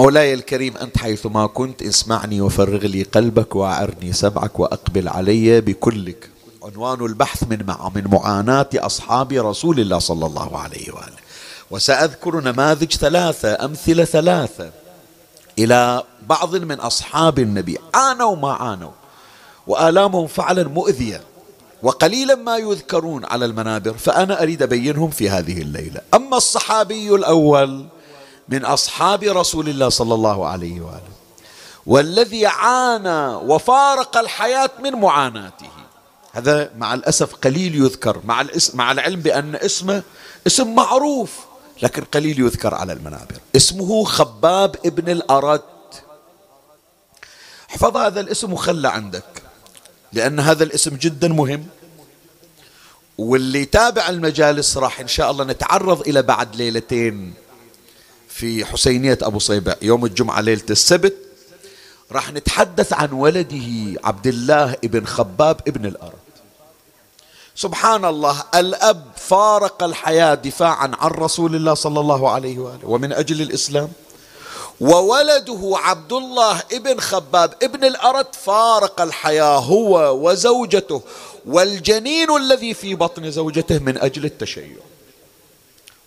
مولاي 0.00 0.34
الكريم 0.34 0.76
أنت 0.76 0.98
حيثما 0.98 1.46
كنت 1.46 1.82
اسمعني 1.82 2.40
وفرغ 2.40 2.86
لي 2.86 3.02
قلبك 3.02 3.56
وأعرني 3.56 4.12
سبعك 4.12 4.60
وأقبل 4.60 5.08
علي 5.08 5.60
بكلك. 5.60 6.30
عنوان 6.62 7.04
البحث 7.04 7.42
من 7.42 7.58
من 7.94 8.04
معاناة 8.12 8.68
أصحاب 8.74 9.32
رسول 9.32 9.80
الله 9.80 9.98
صلى 9.98 10.26
الله 10.26 10.58
عليه 10.58 10.92
وآله. 10.92 11.20
وسأذكر 11.70 12.40
نماذج 12.40 12.92
ثلاثة 12.92 13.64
أمثلة 13.64 14.04
ثلاثة 14.04 14.70
إلى 15.58 16.02
بعض 16.28 16.56
من 16.56 16.80
أصحاب 16.80 17.38
النبي. 17.38 17.78
عانوا 17.94 18.36
ما 18.36 18.52
عانوا. 18.52 18.92
وآلامهم 19.66 20.26
فعلا 20.26 20.68
مؤذية. 20.68 21.20
وقليلا 21.82 22.34
ما 22.34 22.56
يذكرون 22.56 23.24
على 23.24 23.44
المنابر 23.44 23.92
فأنا 23.92 24.42
أريد 24.42 24.62
أبينهم 24.62 25.10
في 25.10 25.30
هذه 25.30 25.62
الليلة. 25.62 26.00
أما 26.14 26.36
الصحابي 26.36 27.14
الأول 27.14 27.86
من 28.50 28.64
أصحاب 28.64 29.22
رسول 29.22 29.68
الله 29.68 29.88
صلى 29.88 30.14
الله 30.14 30.46
عليه 30.46 30.80
وآله 30.80 31.10
والذي 31.86 32.46
عانى 32.46 33.26
وفارق 33.34 34.16
الحياة 34.16 34.70
من 34.82 34.92
معاناته. 34.92 35.70
هذا 36.32 36.70
مع 36.76 36.94
الأسف 36.94 37.34
قليل 37.34 37.74
يذكر 37.74 38.20
مع, 38.24 38.40
الاسم 38.40 38.78
مع 38.78 38.92
العلم 38.92 39.20
بأن 39.20 39.56
اسمه 39.56 40.02
اسم 40.46 40.74
معروف 40.74 41.30
لكن 41.82 42.04
قليل 42.04 42.40
يذكر 42.40 42.74
على 42.74 42.92
المنابر. 42.92 43.38
اسمه 43.56 44.04
خباب 44.04 44.76
ابن 44.86 45.12
الأرت 45.12 45.64
احفظ 47.70 47.96
هذا 47.96 48.20
الاسم 48.20 48.52
وخلى 48.52 48.88
عندك 48.88 49.42
لأن 50.12 50.40
هذا 50.40 50.64
الاسم 50.64 50.96
جدا 50.96 51.28
مهم. 51.28 51.66
واللي 53.18 53.62
يتابع 53.62 54.08
المجالس 54.08 54.76
راح 54.76 55.00
إن 55.00 55.08
شاء 55.08 55.30
الله 55.30 55.44
نتعرض 55.44 56.00
إلى 56.00 56.22
بعد 56.22 56.56
ليلتين. 56.56 57.34
في 58.30 58.64
حسينية 58.64 59.18
أبو 59.22 59.38
صيبع 59.38 59.74
يوم 59.82 60.04
الجمعة 60.04 60.40
ليلة 60.40 60.62
السبت 60.70 61.16
راح 62.12 62.32
نتحدث 62.32 62.92
عن 62.92 63.12
ولده 63.12 64.00
عبد 64.04 64.26
الله 64.26 64.76
ابن 64.84 65.04
خباب 65.06 65.60
ابن 65.68 65.86
الأرض. 65.86 66.18
سبحان 67.54 68.04
الله 68.04 68.44
الأب 68.54 69.04
فارق 69.16 69.82
الحياة 69.82 70.34
دفاعا 70.34 70.92
عن 70.98 71.10
رسول 71.10 71.56
الله 71.56 71.74
صلى 71.74 72.00
الله 72.00 72.30
عليه 72.30 72.58
وآله 72.58 72.88
ومن 72.88 73.12
أجل 73.12 73.42
الإسلام. 73.42 73.88
وولده 74.80 75.72
عبد 75.74 76.12
الله 76.12 76.62
ابن 76.72 77.00
خباب 77.00 77.54
ابن 77.62 77.84
الأرد 77.84 78.34
فارق 78.34 79.00
الحياة 79.00 79.58
هو 79.58 80.18
وزوجته 80.28 81.02
والجنين 81.46 82.36
الذي 82.36 82.74
في 82.74 82.94
بطن 82.94 83.30
زوجته 83.30 83.78
من 83.78 83.98
أجل 83.98 84.24
التشيع. 84.24 84.76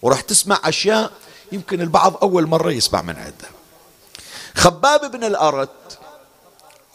وراح 0.01 0.21
تسمع 0.21 0.59
أشياء 0.63 1.11
يمكن 1.51 1.81
البعض 1.81 2.17
أول 2.21 2.47
مرة 2.47 2.71
يسمع 2.71 3.01
من 3.01 3.15
عندها 3.15 3.49
خباب 4.55 5.11
بن 5.11 5.23
الأرت 5.23 5.69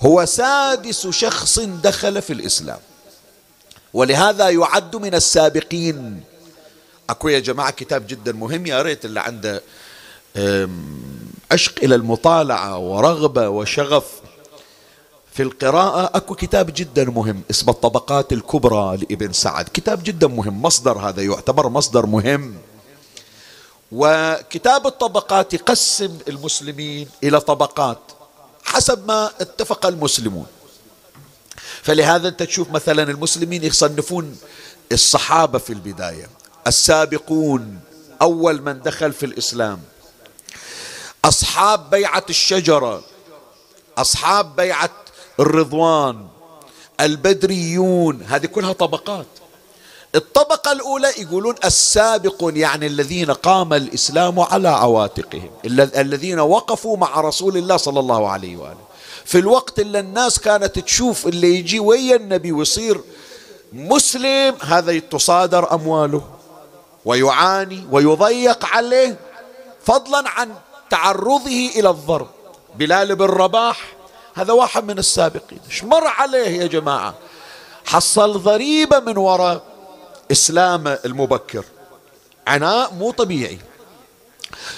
هو 0.01 0.25
سادس 0.25 1.07
شخص 1.07 1.59
دخل 1.59 2.23
في 2.23 2.33
الإسلام 2.33 2.79
ولهذا 3.95 4.49
يعد 4.49 4.97
من 4.97 5.15
السابقين. 5.15 6.21
أكو 7.11 7.29
يا 7.29 7.39
جماعة 7.39 7.71
كتاب 7.71 8.07
جدا 8.07 8.33
مهم 8.33 8.67
يا 8.67 8.83
ريت 8.83 9.05
اللي 9.05 9.21
عنده 9.21 9.63
عشق 11.51 11.73
إلى 11.83 11.95
المطالعة 11.95 12.79
ورغبة 12.79 13.49
وشغف 13.49 14.05
في 15.33 15.43
القراءة. 15.43 16.17
أكو 16.17 16.35
كتاب 16.35 16.71
جدا 16.75 17.05
مهم 17.05 17.43
اسمه 17.51 17.73
الطبقات 17.73 18.33
الكبرى 18.33 18.97
لابن 18.97 19.33
سعد. 19.33 19.69
كتاب 19.75 20.03
جدا 20.03 20.27
مهم 20.27 20.63
مصدر 20.63 20.99
هذا 20.99 21.23
يعتبر 21.23 21.69
مصدر 21.69 22.07
مهم. 22.07 22.55
وكتاب 23.93 24.87
الطبقات 24.87 25.55
يقسم 25.55 26.19
المسلمين 26.29 27.09
إلى 27.25 27.41
طبقات 27.41 27.99
حسب 28.65 29.07
ما 29.07 29.31
اتفق 29.41 29.87
المسلمون. 29.87 30.47
فلهذا 31.83 32.29
أنت 32.29 32.43
تشوف 32.43 32.71
مثلا 32.71 33.03
المسلمين 33.03 33.65
يصنفون 33.65 34.39
الصحابة 34.93 35.59
في 35.59 35.73
البداية. 35.73 36.29
السابقون 36.67 37.81
أول 38.23 38.63
من 38.63 38.81
دخل 38.81 39.13
في 39.13 39.27
الإسلام. 39.27 39.83
أصحاب 41.25 41.91
بيعة 41.91 42.25
الشجرة 42.31 43.05
أصحاب 43.99 44.57
بيعة 44.57 44.91
الرضوان 45.41 46.29
البدريون 47.01 48.23
هذه 48.23 48.47
كلها 48.47 48.73
طبقات. 48.73 49.27
الطبقة 50.15 50.73
الأولى 50.73 51.09
يقولون 51.19 51.55
السابقون 51.65 52.57
يعني 52.57 52.87
الذين 52.87 53.31
قام 53.31 53.75
الإسلام 53.75 54.41
على 54.41 54.69
عواتقهم 54.69 55.51
الذين 55.97 56.41
وقفوا 56.41 56.97
مع 56.97 57.21
رسول 57.21 57.57
الله 57.57 57.77
صلى 57.77 58.01
الله 58.01 58.29
عليه 58.29 58.57
وآله. 58.57 58.89
في 59.25 59.39
الوقت 59.39 59.79
اللي 59.79 60.01
الناس 60.01 60.39
كانت 60.39 60.79
تشوف 60.79 61.27
اللي 61.27 61.57
يجي 61.57 61.81
ويا 61.81 62.17
النبي 62.17 62.53
ويصير 62.53 63.01
مسلم 63.73 64.55
هذا 64.61 64.99
تصادر 64.99 65.75
أمواله 65.75 66.23
ويعاني 67.05 67.87
ويضيق 67.91 68.67
عليه 68.67 69.19
فضلا 69.85 70.29
عن 70.29 70.55
تعرضه 70.91 71.71
إلى 71.77 71.91
الضرب. 71.91 72.29
بلال 72.75 73.17
بن 73.17 73.25
رباح 73.25 73.97
هذا 74.35 74.53
واحد 74.53 74.85
من 74.85 74.99
السابقين. 74.99 75.61
إيش 75.71 75.85
مر 75.85 76.07
عليه 76.07 76.61
يا 76.61 76.67
جماعة؟ 76.67 77.15
حصل 77.85 78.43
ضريبة 78.43 78.99
من 78.99 79.17
وراء 79.17 79.63
إسلام 80.33 80.89
المبكر. 81.05 81.65
عناء 82.47 82.95
مو 82.95 83.11
طبيعي. 83.11 83.59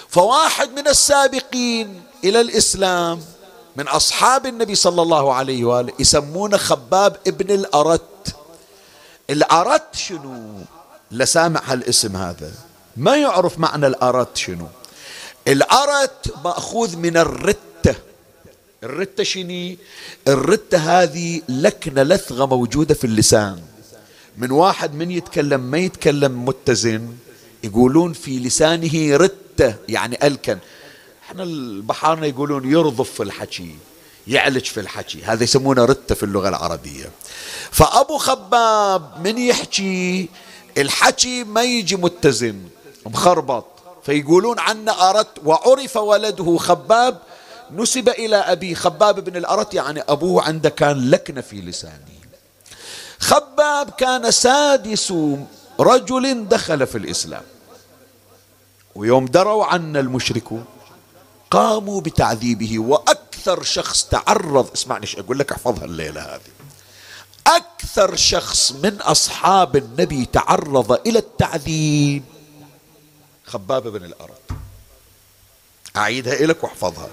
فواحد 0.08 0.70
من 0.70 0.88
السابقين 0.88 2.02
إلى 2.24 2.40
الإسلام 2.40 3.20
من 3.76 3.88
أصحاب 3.88 4.46
النبي 4.46 4.74
صلى 4.74 5.02
الله 5.02 5.34
عليه 5.34 5.64
وآله 5.64 5.92
يسمونه 5.98 6.56
خباب 6.56 7.16
ابن 7.26 7.54
الأرت. 7.54 8.36
الأرت 9.30 9.94
شنو؟ 9.94 10.52
لسامع 11.10 11.60
هالاسم 11.64 12.16
هذا. 12.16 12.52
ما 12.96 13.16
يعرف 13.16 13.58
معنى 13.58 13.86
الأرت 13.86 14.36
شنو. 14.36 14.66
الأرت 15.48 16.34
مأخوذ 16.44 16.96
من 16.96 17.16
الرتة. 17.16 17.94
الرتة 18.82 19.22
شني 19.22 19.78
الرتة 20.28 20.78
هذه 20.78 21.42
لكنة 21.48 22.02
لثغة 22.02 22.46
موجودة 22.46 22.94
في 22.94 23.04
اللسان. 23.04 23.62
من 24.38 24.50
واحد 24.50 24.94
من 24.94 25.10
يتكلم 25.10 25.60
ما 25.60 25.78
يتكلم 25.78 26.44
متزن 26.44 27.08
يقولون 27.64 28.12
في 28.12 28.38
لسانه 28.38 29.16
رتة 29.16 29.74
يعني 29.88 30.26
ألكن. 30.26 30.58
إحنا 31.26 31.42
البحارنا 31.42 32.26
يقولون 32.26 32.70
يرضف 32.72 33.10
في 33.10 33.22
الحكي 33.22 33.76
يعلج 34.26 34.64
في 34.64 34.80
الحكي. 34.80 35.22
هذا 35.24 35.44
يسمونه 35.44 35.84
رتة 35.84 36.14
في 36.14 36.22
اللغة 36.22 36.48
العربية. 36.48 37.10
فأبو 37.70 38.18
خباب 38.18 39.20
من 39.24 39.38
يحكي 39.38 40.28
الحكي 40.78 41.44
ما 41.44 41.62
يجي 41.62 41.96
متزن 41.96 42.60
مخربط. 43.06 43.66
فيقولون 44.06 44.58
عنا 44.58 45.10
أردت 45.10 45.38
وعرف 45.44 45.96
ولده 45.96 46.56
خباب 46.56 47.18
نسب 47.72 48.08
إلى 48.08 48.36
أبي 48.36 48.74
خباب 48.74 49.24
بن 49.24 49.36
الأرت 49.36 49.74
يعني 49.74 50.00
أبوه 50.08 50.42
عنده 50.42 50.68
كان 50.68 51.10
لكنة 51.10 51.40
في 51.40 51.60
لسانه. 51.60 52.19
خباب 53.20 53.90
كان 53.90 54.30
سادس 54.30 55.12
رجل 55.80 56.48
دخل 56.48 56.86
في 56.86 56.98
الإسلام. 56.98 57.42
ويوم 58.94 59.24
دروا 59.26 59.64
عنا 59.64 60.00
المشركون 60.00 60.64
قاموا 61.50 62.00
بتعذيبه 62.00 62.78
وأكثر 62.78 63.62
شخص 63.62 64.04
تعرض 64.04 64.70
اسمعني 64.72 65.06
أقول 65.18 65.38
لك 65.38 65.52
أحفظها 65.52 65.84
الليلة 65.84 66.20
هذه. 66.20 66.50
أكثر 67.46 68.16
شخص 68.16 68.72
من 68.72 69.00
أصحاب 69.00 69.76
النبي 69.76 70.26
تعرض 70.26 70.92
إلى 70.92 71.18
التعذيب. 71.18 72.24
خباب 73.46 73.88
بن 73.88 74.04
الأرض. 74.04 74.38
أعيدها 75.96 76.46
لك 76.46 76.64
وأحفظها. 76.64 77.08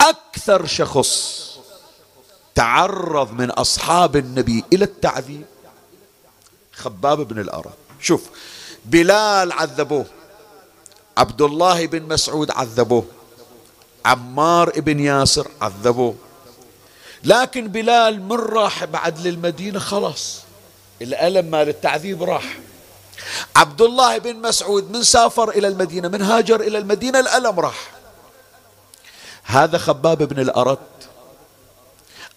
أكثر 0.00 0.66
شخص 0.66 1.43
تعرض 2.54 3.32
من 3.32 3.50
أصحاب 3.50 4.16
النبي 4.16 4.64
إلى 4.72 4.84
التعذيب. 4.84 5.44
خباب 6.72 7.20
بن 7.28 7.40
الأرض 7.40 7.72
شوف 8.00 8.22
بلال 8.84 9.52
عذبوه 9.52 10.06
عبد 11.16 11.42
الله 11.42 11.86
بن 11.86 12.02
مسعود 12.02 12.50
عذبوه 12.50 13.04
عمار 14.04 14.80
بن 14.80 15.00
ياسر 15.00 15.48
عذبوه. 15.60 16.14
لكن 17.24 17.68
بلال 17.68 18.22
من 18.22 18.36
راح 18.36 18.84
بعد 18.84 19.26
للمدينة؟ 19.26 19.78
خلاص 19.78 20.40
الألم 21.02 21.50
مال 21.50 21.68
التعذيب 21.68 22.22
راح. 22.22 22.58
عبد 23.56 23.82
الله 23.82 24.18
بن 24.18 24.36
مسعود 24.36 24.90
من 24.90 25.02
سافر 25.02 25.48
إلى 25.48 25.68
المدينة 25.68 26.08
من 26.08 26.22
هاجر 26.22 26.60
إلى 26.60 26.78
المدينة 26.78 27.20
الألم 27.20 27.60
راح. 27.60 27.90
هذا 29.44 29.78
خباب 29.78 30.22
بن 30.22 30.40
الأرت 30.40 30.78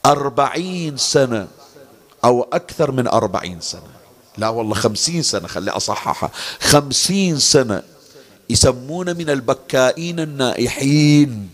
أربعين 0.08 0.98
سنة 0.98 1.48
أو 2.26 2.48
أكثر 2.54 2.92
من 2.92 3.08
أربعين 3.08 3.62
سنة. 3.62 3.98
لا 4.38 4.50
والله 4.50 4.76
خمسين 4.76 5.22
سنة 5.22 5.48
خلي 5.48 5.72
أصححها. 5.72 6.32
خمسين 6.60 7.40
سنة. 7.40 7.84
يسمون 8.50 9.18
من 9.18 9.30
البكائين 9.30 10.20
النائحين. 10.20 11.50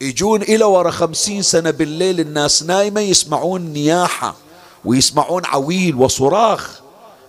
يجون 0.00 0.42
إلى 0.42 0.64
ورا 0.64 0.90
خمسين 0.90 1.42
سنة 1.42 1.70
بالليل 1.70 2.20
الناس 2.20 2.62
نايمة 2.62 3.00
يسمعون 3.00 3.60
نياحة 3.60 4.36
ويسمعون 4.84 5.42
عويل 5.46 5.94
وصراخ. 5.94 6.80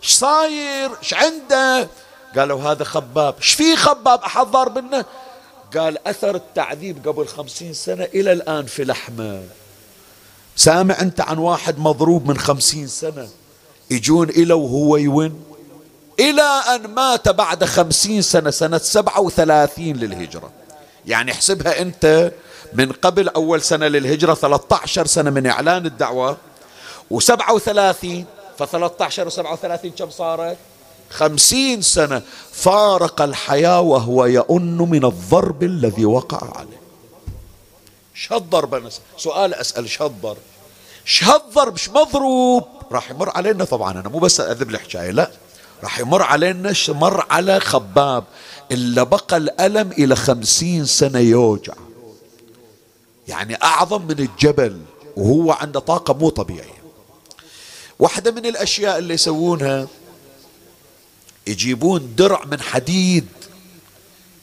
إيش 0.03 0.11
صاير؟ 0.11 0.89
إيش 1.03 1.13
عنده؟ 1.13 1.89
قالوا 2.37 2.61
هذا 2.61 2.83
خباب. 2.83 3.35
إيش 3.37 3.53
في 3.53 3.75
خباب 3.75 4.19
أحد 4.21 4.45
ضارب 4.45 4.77
منه 4.77 5.05
قال 5.77 6.07
أثر 6.07 6.35
التعذيب 6.35 7.07
قبل 7.07 7.27
خمسين 7.27 7.73
سنة 7.73 8.03
إلى 8.03 8.31
الآن 8.31 8.65
في 8.65 8.83
لحمة. 8.83 9.43
سامع 10.57 11.01
أنت 11.01 11.21
عن 11.21 11.37
واحد 11.37 11.79
مضروب 11.79 12.27
من 12.27 12.37
خمسين 12.37 12.87
سنة 12.87 13.27
يجون 13.91 14.29
إلى 14.29 14.53
وهو 14.53 14.97
يون؟ 14.97 15.43
إلى 16.19 16.41
أن 16.75 16.87
مات 16.87 17.29
بعد 17.29 17.65
خمسين 17.65 18.21
سنة 18.21 18.49
سنة 18.49 18.77
سبعة 18.77 19.21
وثلاثين 19.21 19.97
للهجرة. 19.97 20.49
يعني 21.05 21.31
احسبها 21.31 21.81
أنت 21.81 22.31
من 22.73 22.91
قبل 22.91 23.29
أول 23.29 23.61
سنة 23.61 23.87
للهجرة 23.87 24.33
13 24.33 25.05
سنة 25.05 25.29
من 25.29 25.47
إعلان 25.47 25.85
الدعوة 25.85 26.37
وسبعة 27.11 27.53
وثلاثين 27.53 28.25
ف13 28.59 28.63
و37 29.29 29.87
كم 29.97 30.09
صارت؟ 30.09 30.57
خمسين 31.09 31.81
سنة. 31.81 32.21
فارق 32.51 33.21
الحياة 33.21 33.81
وهو 33.81 34.25
يؤن 34.25 34.77
من 34.77 35.05
الضرب 35.05 35.63
الذي 35.63 36.05
وقع 36.05 36.57
عليه. 36.57 36.86
شهالضرب 38.17 38.89
سؤال 39.17 39.53
أسأل 39.53 39.89
شهالضرب 39.89 40.37
شهالضرب 41.05 41.73
مش 41.73 41.89
مضروب. 41.89 42.63
راح 42.91 43.11
يمر 43.11 43.29
علينا 43.29 43.63
طبعا 43.63 43.91
أنا 43.91 44.09
مو 44.09 44.19
بس 44.19 44.39
أذب 44.39 44.69
الحكاية 44.69 45.11
لا. 45.11 45.31
راح 45.83 45.99
يمر 45.99 46.21
علينا 46.21 46.73
مر 46.89 47.25
على 47.29 47.59
خباب. 47.59 48.23
إلا 48.71 49.03
بقى 49.03 49.37
الألم 49.37 49.91
إلى 49.91 50.15
خمسين 50.15 50.85
سنة 50.85 51.19
يوجع. 51.19 51.73
يعني 53.27 53.63
أعظم 53.63 54.01
من 54.01 54.19
الجبل 54.19 54.81
وهو 55.17 55.51
عنده 55.51 55.79
طاقة 55.79 56.13
مو 56.13 56.29
طبيعية. 56.29 56.83
واحدة 57.99 58.31
من 58.31 58.45
الأشياء 58.45 58.97
اللي 58.97 59.13
يسوونها 59.13 59.87
يجيبون 61.47 62.15
درع 62.15 62.45
من 62.45 62.61
حديد 62.61 63.27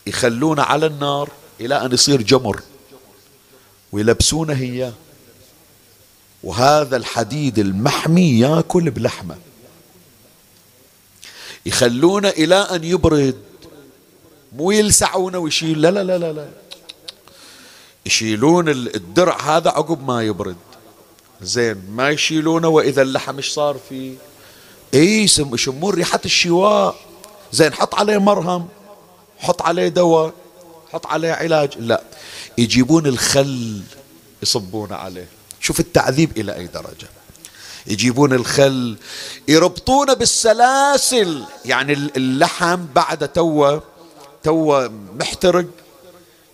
يخلونه 0.07 0.63
على 0.63 0.87
النار 0.87 1.31
إلى 1.61 1.85
أن 1.85 1.93
يصير 1.93 2.23
جمر. 2.23 2.63
ويلبسونه 3.95 4.61
إياه 4.61 4.93
وهذا 6.43 6.97
الحديد 6.97 7.59
المحمي 7.59 8.39
ياكل 8.39 8.91
بلحمة. 8.91 9.37
يخلونه 11.67 12.29
إلى 12.29 12.55
أن 12.55 12.85
يبرد. 12.85 13.39
مو 14.57 14.71
يلسعونه 14.71 15.39
ويشيل. 15.39 15.83
لا 15.83 15.91
لا 15.91 16.05
لا 16.05 16.19
لا, 16.19 16.33
لا. 16.33 16.49
يشيلون 18.07 18.69
الدرع 18.69 19.41
هذا 19.41 19.71
عقب 19.71 20.09
ما 20.09 20.23
يبرد. 20.23 20.57
زين 21.43 21.83
ما 21.91 22.11
يشيلونه 22.11 22.69
وإذا 22.69 23.03
اللحم 23.03 23.37
إيش 23.37 23.49
صار 23.49 23.77
فيه 23.89 24.15
إي 24.95 25.25
يشمون 25.25 25.95
ريحة 25.95 26.21
الشواء. 26.25 26.97
زين 27.53 27.73
حط 27.73 27.95
عليه 27.95 28.19
مرهم. 28.19 28.69
حط 29.39 29.63
عليه 29.63 29.89
دواء. 29.89 30.33
حط 30.95 31.07
عليه 31.07 31.33
علاج؟ 31.33 31.79
لا. 31.79 32.03
يجيبون 32.59 33.07
الخل 33.07 33.83
يصبون 34.43 34.93
عليه. 34.93 35.29
شوف 35.61 35.81
التعذيب 35.81 36.39
إلى 36.39 36.57
أي 36.57 36.67
درجة. 36.67 37.09
يجيبون 37.87 38.33
الخل 38.33 38.97
يربطونه 39.49 40.15
بالسلاسل. 40.15 41.45
يعني 41.65 41.93
اللحم 41.93 42.87
بعد 42.95 43.29
تو 43.29 43.81
تو 44.43 44.89
محترق 45.19 45.67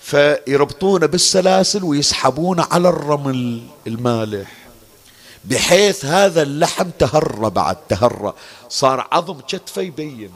فيربطونه 0.00 1.07
بالسلاسل 1.07 1.85
ويسحبونه 1.85 2.66
على 2.70 2.88
الرمل 2.88 3.62
المالح. 3.87 4.53
بحيث 5.44 6.05
هذا 6.05 6.42
اللحم 6.42 6.90
تهرى 6.98 7.50
بعد 7.50 7.76
تهرى. 7.88 8.33
صار 8.68 9.09
عظم 9.12 9.40
كتفه 9.40 9.83
يبين. 9.83 10.31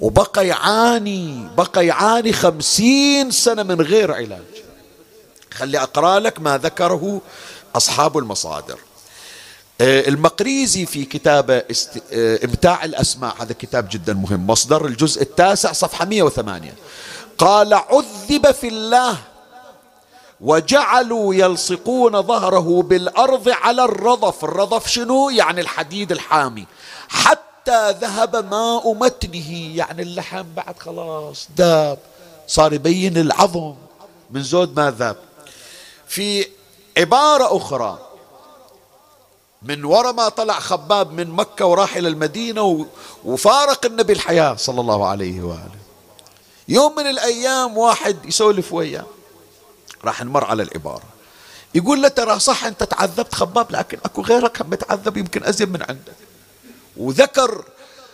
وبقى 0.00 0.46
يعاني 0.46 1.48
بقى 1.56 1.86
يعاني 1.86 2.32
خمسين 2.32 3.30
سنة 3.30 3.62
من 3.62 3.80
غير 3.80 4.12
علاج. 4.12 4.42
خلي 5.52 5.78
أقرأ 5.78 6.18
لك 6.18 6.40
ما 6.40 6.58
ذكره 6.58 7.20
أصحاب 7.76 8.18
المصادر. 8.18 8.78
آه، 9.80 10.08
المقريزي 10.08 10.86
في 10.86 11.04
كتابه 11.04 11.62
است... 11.70 12.02
آه، 12.12 12.44
إمتاع 12.44 12.84
الأسماء 12.84 13.34
هذا 13.42 13.52
كتاب 13.52 13.88
جدا 13.90 14.14
مهم 14.14 14.46
مصدر 14.46 14.86
الجزء 14.86 15.22
التاسع 15.22 15.72
صفحة 15.72 16.04
108 16.04 16.74
قال 17.38 17.74
عذب 17.74 18.50
في 18.50 18.68
الله 18.68 19.16
وجعلوا 20.40 21.34
يلصقون 21.34 22.22
ظهره 22.22 22.82
بالأرض 22.82 23.48
على 23.48 23.84
الرضف. 23.84 24.44
الرضف 24.44 24.88
شنو؟ 24.88 25.30
يعني 25.30 25.60
الحديد 25.60 26.12
الحامي. 26.12 26.66
حتى 27.08 27.49
ذهب 27.70 28.36
ماء 28.36 28.94
متنه 28.94 29.76
يعني 29.76 30.02
اللحم 30.02 30.44
بعد 30.56 30.78
خلاص 30.78 31.48
داب. 31.56 31.98
صار 32.46 32.72
يبين 32.72 33.16
العظم. 33.16 33.74
من 34.30 34.42
زود 34.42 34.76
ما 34.80 34.90
ذاب. 34.90 35.16
في 36.06 36.46
عبارة 36.98 37.56
أخرى. 37.56 37.98
من 39.62 39.84
وراء 39.84 40.12
ما 40.12 40.28
طلع 40.28 40.60
خباب 40.60 41.12
من 41.12 41.30
مكة 41.30 41.66
وراح 41.66 41.96
إلى 41.96 42.08
المدينة 42.08 42.86
وفارق 43.24 43.86
النبي 43.86 44.12
الحياة 44.12 44.54
صلى 44.54 44.80
الله 44.80 45.06
عليه 45.08 45.42
وآله. 45.42 45.80
يوم 46.68 46.96
من 46.96 47.06
الأيام 47.06 47.78
واحد 47.78 48.24
يسولف 48.24 48.72
وياه. 48.72 49.06
راح 50.04 50.24
نمر 50.24 50.44
على 50.44 50.62
العبارة. 50.62 51.02
يقول 51.74 52.02
له 52.02 52.08
ترى 52.08 52.38
صح 52.38 52.64
أنت 52.64 52.82
تعذبت 52.82 53.34
خباب 53.34 53.66
لكن 53.70 53.98
أكو 54.04 54.22
غيرك 54.22 54.62
هم 54.62 54.70
متعذب 54.70 55.16
يمكن 55.16 55.44
أزيد 55.44 55.70
من 55.70 55.82
عندك. 55.82 56.29
وذكر 56.96 57.64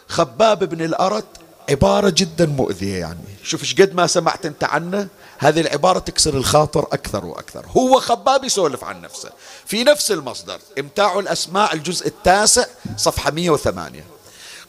خباب 0.08 0.64
بن 0.64 0.84
الأرت 0.84 1.26
عبارة 1.70 2.08
جدا 2.16 2.46
مؤذية 2.46 2.96
يعني. 2.96 3.36
شوف 3.42 3.62
إيش 3.62 3.74
قد 3.80 3.94
ما 3.94 4.06
سمعت 4.06 4.46
أنت 4.46 4.64
عنه 4.64 5.08
هذه 5.38 5.60
العبارة 5.60 5.98
تكسر 5.98 6.34
الخاطر 6.34 6.82
أكثر 6.92 7.24
وأكثر. 7.24 7.66
هو 7.76 8.00
خباب 8.00 8.44
يسولف 8.44 8.84
عن 8.84 9.00
نفسه. 9.00 9.30
في 9.66 9.84
نفس 9.84 10.10
المصدر 10.10 10.58
إمتاع 10.78 11.18
الأسماء 11.18 11.74
الجزء 11.74 12.06
التاسع 12.06 12.66
صفحة 12.96 13.30
108 13.30 14.04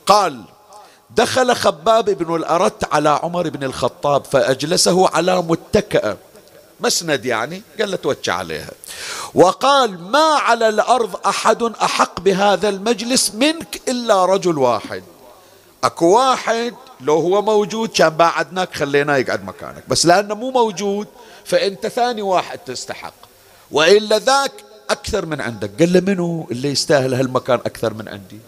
قال 0.05 0.43
دخل 1.09 1.55
خباب 1.55 2.09
بن 2.09 2.35
الأرت 2.35 2.93
على 2.93 3.09
عمر 3.09 3.49
بن 3.49 3.63
الخطاب 3.63 4.25
فأجلسه 4.25 5.09
على 5.09 5.41
متكأة 5.41 6.17
مسند 6.79 7.25
يعني 7.25 7.61
قال 7.79 7.91
له 7.91 7.97
توجه 7.97 8.33
عليها. 8.33 8.71
وقال 9.33 10.01
ما 10.01 10.19
على 10.19 10.69
الأرض 10.69 11.27
أحد 11.27 11.63
أحق 11.63 12.19
بهذا 12.19 12.69
المجلس 12.69 13.31
منك 13.35 13.81
إلا 13.87 14.25
رجل 14.25 14.57
واحد. 14.57 15.03
أكو 15.83 16.05
واحد 16.05 16.73
لو 17.01 17.15
هو 17.19 17.41
موجود 17.41 17.89
كان 17.89 18.09
بعدناك 18.09 18.75
خليناه 18.75 19.17
يقعد 19.17 19.43
مكانك. 19.45 19.83
بس 19.87 20.05
لأنه 20.05 20.35
مو 20.35 20.51
موجود 20.51 21.07
فأنت 21.45 21.87
ثاني 21.87 22.21
واحد 22.21 22.59
تستحق. 22.59 23.13
وإلا 23.71 24.19
ذاك 24.19 24.51
أكثر 24.89 25.25
من 25.25 25.41
عندك. 25.41 25.71
قال 25.79 25.93
له 25.93 25.99
منو 25.99 26.47
اللي 26.51 26.71
يستاهل 26.71 27.13
هالمكان 27.13 27.59
أكثر 27.65 27.93
من 27.93 28.07
عندي؟ 28.07 28.39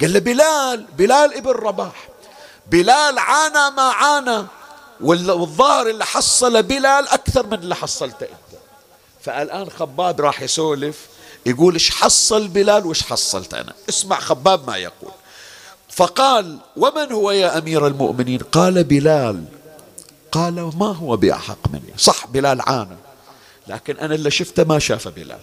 قال 0.00 0.12
له 0.12 0.18
بلال 0.18 0.86
بلال 0.98 1.34
ابن 1.34 1.50
رباح. 1.50 2.08
بلال 2.70 3.18
عانى 3.18 3.76
ما 3.76 3.82
عانى. 3.82 4.46
والظاهر 5.02 5.90
اللي 5.90 6.04
حصل 6.04 6.62
بلال 6.62 7.08
أكثر 7.08 7.46
من 7.46 7.54
اللي 7.54 7.74
حصلته 7.74 8.24
أنت. 8.24 8.60
فالآن 9.20 9.70
خباب 9.70 10.20
راح 10.20 10.42
يسولف 10.42 11.06
يقول 11.46 11.74
إيش 11.74 11.90
حصل 11.90 12.48
بلال 12.48 12.86
وإيش 12.86 13.02
حصلت 13.02 13.54
أنا. 13.54 13.72
اسمع 13.88 14.20
خباب 14.20 14.66
ما 14.66 14.76
يقول. 14.76 15.12
فقال 15.88 16.58
ومن 16.76 17.12
هو 17.12 17.30
يا 17.30 17.58
أمير 17.58 17.86
المؤمنين؟ 17.86 18.38
قال 18.38 18.84
بلال. 18.84 19.44
قال 20.32 20.54
ما 20.54 20.86
هو 20.86 21.16
بأحق 21.16 21.68
مني. 21.72 21.92
صح 21.98 22.26
بلال 22.26 22.60
عانى. 22.60 22.96
لكن 23.66 23.98
أنا 23.98 24.14
اللي 24.14 24.30
شفته 24.30 24.64
ما 24.64 24.78
شاف 24.78 25.08
بلال. 25.08 25.38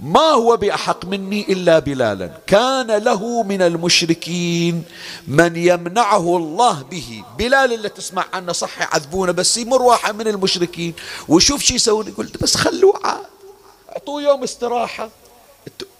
ما 0.00 0.20
هو 0.20 0.56
بأحق 0.56 1.04
مني 1.04 1.52
إلا 1.52 1.78
بلالا. 1.78 2.30
كان 2.46 2.90
له 2.90 3.42
من 3.42 3.62
المشركين 3.62 4.84
من 5.28 5.56
يمنعه 5.56 6.36
الله 6.36 6.82
به. 6.82 7.24
بلال 7.38 7.72
اللي 7.72 7.88
تسمع 7.88 8.24
عنه 8.32 8.52
صح 8.52 8.80
يعذبونه 8.80 9.32
بس 9.32 9.56
يمر 9.56 9.82
واحد 9.82 10.14
من 10.14 10.28
المشركين. 10.28 10.94
وشوف 11.28 11.62
شو 11.62 11.74
يسوون 11.74 12.08
يقول 12.08 12.26
بس 12.40 12.56
خلوه 12.56 13.00
عاد. 13.04 13.26
أعطوه 13.88 14.22
يوم 14.22 14.42
استراحة. 14.42 15.08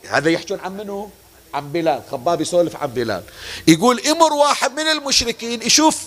هذا 0.09 0.31
يحجون 0.31 0.61
عن 0.61 0.77
منه 0.77 1.11
عن 1.55 1.73
بلال. 1.73 2.03
خباب 2.11 2.41
يسولف 2.41 2.77
عن 2.77 2.89
بلال. 2.89 3.23
يقول 3.67 4.01
أمر 4.01 4.33
واحد 4.33 4.73
من 4.73 4.89
المشركين؟ 4.89 5.63
يشوف 5.63 6.03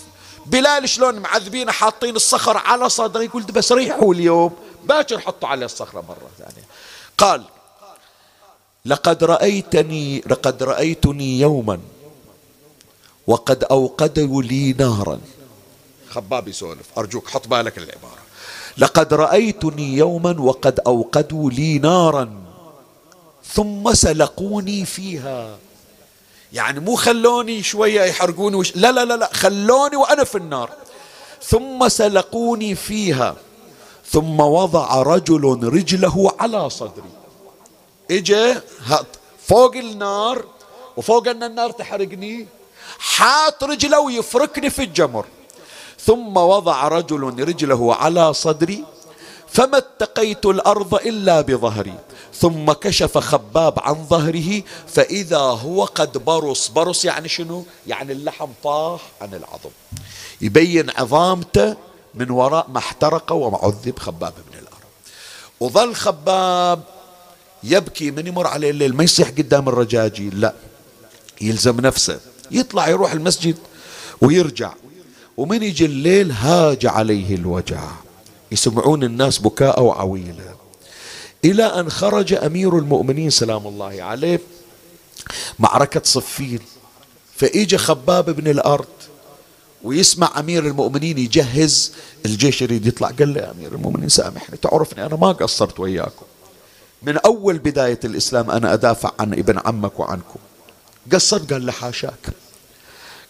بلال 0.46 0.88
شلون 0.88 1.18
معذبينه 1.18 1.72
حاطين 1.72 2.16
الصخر 2.16 2.56
على 2.56 2.88
صدره. 2.88 3.22
يقول 3.22 3.42
بس 3.42 3.72
ريحوا 3.72 4.14
اليوم. 4.14 4.56
باكر 4.84 5.18
حطوا 5.18 5.48
عليه 5.48 5.66
الصخرة 5.66 6.00
مرة 6.00 6.28
ثانية. 6.38 6.66
قال 7.18 7.44
لقد 8.86 9.24
رأيتني 9.24 10.22
لقد 10.26 10.62
رأيتني 10.62 11.40
يوما 11.40 11.78
وقد 13.26 13.64
أوقدوا 13.64 14.42
لي 14.42 14.72
نارا. 14.72 15.20
خباب 16.10 16.48
يسولف 16.48 16.86
أرجوك 16.98 17.28
حط 17.28 17.48
بالك 17.48 17.78
العبارة 17.78 18.22
لقد 18.78 19.14
رأيتني 19.14 19.96
يوما 19.96 20.40
وقد 20.40 20.80
أوقدوا 20.86 21.50
لي 21.50 21.78
نارا 21.78 22.30
ثم 23.54 23.94
سلقوني 23.94 24.84
فيها. 24.84 25.58
يعني 26.52 26.80
مو 26.80 26.94
خلوني 26.94 27.62
شوية 27.62 28.02
يحرقوني 28.02 28.56
وش... 28.56 28.76
لا 28.76 28.92
لا 28.92 29.04
لا 29.04 29.16
لا 29.16 29.30
خلوني 29.32 29.96
وأنا 29.96 30.24
في 30.24 30.38
النار. 30.38 30.70
ثم 31.42 31.88
سلقوني 31.88 32.74
فيها. 32.74 33.36
ثم 34.10 34.40
وضع 34.40 35.02
رجل 35.02 35.44
رجله 35.62 36.32
على 36.40 36.70
صدري. 36.70 37.15
اجا 38.10 38.62
فوق 39.46 39.76
النار 39.76 40.44
وفوق 40.96 41.28
أن 41.28 41.42
النار 41.42 41.70
تحرقني 41.70 42.46
حاط 42.98 43.64
رجله 43.64 44.00
ويفركني 44.00 44.70
في 44.70 44.82
الجمر. 44.82 45.24
ثم 46.00 46.36
وضع 46.36 46.88
رجل 46.88 47.22
رجله 47.22 47.94
على 47.94 48.34
صدري 48.34 48.84
فما 49.48 49.78
اتقيت 49.78 50.46
الأرض 50.46 50.94
إلا 50.94 51.40
بظهري. 51.40 51.94
ثم 52.34 52.72
كشف 52.72 53.18
خباب 53.18 53.74
عن 53.80 54.06
ظهره 54.06 54.62
فإذا 54.88 55.38
هو 55.38 55.84
قد 55.84 56.18
برص. 56.18 56.68
برص 56.68 57.04
يعني 57.04 57.28
شنو؟ 57.28 57.66
يعني 57.86 58.12
اللحم 58.12 58.48
طاح 58.64 59.00
عن 59.20 59.34
العظم. 59.34 59.70
يبين 60.40 60.90
عظامته 60.90 61.76
من 62.14 62.30
وراء 62.30 62.66
ما 62.68 62.78
احترق 62.78 63.32
وعذب 63.32 63.98
خباب 63.98 64.34
بن 64.50 64.58
الأرض. 64.58 64.76
وظل 65.60 65.94
خباب 65.94 66.82
يبكي 67.64 68.10
من 68.10 68.26
يمر 68.26 68.46
عليه 68.46 68.70
الليل 68.70 68.96
ما 68.96 69.04
يصيح 69.04 69.28
قدام 69.28 69.68
الرجاجيل 69.68 70.40
لا. 70.40 70.54
يلزم 71.40 71.80
نفسه. 71.80 72.20
يطلع 72.50 72.88
يروح 72.88 73.12
المسجد 73.12 73.56
ويرجع. 74.20 74.72
ومن 75.36 75.62
يجي 75.62 75.84
الليل 75.84 76.32
هاج 76.32 76.86
عليه 76.86 77.34
الوجع. 77.34 77.90
يسمعون 78.52 79.04
الناس 79.04 79.38
بكاء 79.38 79.82
وعويلة. 79.82 80.56
إلى 81.44 81.64
أن 81.64 81.90
خرج 81.90 82.32
أمير 82.32 82.78
المؤمنين 82.78 83.30
سلام 83.30 83.66
الله 83.66 84.02
عليه 84.02 84.40
معركة 85.58 86.02
صفين. 86.04 86.60
فإجا 87.36 87.78
خباب 87.78 88.30
بن 88.30 88.50
الأرض 88.50 88.86
ويسمع 89.84 90.32
أمير 90.38 90.66
المؤمنين 90.66 91.18
يجهز 91.18 91.92
الجيش 92.26 92.62
يريد 92.62 92.86
يطلع. 92.86 93.08
قال 93.08 93.34
له 93.34 93.40
يا 93.40 93.50
أمير 93.50 93.74
المؤمنين 93.74 94.08
سامحني 94.08 94.56
تعرفني 94.56 95.06
أنا 95.06 95.16
ما 95.16 95.32
قصرت 95.32 95.80
وياكم. 95.80 96.26
من 97.02 97.18
أول 97.18 97.58
بداية 97.58 98.00
الإسلام 98.04 98.50
أنا 98.50 98.72
أدافع 98.72 99.10
عن 99.20 99.32
ابن 99.32 99.58
عمك 99.64 100.00
وعنكم. 100.00 100.40
قصرت 101.12 101.52
قال 101.52 101.66
له 101.66 101.72
حاشاك. 101.72 102.26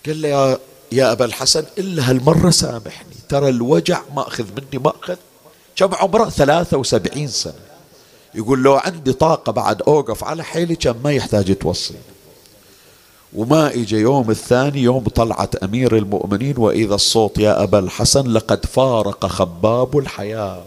قال 0.07 0.23
له 0.23 0.29
يا, 0.29 0.59
يا 0.93 1.13
أبا 1.13 1.25
الحسن 1.25 1.65
إلا 1.79 2.11
هالمرة 2.11 2.51
سامحني. 2.51 3.15
ترى 3.29 3.49
الوجع 3.49 4.01
مأخذ 4.15 4.45
مني 4.45 4.85
مأخذ. 4.85 5.17
كم 5.77 5.95
عمره؟ 5.95 6.29
ثلاثة 6.29 6.77
وسبعين 6.77 7.29
سنة. 7.29 7.53
يقول 8.35 8.63
لو 8.63 8.75
عندي 8.75 9.13
طاقة 9.13 9.53
بعد 9.53 9.83
أوقف 9.83 10.25
على 10.25 10.45
حيلي 10.45 10.77
كان 10.77 10.95
ما 11.05 11.13
يحتاج 11.13 11.57
توصيني. 11.57 12.01
وما 13.35 13.67
اجى 13.67 13.97
يوم 13.97 14.31
الثاني 14.31 14.83
يوم 14.83 15.05
طلعت 15.05 15.57
أمير 15.57 15.97
المؤمنين 15.97 16.55
وإذا 16.59 16.95
الصوت 16.95 17.39
يا 17.39 17.63
أبا 17.63 17.79
الحسن 17.79 18.27
لقد 18.27 18.67
فارق 18.67 19.27
خباب 19.27 19.99
الحياة. 19.99 20.65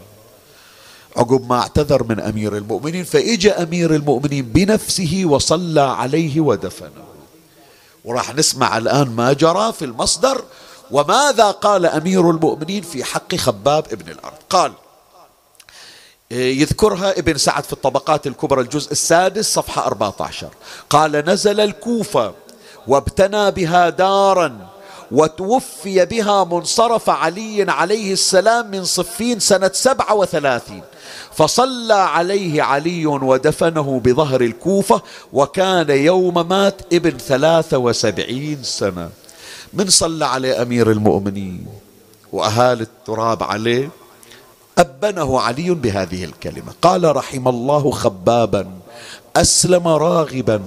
عقب 1.17 1.49
ما 1.49 1.59
اعتذر 1.59 2.03
من 2.03 2.19
أمير 2.19 2.57
المؤمنين 2.57 3.03
فاجى 3.03 3.51
أمير 3.51 3.95
المؤمنين 3.95 4.45
بنفسه 4.45 5.21
وصلى 5.25 5.81
عليه 5.81 6.41
ودفنه. 6.41 7.03
وراح 8.05 8.35
نسمع 8.35 8.77
الآن 8.77 9.07
ما 9.07 9.33
جرى 9.33 9.73
في 9.73 9.85
المصدر 9.85 10.43
وماذا 10.91 11.51
قال 11.51 11.85
أمير 11.85 12.29
المؤمنين 12.29 12.83
في 12.83 13.03
حق 13.03 13.35
خباب 13.35 13.85
ابن 13.91 14.11
الأرض؟ 14.11 14.37
قال 14.49 14.73
يذكرها 16.31 17.19
ابن 17.19 17.37
سعد 17.37 17.63
في 17.63 17.73
الطبقات 17.73 18.27
الكبرى 18.27 18.61
الجزء 18.61 18.91
السادس 18.91 19.53
صفحة 19.53 19.85
14 19.85 20.49
قال 20.89 21.11
نزل 21.11 21.59
الكوفة 21.59 22.33
وابتنى 22.87 23.51
بها 23.51 23.89
دارا. 23.89 24.69
وتوفي 25.11 26.05
بها 26.05 26.43
منصرف 26.43 27.09
علي 27.09 27.65
عليه 27.71 28.13
السلام 28.13 28.71
من 28.71 28.83
صفين 28.85 29.39
سنة 29.39 29.71
سبعة 29.73 30.15
وثلاثين. 30.15 30.81
فصلى 31.35 31.93
عليه 31.93 32.63
علي 32.63 33.05
ودفنه 33.05 34.01
بظهر 34.05 34.41
الكوفة 34.41 35.01
وكان 35.33 35.89
يوم 35.89 36.49
مات 36.49 36.81
ابن 36.93 37.17
ثلاثة 37.17 37.77
وسبعين 37.77 38.63
سنة. 38.63 39.09
من 39.73 39.89
صلى 39.89 40.25
عليه 40.25 40.61
أمير 40.61 40.91
المؤمنين 40.91 41.67
وأهال 42.31 42.81
التراب 42.81 43.43
عليه 43.43 43.89
أبنه 44.77 45.39
علي 45.39 45.69
بهذه 45.69 46.23
الكلمة. 46.23 46.73
قال 46.81 47.15
رحم 47.15 47.47
الله 47.47 47.91
خبابا 47.91 48.71
أسلم 49.35 49.87
راغبا 49.87 50.61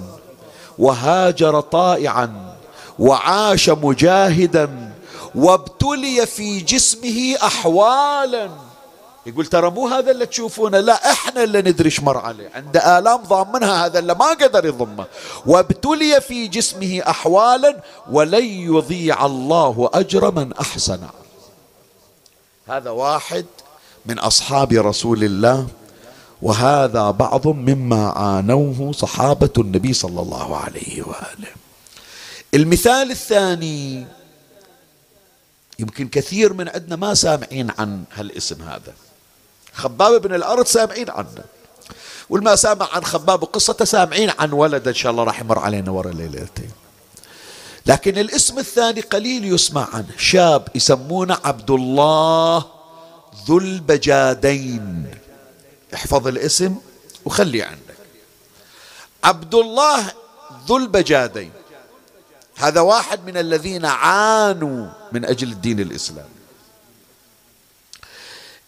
وهاجر 0.79 1.59
طائعا 1.59 2.52
وعاش 2.99 3.69
مجاهدا 3.69 4.93
وابتلي 5.35 6.25
في 6.25 6.59
جسمه 6.59 7.35
أحوالا. 7.43 8.49
يقول 9.25 9.45
ترى 9.45 9.69
مو 9.69 9.87
هذا 9.87 10.11
اللي 10.11 10.25
تشوفونه؟ 10.25 10.79
لا 10.79 11.11
إحنا 11.11 11.43
اللي 11.43 11.61
ندري 11.61 11.85
إيش 11.85 11.99
مر 11.99 12.17
عليه. 12.17 12.49
عنده 12.55 12.99
آلام 12.99 13.17
ضامنها 13.17 13.85
هذا 13.85 13.99
اللي 13.99 14.15
ما 14.15 14.29
قدر 14.29 14.65
يضمه. 14.65 15.05
وابتلي 15.45 16.21
في 16.21 16.47
جسمه 16.47 17.01
أحوالا 17.09 17.83
ولن 18.11 18.45
يضيع 18.45 19.25
الله 19.25 19.89
أجر 19.93 20.31
من 20.31 20.53
أحسن 20.53 20.99
هذا 22.67 22.89
واحد 22.89 23.45
من 24.05 24.19
أصحاب 24.19 24.73
رسول 24.73 25.23
الله 25.23 25.67
وهذا 26.41 27.11
بعض 27.11 27.47
مما 27.47 28.09
عانوه 28.09 28.91
صحابة 28.91 29.49
النبي 29.57 29.93
صلى 29.93 30.21
الله 30.21 30.57
عليه 30.57 31.01
وآله. 31.01 31.62
المثال 32.53 33.11
الثاني 33.11 34.07
يمكن 35.79 36.07
كثير 36.07 36.53
من 36.53 36.69
عندنا 36.69 36.95
ما 36.95 37.13
سامعين 37.13 37.71
عن 37.79 38.03
هالاسم 38.13 38.61
هذا. 38.61 38.93
خباب 39.73 40.21
بن 40.21 40.35
الأرض 40.35 40.65
سامعين 40.65 41.09
عنه. 41.09 41.43
والما 42.29 42.55
سامع 42.55 42.87
عن 42.91 43.03
خباب 43.03 43.43
وقصته 43.43 43.85
سامعين 43.85 44.31
عن 44.39 44.51
ولد 44.51 44.87
إن 44.87 44.93
شاء 44.93 45.11
الله 45.11 45.23
راح 45.23 45.39
يمر 45.39 45.59
علينا 45.59 45.91
ورا 45.91 46.11
ليلتين. 46.11 46.71
لكن 47.85 48.17
الاسم 48.17 48.59
الثاني 48.59 49.01
قليل 49.01 49.53
يسمع 49.53 49.87
عنه. 49.93 50.11
شاب 50.17 50.67
يسمونه 50.75 51.37
عبد 51.43 51.71
الله 51.71 52.65
ذو 53.47 53.57
البجادين. 53.57 55.15
احفظ 55.93 56.27
الاسم 56.27 56.75
وخلي 57.25 57.63
عندك. 57.63 57.97
عبد 59.23 59.55
الله 59.55 60.11
ذو 60.67 60.77
البجادين. 60.77 61.51
هذا 62.57 62.81
واحد 62.81 63.25
من 63.25 63.37
الذين 63.37 63.85
عانوا 63.85 64.87
من 65.11 65.25
أجل 65.25 65.51
الدين 65.51 65.79
الإسلامي. 65.79 66.29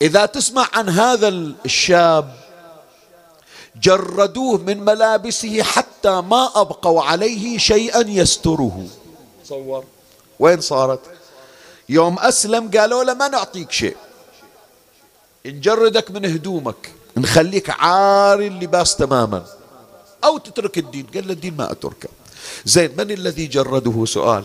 إذا 0.01 0.25
تسمع 0.25 0.67
عن 0.73 0.89
هذا 0.89 1.27
الشاب 1.65 2.36
جردوه 3.81 4.57
من 4.57 4.86
ملابسه 4.86 5.63
حتى 5.63 6.21
ما 6.21 6.51
أبقوا 6.55 7.03
عليه 7.03 7.57
شيئا 7.57 8.03
يستره. 8.07 8.88
تصور 9.43 9.83
وين 10.39 10.61
صارت؟ 10.61 10.99
يوم 11.89 12.19
أسلم 12.19 12.71
قالوا 12.71 13.03
له 13.03 13.13
ما 13.13 13.27
نعطيك 13.27 13.71
شيء. 13.71 13.97
نجردك 15.45 16.11
من 16.11 16.25
هدومك 16.25 16.91
نخليك 17.17 17.69
عاري 17.69 18.47
اللباس 18.47 18.95
تماما. 18.95 19.45
أو 20.23 20.38
تترك 20.38 20.77
الدين. 20.77 21.07
قال 21.13 21.27
له 21.27 21.33
الدين 21.33 21.57
ما 21.57 21.71
أتركه. 21.71 22.09
زين 22.65 22.91
من 22.97 23.11
الذي 23.11 23.47
جرده 23.47 24.05
سؤال؟ 24.05 24.43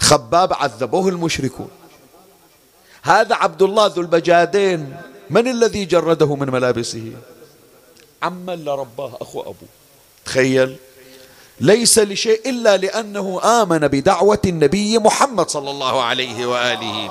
خباب 0.00 0.52
عذبوه 0.52 1.08
المشركون. 1.08 1.70
هذا 3.02 3.34
عبد 3.34 3.62
الله 3.62 3.86
ذو 3.86 4.02
البجادين 4.02 4.96
من 5.30 5.48
الذي 5.48 5.84
جرده 5.84 6.34
من 6.34 6.50
ملابسه؟ 6.50 7.12
عما 8.22 8.54
اللي 8.54 8.70
رباه 8.70 9.12
أخو 9.20 9.40
أبوه. 9.40 9.68
تخيل. 10.24 10.76
ليس 11.60 11.98
لشيء 11.98 12.50
إلا 12.50 12.76
لأنه 12.76 13.40
آمن 13.44 13.78
بدعوة 13.78 14.40
النبي 14.46 14.98
محمد 14.98 15.50
صلى 15.50 15.70
الله 15.70 16.02
عليه 16.02 16.46
وآله. 16.46 17.10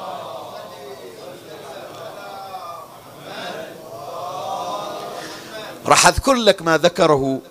راح 5.85 6.07
أذكر 6.07 6.33
لك 6.33 6.61
ما 6.61 6.77
ذكره 6.77 7.41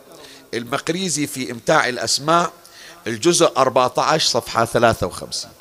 المقريزي 0.57 1.27
في 1.27 1.51
إمتاع 1.51 1.89
الأسماء 1.89 2.53
الجزء 3.07 3.53
14 3.57 4.29
صفحة 4.29 4.65
53 4.65 5.53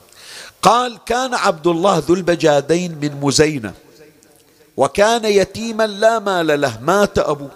قال 0.62 1.00
كان 1.06 1.34
عبد 1.34 1.68
الله 1.68 2.04
ذو 2.08 2.14
البجادين 2.14 2.98
من 3.02 3.20
مزينة 3.22 3.74
وكان 4.78 5.26
يتيما 5.26 5.88
لا 5.88 6.20
مال 6.20 6.62
له 6.62 6.80
مات 6.82 7.20
أبوه. 7.20 7.52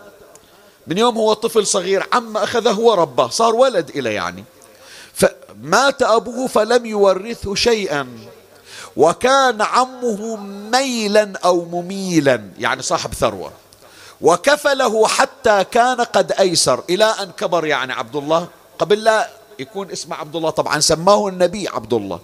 من 0.88 0.98
يوم 0.98 1.18
هو 1.18 1.34
طفل 1.34 1.68
صغير 1.68 2.08
عم 2.14 2.38
أخذه 2.38 2.80
ورباه 2.80 3.30
صار 3.30 3.56
ولد 3.56 3.90
إلى 3.90 4.14
يعني. 4.14 4.44
فمات 5.14 6.02
أبوه 6.02 6.48
فلم 6.48 6.86
يورثه 6.86 7.56
شيئا 7.56 8.08
وكان 8.98 9.62
عمه 9.62 10.36
ميلا 10.72 11.34
أو 11.46 11.66
مميلا 11.66 12.50
يعني 12.60 12.82
صاحب 12.82 13.14
ثروة. 13.14 13.52
وكفله 14.22 15.08
حتى 15.08 15.64
كان 15.64 16.02
قد 16.02 16.32
أيسر. 16.32 16.84
إلى 16.90 17.06
أن 17.06 17.32
كبر 17.32 17.66
يعني 17.66 17.94
عبد 17.94 18.16
الله 18.16 18.48
قبل 18.80 19.04
لا 19.04 19.30
يكون 19.60 19.92
اسمه 19.92 20.16
عبد 20.16 20.36
الله 20.36 20.50
طبعا 20.50 20.80
سماه 20.80 21.28
النبي 21.28 21.68
عبد 21.68 21.94
الله 21.94 22.20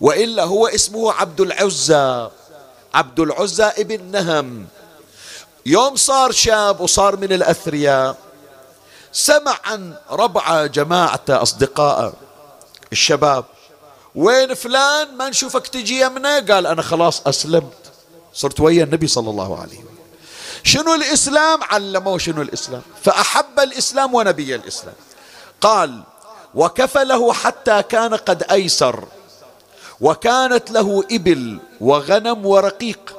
وإلا 0.00 0.44
هو 0.44 0.66
اسمه 0.66 1.12
عبد 1.12 1.40
العزى. 1.40 2.28
عبد 2.94 3.20
العزى 3.20 3.64
ابن 3.64 4.10
نهم. 4.10 4.66
يوم 5.66 5.96
صار 5.96 6.32
شاب 6.32 6.80
وصار 6.80 7.16
من 7.16 7.32
الأثرياء 7.32 8.16
سمع 9.12 9.58
عن 9.64 9.94
ربعة 10.10 10.66
جماعة 10.66 11.24
أصدقاء 11.28 12.14
الشباب. 12.92 13.44
وين 14.14 14.54
فلان؟ 14.54 15.16
ما 15.16 15.28
نشوفك 15.28 15.66
تجي 15.66 16.00
يمنا 16.00 16.38
قال 16.38 16.66
أنا 16.66 16.82
خلاص 16.82 17.26
أسلمت. 17.26 17.72
صرت 18.34 18.60
ويا 18.60 18.84
النبي 18.84 19.06
صلى 19.06 19.30
الله 19.30 19.60
عليه 19.60 19.78
وسلم. 19.78 19.93
شنو 20.64 20.94
الإسلام؟ 20.94 21.62
علموه 21.62 22.18
شنو 22.18 22.42
الإسلام. 22.42 22.82
فأحب 23.04 23.60
الإسلام 23.60 24.14
ونبي 24.14 24.54
الإسلام. 24.54 24.94
قال 25.60 26.02
وكفله 26.54 27.32
حتى 27.32 27.82
كان 27.82 28.14
قد 28.14 28.42
أيسر 28.42 29.04
وكانت 30.00 30.70
له 30.70 31.04
إبل 31.10 31.58
وغنم 31.80 32.46
ورقيق. 32.46 33.16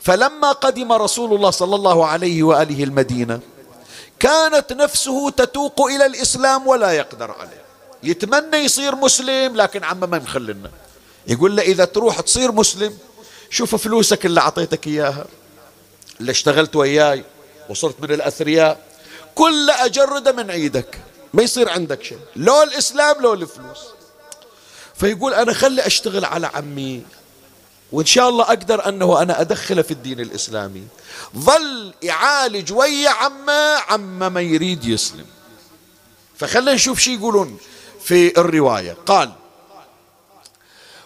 فلما 0.00 0.52
قدم 0.52 0.92
رسول 0.92 1.34
الله 1.34 1.50
صلى 1.50 1.74
الله 1.74 2.06
عليه 2.06 2.42
وآله 2.42 2.84
المدينة 2.84 3.40
كانت 4.18 4.72
نفسه 4.72 5.30
تتوق 5.30 5.80
إلى 5.86 6.06
الإسلام 6.06 6.66
ولا 6.66 6.92
يقدر 6.92 7.30
عليه. 7.30 7.62
يتمنى 8.02 8.56
يصير 8.56 8.94
مسلم 8.94 9.56
لكن 9.56 9.84
عم 9.84 10.00
ما 10.00 10.18
مخلنا 10.18 10.70
يقول 11.26 11.56
له 11.56 11.62
إذا 11.62 11.84
تروح 11.84 12.20
تصير 12.20 12.52
مسلم 12.52 12.98
شوف 13.50 13.74
فلوسك 13.74 14.26
اللي 14.26 14.40
أعطيتك 14.40 14.86
إياها. 14.86 15.24
اللي 16.22 16.30
اشتغلت 16.30 16.76
وياي 16.76 17.24
وصرت 17.68 18.00
من 18.00 18.12
الأثرياء 18.12 18.80
كل 19.34 19.70
أجرده 19.70 20.32
من 20.32 20.50
عيدك 20.50 20.98
ما 21.34 21.42
يصير 21.42 21.68
عندك 21.68 22.02
شيء. 22.02 22.18
لو 22.36 22.62
الإسلام 22.62 23.22
لو 23.22 23.32
الفلوس. 23.32 23.78
فيقول 24.94 25.34
أنا 25.34 25.52
خلي 25.52 25.86
أشتغل 25.86 26.24
على 26.24 26.46
عمي 26.46 27.02
وإن 27.92 28.06
شاء 28.06 28.28
الله 28.28 28.44
أقدر 28.44 28.88
أنه 28.88 29.22
أنا 29.22 29.40
أدخله 29.40 29.82
في 29.82 29.90
الدين 29.90 30.20
الإسلامي. 30.20 30.82
ظل 31.36 31.94
يعالج 32.02 32.72
ويا 32.72 33.10
عمه 33.10 33.76
عمه 33.88 34.28
ما 34.28 34.40
يريد 34.40 34.84
يسلم. 34.84 35.26
فخلنا 36.38 36.74
نشوف 36.74 37.00
شو 37.00 37.10
يقولون 37.10 37.58
في 38.04 38.40
الرواية. 38.40 38.96
قال 39.06 39.32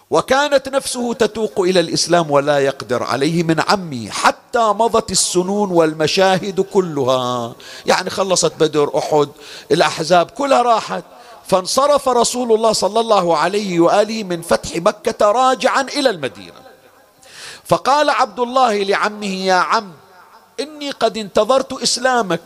وكانت 0.09 0.69
نفسه 0.69 1.13
تتوق 1.13 1.59
إلى 1.59 1.79
الإسلام 1.79 2.31
ولا 2.31 2.59
يقدر 2.59 3.03
عليه 3.03 3.43
من 3.43 3.59
عمي 3.59 4.11
حتى 4.11 4.59
مضت 4.59 5.11
السنون 5.11 5.71
والمشاهد 5.71 6.61
كلها. 6.61 7.55
يعني 7.85 8.09
خلصت 8.09 8.53
بدر 8.59 8.97
أحد 8.97 9.29
الأحزاب 9.71 10.31
كلها 10.31 10.61
راحت. 10.61 11.03
فانصرف 11.47 12.09
رسول 12.09 12.53
الله 12.53 12.71
صلى 12.73 12.99
الله 12.99 13.37
عليه 13.37 13.79
وآله 13.79 14.23
من 14.23 14.41
فتح 14.41 14.75
مكة 14.75 15.31
راجعا 15.31 15.81
إلى 15.81 16.09
المدينة. 16.09 16.61
فقال 17.65 18.09
عبد 18.09 18.39
الله 18.39 18.83
لعمه 18.83 19.35
يا 19.35 19.53
عم 19.53 19.91
إني 20.59 20.91
قد 20.91 21.17
انتظرت 21.17 21.73
إسلامك 21.73 22.41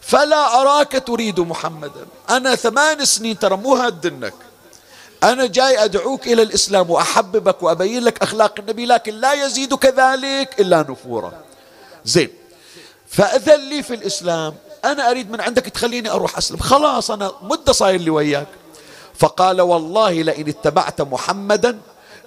فلا 0.00 0.60
أراك 0.60 1.02
تريد 1.06 1.40
محمدا. 1.40 2.06
أنا 2.30 2.54
ثمان 2.54 3.04
سنين 3.04 3.38
ترى 3.38 3.56
مو 3.56 3.74
هادنك 3.74 4.34
أنا 5.22 5.46
جاي 5.46 5.84
أدعوك 5.84 6.26
إلى 6.26 6.42
الإسلام 6.42 6.90
وأحببك 6.90 7.62
وأبين 7.62 8.04
لك 8.04 8.22
أخلاق 8.22 8.54
النبي 8.58 8.86
لكن 8.86 9.14
لا 9.14 9.32
يزيدك 9.32 9.86
ذلك 9.86 10.60
إلا 10.60 10.86
نفورا. 10.90 11.32
زين. 12.04 12.28
فأذن 13.08 13.68
لي 13.68 13.82
في 13.82 13.94
الإسلام. 13.94 14.54
أنا 14.84 15.10
أريد 15.10 15.30
من 15.30 15.40
عندك 15.40 15.62
تخليني 15.62 16.10
أروح 16.10 16.38
أسلم. 16.38 16.58
خلاص 16.58 17.10
أنا 17.10 17.32
مدة 17.42 17.72
صاير 17.72 18.00
لي 18.00 18.10
وياك. 18.10 18.46
فقال 19.14 19.60
والله 19.60 20.22
لئن 20.22 20.48
اتبعت 20.48 21.00
محمدا 21.00 21.78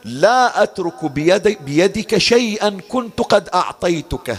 لا 0.06 0.64
أترك 0.64 1.06
بيدي 1.06 1.58
بيدك 1.66 2.18
شيئا 2.18 2.78
كنت 2.90 3.22
قد 3.22 3.50
أعطيتك 3.54 4.38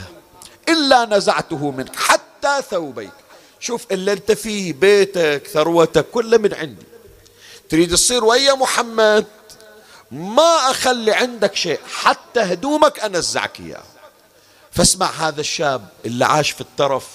إلا 0.69 1.05
نزعته 1.05 1.71
منك 1.71 1.97
حتى 1.97 2.63
ثوبيك. 2.71 3.13
شوف 3.61 3.87
اللي 3.91 4.13
أنت 4.13 4.33
فيه 4.33 4.73
بيتك 4.73 5.47
ثروتك 5.53 6.07
كله 6.11 6.39
من 6.39 6.55
عندي. 6.55 6.90
تريد 7.71 7.93
تصير 7.93 8.25
ويا 8.25 8.55
محمد؟ 8.55 9.27
ما 10.11 10.71
أخلي 10.71 11.13
عندك 11.13 11.55
شيء 11.55 11.81
حتى 11.95 12.41
هدومك 12.41 13.01
أنزعك 13.01 13.61
إياه. 13.61 13.83
فاسمع 14.71 15.07
هذا 15.07 15.41
الشاب 15.41 15.89
اللي 16.05 16.25
عاش 16.25 16.51
في 16.51 16.61
الترف 16.61 17.09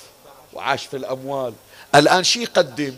وعاش 0.53 0.85
في 0.85 0.97
الأموال. 0.97 1.53
الآن 1.95 2.23
شي 2.23 2.43
يقدم؟ 2.43 2.95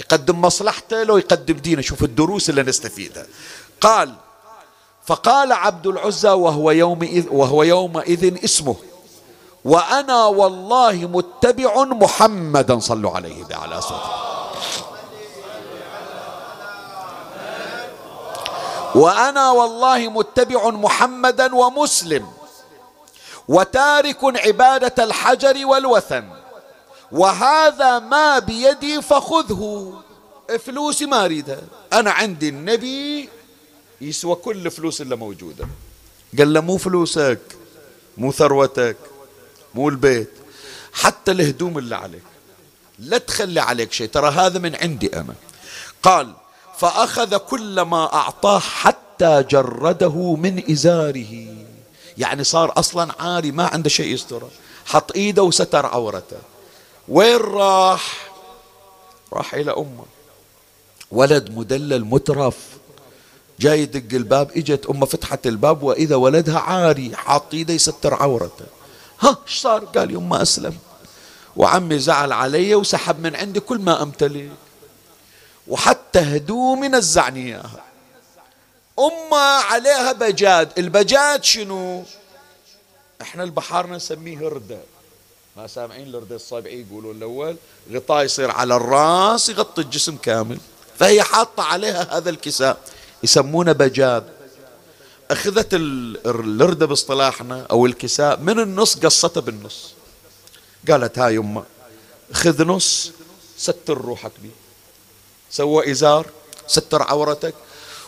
يقدم 0.00 0.40
مصلحته 0.40 1.02
لو 1.02 1.18
يقدم 1.18 1.54
دينه. 1.54 1.82
شوف 1.82 2.02
الدروس 2.02 2.50
اللي 2.50 2.62
نستفيدها. 2.62 3.26
قال 3.80 4.14
فقال 5.06 5.52
عبد 5.52 5.86
العزى 5.86 6.28
وهو 6.30 6.70
يومئذ 6.70 7.28
وهو 7.28 7.62
يومئذ 7.62 8.44
اسمه. 8.44 8.76
وأنا 9.64 10.24
والله 10.24 10.92
متبع 10.92 11.84
محمدا 11.84 12.78
صلوا 12.78 13.10
عليه 13.10 13.46
على 13.50 13.80
صوته. 13.80 14.35
وأنا 18.96 19.50
والله 19.50 20.08
متبع 20.08 20.70
محمدا 20.70 21.54
ومسلم 21.54 22.28
وتارك 23.48 24.18
عبادة 24.22 25.04
الحجر 25.04 25.66
والوثن. 25.66 26.24
وهذا 27.12 27.98
ما 27.98 28.38
بيدي 28.38 29.02
فخذه. 29.02 29.92
فلوسي 30.58 31.06
ما 31.06 31.24
أريدها. 31.24 31.60
أنا 31.92 32.10
عندي 32.10 32.48
النبي 32.48 33.28
يسوى 34.00 34.34
كل 34.34 34.70
فلوس 34.70 35.00
اللي 35.00 35.16
موجودة. 35.16 35.68
قال 36.38 36.52
له 36.52 36.60
مو 36.60 36.76
فلوسك 36.76 37.40
مو 38.16 38.32
ثروتك 38.32 38.96
مو 39.74 39.88
البيت 39.88 40.30
حتى 40.92 41.30
الهدوم 41.30 41.78
اللي 41.78 41.96
عليك. 41.96 42.22
لا 42.98 43.18
تخلي 43.18 43.60
عليك 43.60 43.92
شيء. 43.92 44.08
ترى 44.08 44.30
هذا 44.30 44.58
من 44.58 44.76
عندي 44.76 45.16
أنا. 45.16 45.34
قال 46.02 46.32
فأخذ 46.78 47.36
كل 47.36 47.80
ما 47.80 48.14
أعطاه 48.14 48.58
حتى 48.58 49.44
جرده 49.50 50.34
من 50.34 50.70
إزاره. 50.70 51.46
يعني 52.18 52.44
صار 52.44 52.72
أصلا 52.76 53.22
عاري 53.22 53.52
ما 53.52 53.66
عنده 53.66 53.88
شيء 53.88 54.14
يستره. 54.14 54.50
حط 54.86 55.12
إيده 55.12 55.42
وستر 55.42 55.86
عورته. 55.86 56.36
وين 57.08 57.36
راح؟ 57.36 58.30
راح 59.32 59.54
إلى 59.54 59.70
أمه. 59.72 60.04
ولد 61.10 61.50
مدلل 61.50 62.04
مترف. 62.04 62.56
جاي 63.60 63.82
يدق 63.82 64.16
الباب 64.16 64.50
إجت 64.56 64.86
أمه 64.86 65.06
فتحت 65.06 65.46
الباب 65.46 65.82
وإذا 65.82 66.16
ولدها 66.16 66.58
عاري 66.58 67.16
حاط 67.16 67.54
إيده 67.54 67.74
يستر 67.74 68.14
عورته. 68.14 68.66
ها 69.20 69.38
إيش 69.48 69.58
صار؟ 69.58 69.84
قال 69.84 70.10
يما 70.10 70.42
أسلم. 70.42 70.76
وعمي 71.56 71.98
زعل 71.98 72.32
علي 72.32 72.74
وسحب 72.74 73.20
من 73.20 73.36
عندي 73.36 73.60
كل 73.60 73.78
ما 73.78 74.02
أمتلك. 74.02 74.50
وحتى 75.68 76.18
هدومي 76.18 76.88
نزعني 76.88 77.46
اياها 77.46 77.84
أمة 78.98 79.36
عليها 79.36 80.12
بجاد. 80.12 80.78
البجاد 80.78 81.44
شنو؟ 81.44 82.04
إحنا 83.22 83.42
البحارنا 83.42 83.96
نسميه 83.96 84.38
هردة 84.38 84.78
ما 85.56 85.66
سامعين 85.66 86.06
الهردة 86.06 86.36
الصابعي 86.36 86.86
يقولوا 86.90 87.14
الأول. 87.14 87.56
غطاء 87.92 88.24
يصير 88.24 88.50
على 88.50 88.76
الرأس 88.76 89.48
يغطي 89.48 89.82
الجسم 89.82 90.16
كامل. 90.16 90.58
فهي 90.98 91.22
حاطة 91.22 91.62
عليها 91.62 92.16
هذا 92.16 92.30
الكساء. 92.30 92.76
يسمونه 93.22 93.72
بجاد. 93.72 94.24
أخذت 95.30 95.68
الردة 96.26 96.86
باصطلاحنا 96.86 97.66
أو 97.70 97.86
الكساء 97.86 98.40
من 98.40 98.60
النص 98.60 98.98
قصته 98.98 99.40
بالنص. 99.40 99.92
قالت 100.90 101.18
هاي 101.18 101.34
يمه 101.34 101.64
خذ 102.32 102.64
نص 102.64 103.12
ستر 103.58 103.98
روحك 103.98 104.32
بيه 104.42 104.65
سوى 105.56 105.90
إزار 105.90 106.26
ستر 106.66 107.02
عورتك 107.02 107.54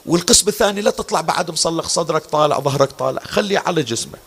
والقسم 0.06 0.48
الثاني 0.48 0.80
لا 0.80 0.90
تطلع 0.90 1.20
بعد 1.20 1.50
مصلخ 1.50 1.88
صدرك 1.88 2.26
طالع 2.26 2.60
ظهرك 2.60 2.92
طالع. 2.92 3.22
خليه 3.24 3.58
على 3.58 3.82
جسمك. 3.82 4.18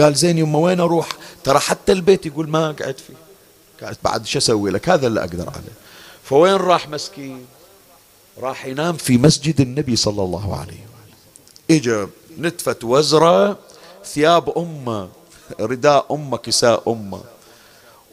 قال 0.00 0.14
زين 0.14 0.38
يما 0.38 0.58
وين 0.58 0.80
أروح؟ 0.80 1.08
ترى 1.44 1.58
حتى 1.58 1.92
البيت 1.92 2.26
يقول 2.26 2.48
ما 2.48 2.66
قعدت 2.66 3.00
فيه. 3.00 3.14
قالت 3.86 3.98
بعد 4.04 4.26
شو 4.26 4.38
أسوي 4.38 4.70
لك؟ 4.70 4.88
هذا 4.88 5.06
اللي 5.06 5.20
أقدر 5.20 5.48
عليه. 5.48 5.72
فوين 6.24 6.54
راح 6.54 6.88
مسكين؟ 6.88 7.46
راح 8.38 8.66
ينام 8.66 8.96
في 8.96 9.18
مسجد 9.18 9.60
النبي 9.60 9.96
صلى 9.96 10.22
الله 10.22 10.60
عليه 10.60 10.80
وآله. 10.92 11.78
إجا 11.78 12.08
نتفة 12.38 12.76
وزرة 12.82 13.58
ثياب 14.04 14.58
أمه 14.58 15.08
رداء 15.60 16.14
أمه 16.14 16.36
كساء 16.36 16.92
أمه. 16.92 17.20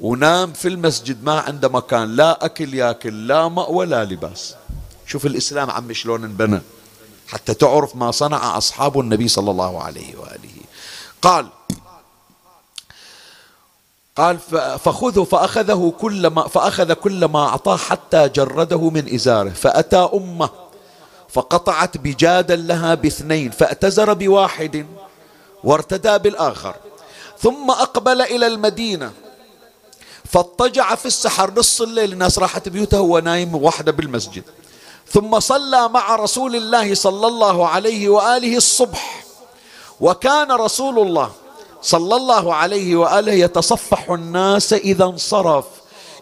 ونام 0.02 0.54
في 0.54 0.68
المسجد 0.68 1.24
ما 1.24 1.40
عنده 1.40 1.70
مكان 1.70 2.16
لا 2.16 2.46
أكل 2.46 2.74
ياكل 2.74 3.28
لا 3.28 3.48
ماء 3.48 3.72
ولا 3.72 4.06
لباس. 4.06 4.56
شوف 5.08 5.26
الإسلام 5.26 5.72
عم 5.72 5.94
شلون 5.94 6.24
انبنى. 6.24 6.62
حتى 7.28 7.54
تعرف 7.54 7.96
ما 7.96 8.12
صنع 8.12 8.58
أصحاب 8.58 9.00
النبي 9.00 9.28
صلى 9.28 9.52
الله 9.52 9.84
عليه 9.84 10.16
وآله. 10.18 10.58
قال 11.22 11.48
قال 14.16 14.40
فخذه 14.80 15.24
فأخذه 15.24 15.94
كل 16.00 16.28
ما 16.28 16.48
فأخذ 16.48 16.94
كل 16.94 17.26
ما 17.26 17.40
أعطاه 17.40 17.78
حتى 17.78 18.30
جرده 18.30 18.90
من 18.90 19.14
إزاره 19.14 19.50
فأتى 19.50 20.10
أمه 20.14 20.50
فقطعت 21.30 21.98
بجادا 21.98 22.56
لها 22.56 22.96
باثنين 22.96 23.52
فأتزر 23.52 24.14
بواحد 24.14 24.86
وارتدى 25.64 26.18
بالآخر. 26.18 26.76
ثم 27.40 27.72
أقبل 27.72 28.22
إلى 28.22 28.48
المدينة 28.48 29.12
فاضطجع 30.32 30.96
في 30.96 31.06
السحر 31.06 31.54
نص 31.58 31.82
الليل. 31.82 32.14
الناس 32.14 32.40
راحت 32.40 32.70
بيوتها 32.70 32.98
هو 33.00 33.20
نايم 33.20 33.56
وحده 33.56 33.92
بالمسجد. 33.92 34.44
ثم 35.12 35.40
صلى 35.40 35.90
مع 35.90 36.16
رسول 36.16 36.56
الله 36.56 36.96
صلى 36.96 37.28
الله 37.28 37.68
عليه 37.68 38.10
وآله 38.10 38.58
الصبح. 38.58 39.26
وكان 40.00 40.52
رسول 40.52 41.00
الله 41.00 41.32
صلى 41.82 42.16
الله 42.16 42.54
عليه 42.54 42.96
وآله 42.96 43.34
يتصفح 43.34 44.10
الناس 44.10 44.74
إذا 44.74 45.06
انصرف. 45.06 45.66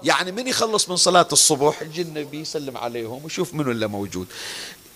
يعني 0.04 0.32
من 0.32 0.48
يخلص 0.48 0.90
من 0.90 0.96
صلاة 0.96 1.28
الصبح؟ 1.32 1.82
يجي 1.82 2.02
النبي 2.02 2.42
يسلم 2.42 2.78
عليهم 2.78 3.24
ويشوف 3.24 3.54
منو 3.54 3.72
اللي 3.72 3.88
موجود. 3.88 4.28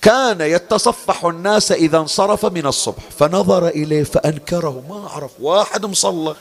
كان 0.01 0.41
يتصفح 0.41 1.25
الناس 1.25 1.71
إذا 1.71 1.97
انصرف 1.97 2.45
من 2.45 2.65
الصبح. 2.65 3.03
فنظر 3.19 3.67
إليه 3.67 4.03
فأنكره. 4.03 4.83
ما 4.89 5.07
أعرف 5.07 5.31
واحد 5.39 5.85
مصلخ. 5.85 6.37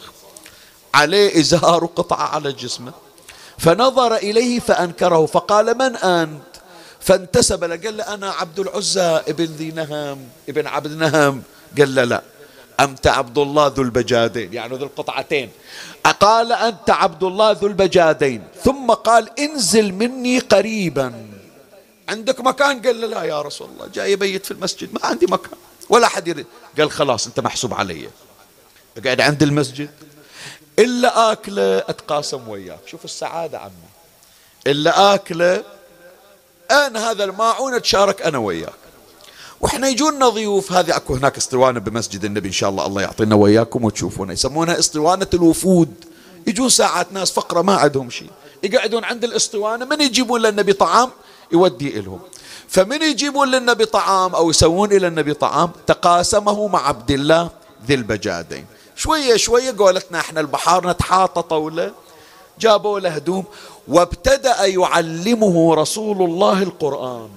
عليه 0.94 1.40
إزار 1.40 1.84
وقطعة 1.84 2.26
على 2.26 2.52
جسمه. 2.52 2.92
فنظر 3.58 4.16
إليه 4.16 4.60
فأنكره 4.60 5.26
فقال 5.26 5.78
من 5.78 5.96
أنت؟ 5.96 6.42
فانتسب 7.00 7.64
له 7.64 7.76
قال 7.76 7.96
له 7.96 8.14
أنا 8.14 8.30
عبد 8.30 8.58
العزى 8.58 9.20
ابن 9.28 9.44
ذي 9.44 9.70
نهم 9.70 10.28
ابن 10.48 10.66
عبد 10.66 10.92
نهم. 10.92 11.42
قال 11.78 11.94
له 11.94 12.04
لا 12.04 12.22
أنت 12.80 13.06
عبد 13.06 13.38
الله 13.38 13.66
ذو 13.66 13.82
البجادين 13.82 14.52
يعني 14.52 14.76
ذو 14.76 14.84
القطعتين. 14.84 15.50
قال 16.20 16.52
أنت 16.52 16.90
عبد 16.90 17.22
الله 17.22 17.52
ذو 17.52 17.66
البجادين 17.66 18.42
ثم 18.64 18.90
قال 18.90 19.40
انزل 19.40 19.92
مني 19.92 20.38
قريبا. 20.38 21.26
عندك 22.08 22.40
مكان؟ 22.40 22.82
قال 22.82 23.00
له 23.00 23.06
لا 23.06 23.22
يا 23.22 23.42
رسول 23.42 23.68
الله 23.74 23.86
جاي 23.94 24.12
يبيت 24.12 24.44
في 24.46 24.50
المسجد 24.50 24.94
ما 24.94 25.00
عندي 25.06 25.26
مكان 25.26 25.58
ولا 25.88 26.08
حد 26.08 26.28
يريد. 26.28 26.46
قال 26.78 26.90
خلاص 26.90 27.26
أنت 27.26 27.40
محسوب 27.40 27.74
علي. 27.74 28.08
قاعد 29.04 29.20
عند 29.20 29.42
المسجد 29.42 29.90
إلا 30.78 31.32
آكلة 31.32 31.78
أتقاسم 31.78 32.48
وياك. 32.48 32.78
شوف 32.86 33.04
السعادة 33.04 33.58
عمي. 33.58 33.72
إلا 34.66 35.14
آكلة 35.14 35.62
أنا 36.70 37.10
هذا 37.10 37.24
الماعون 37.24 37.74
أتشارك 37.74 38.22
أنا 38.22 38.38
وياك. 38.38 38.72
وإحنا 39.60 39.88
يجونا 39.88 40.28
ضيوف 40.28 40.72
هذه 40.72 40.96
أكو 40.96 41.14
هناك 41.14 41.36
اسطوانه 41.36 41.80
بمسجد 41.80 42.24
النبي 42.24 42.48
إن 42.48 42.52
شاء 42.52 42.70
الله 42.70 42.86
الله 42.86 43.02
يعطينا 43.02 43.34
وياكم 43.34 43.84
وتشوفونها 43.84 44.32
يسمونها 44.32 44.78
اسطوانه 44.78 45.26
الوفود. 45.34 45.94
يجون 46.46 46.68
ساعات 46.68 47.12
ناس 47.12 47.30
فقرة 47.30 47.62
ما 47.62 47.74
عندهم 47.74 48.10
شيء. 48.10 48.30
يقعدون 48.62 49.04
عند 49.04 49.24
الاسطوانه 49.24 49.84
من 49.84 50.00
يجيبون 50.00 50.42
للنبي 50.42 50.72
طعام؟ 50.72 51.10
يودي 51.52 52.00
لهم 52.00 52.20
فمن 52.68 53.02
يجيبون 53.02 53.50
للنبي 53.50 53.84
طعام 53.84 54.34
أو 54.34 54.50
يسوون 54.50 54.92
إلى 54.92 55.06
النبي 55.06 55.34
طعام؟ 55.34 55.70
تقاسمه 55.86 56.68
مع 56.68 56.88
عبد 56.88 57.10
الله 57.10 57.50
ذي 57.86 57.94
البجادين. 57.94 58.66
شوية 58.96 59.36
شوية 59.36 59.74
قولتنا 59.78 60.20
إحنا 60.20 60.40
البحار 60.40 60.90
نتحاطى 60.90 61.42
طوله 61.42 61.92
جابوا 62.58 63.00
له 63.00 63.10
هدوم 63.10 63.44
وابتدأ 63.88 64.64
يعلمه 64.66 65.74
رسول 65.74 66.22
الله 66.22 66.62
القرآن. 66.62 67.28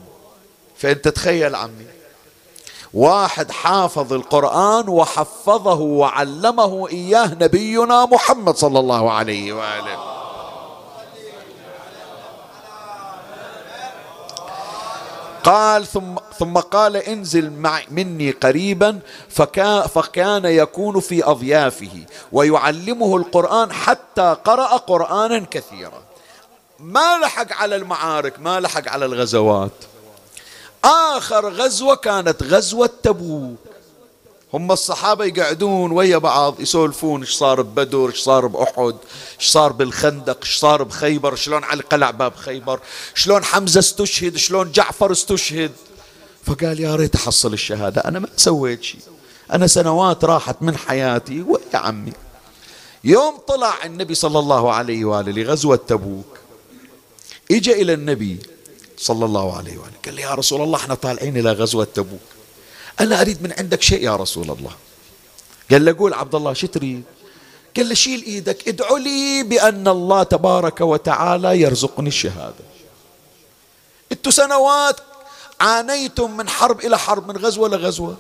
فأنت 0.78 1.08
تخيل 1.08 1.56
عمي 1.56 1.86
واحد 2.94 3.52
حافظ 3.52 4.14
القرآن 4.14 4.90
وحفظه 4.90 5.80
وعلمه 5.80 6.90
إياه 6.90 7.38
نبينا 7.42 8.06
محمد 8.06 8.56
صلى 8.56 8.80
الله 8.80 9.12
عليه 9.12 9.54
وآله. 9.54 10.15
قال 15.46 15.88
ثم 15.88 16.16
ثم 16.40 16.58
قال 16.58 16.96
انزل 16.96 17.52
معي 17.52 17.86
مني 17.92 18.32
قريبا 18.32 19.00
فكان, 19.30 19.82
فكان 19.82 20.46
يكون 20.46 21.00
في 21.00 21.24
أضيافه 21.24 22.06
ويعلمه 22.32 23.18
القرآن 23.18 23.72
حتى 23.72 24.36
قرأ 24.46 24.78
قرانا 24.78 25.46
كثيرا. 25.52 26.04
ما 26.80 27.18
لحق 27.18 27.54
على 27.54 27.76
المعارك 27.76 28.40
ما 28.40 28.60
لحق 28.60 28.90
على 28.90 29.06
الغزوات. 29.06 29.72
آخر 30.84 31.50
غزوة 31.50 31.96
كانت 31.96 32.44
غزوة 32.44 32.90
تبوك. 33.04 33.75
هم 34.56 34.72
الصحابة 34.72 35.26
يقعدون 35.26 35.92
ويا 35.92 36.18
بعض 36.18 36.60
يسولفون 36.60 37.22
إيش 37.22 37.34
صار 37.34 37.62
ببدر 37.62 38.10
إيش 38.10 38.20
صار 38.20 38.48
بأحد 38.48 38.96
إيش 39.40 39.48
صار 39.48 39.72
بالخندق 39.72 40.38
إيش 40.44 40.58
صار 40.58 40.84
بخيبر 40.84 41.36
شلون 41.36 41.64
علي 41.64 41.84
قلع 41.84 42.12
باب 42.12 42.36
خيبر 42.36 42.80
شلون 43.16 43.44
حمزة 43.44 43.80
استشهد 43.80 44.38
شلون 44.38 44.72
جعفر 44.72 45.12
استشهد. 45.12 45.72
فقال 46.44 46.80
يا 46.80 46.96
ريت 46.96 47.16
أحصل 47.16 47.54
الشهادة 47.54 48.02
أنا 48.02 48.20
ما 48.20 48.28
سويت 48.38 48.84
شيء. 48.84 49.00
أنا 49.54 49.68
سنوات 49.68 50.26
راحت 50.26 50.56
من 50.62 50.78
حياتي 50.78 51.42
ويا 51.42 51.78
عمي. 51.78 52.14
يوم 53.04 53.38
طلع 53.48 53.86
النبي 53.86 54.16
صلى 54.16 54.40
الله 54.40 54.74
عليه 54.74 55.06
وآله 55.06 55.32
لغزوة 55.32 55.80
تبوك 55.88 56.38
اجى 57.52 57.82
إلى 57.82 57.94
النبي 57.94 58.40
صلى 58.98 59.26
الله 59.26 59.58
عليه 59.58 59.78
وآله 59.78 59.94
قال 60.06 60.14
لي 60.14 60.22
يا 60.22 60.34
رسول 60.34 60.62
الله 60.62 60.78
إحنا 60.78 60.96
طالعين 60.96 61.38
إلى 61.38 61.52
غزوة 61.52 61.88
تبوك. 61.94 62.35
أنا 63.00 63.22
أريد 63.22 63.44
من 63.44 63.54
عندك 63.58 63.82
شيء 63.82 64.04
يا 64.04 64.16
رسول 64.16 64.52
الله. 64.52 64.72
قال 65.72 65.86
له 65.86 65.96
قول 66.00 66.14
عبد 66.14 66.36
الله 66.36 66.54
شو 66.54 66.68
تريد؟ 66.68 67.04
قال 67.78 67.90
له 67.90 67.96
شيل 67.96 68.24
إيدك 68.24 68.68
ادعو 68.68 68.98
لي 68.98 69.44
بأن 69.44 69.88
الله 69.88 70.24
تبارك 70.24 70.82
وتعالى 70.82 71.62
يرزقني 71.62 72.08
الشهادة. 72.08 72.66
إنتوا 74.12 74.32
سنوات 74.32 75.00
عانيتم 75.62 76.38
من 76.38 76.50
حرب 76.50 76.80
إلى 76.80 76.98
حرب 76.98 77.28
من 77.28 77.38
غزوة 77.38 77.70
لغزوة 77.70 78.18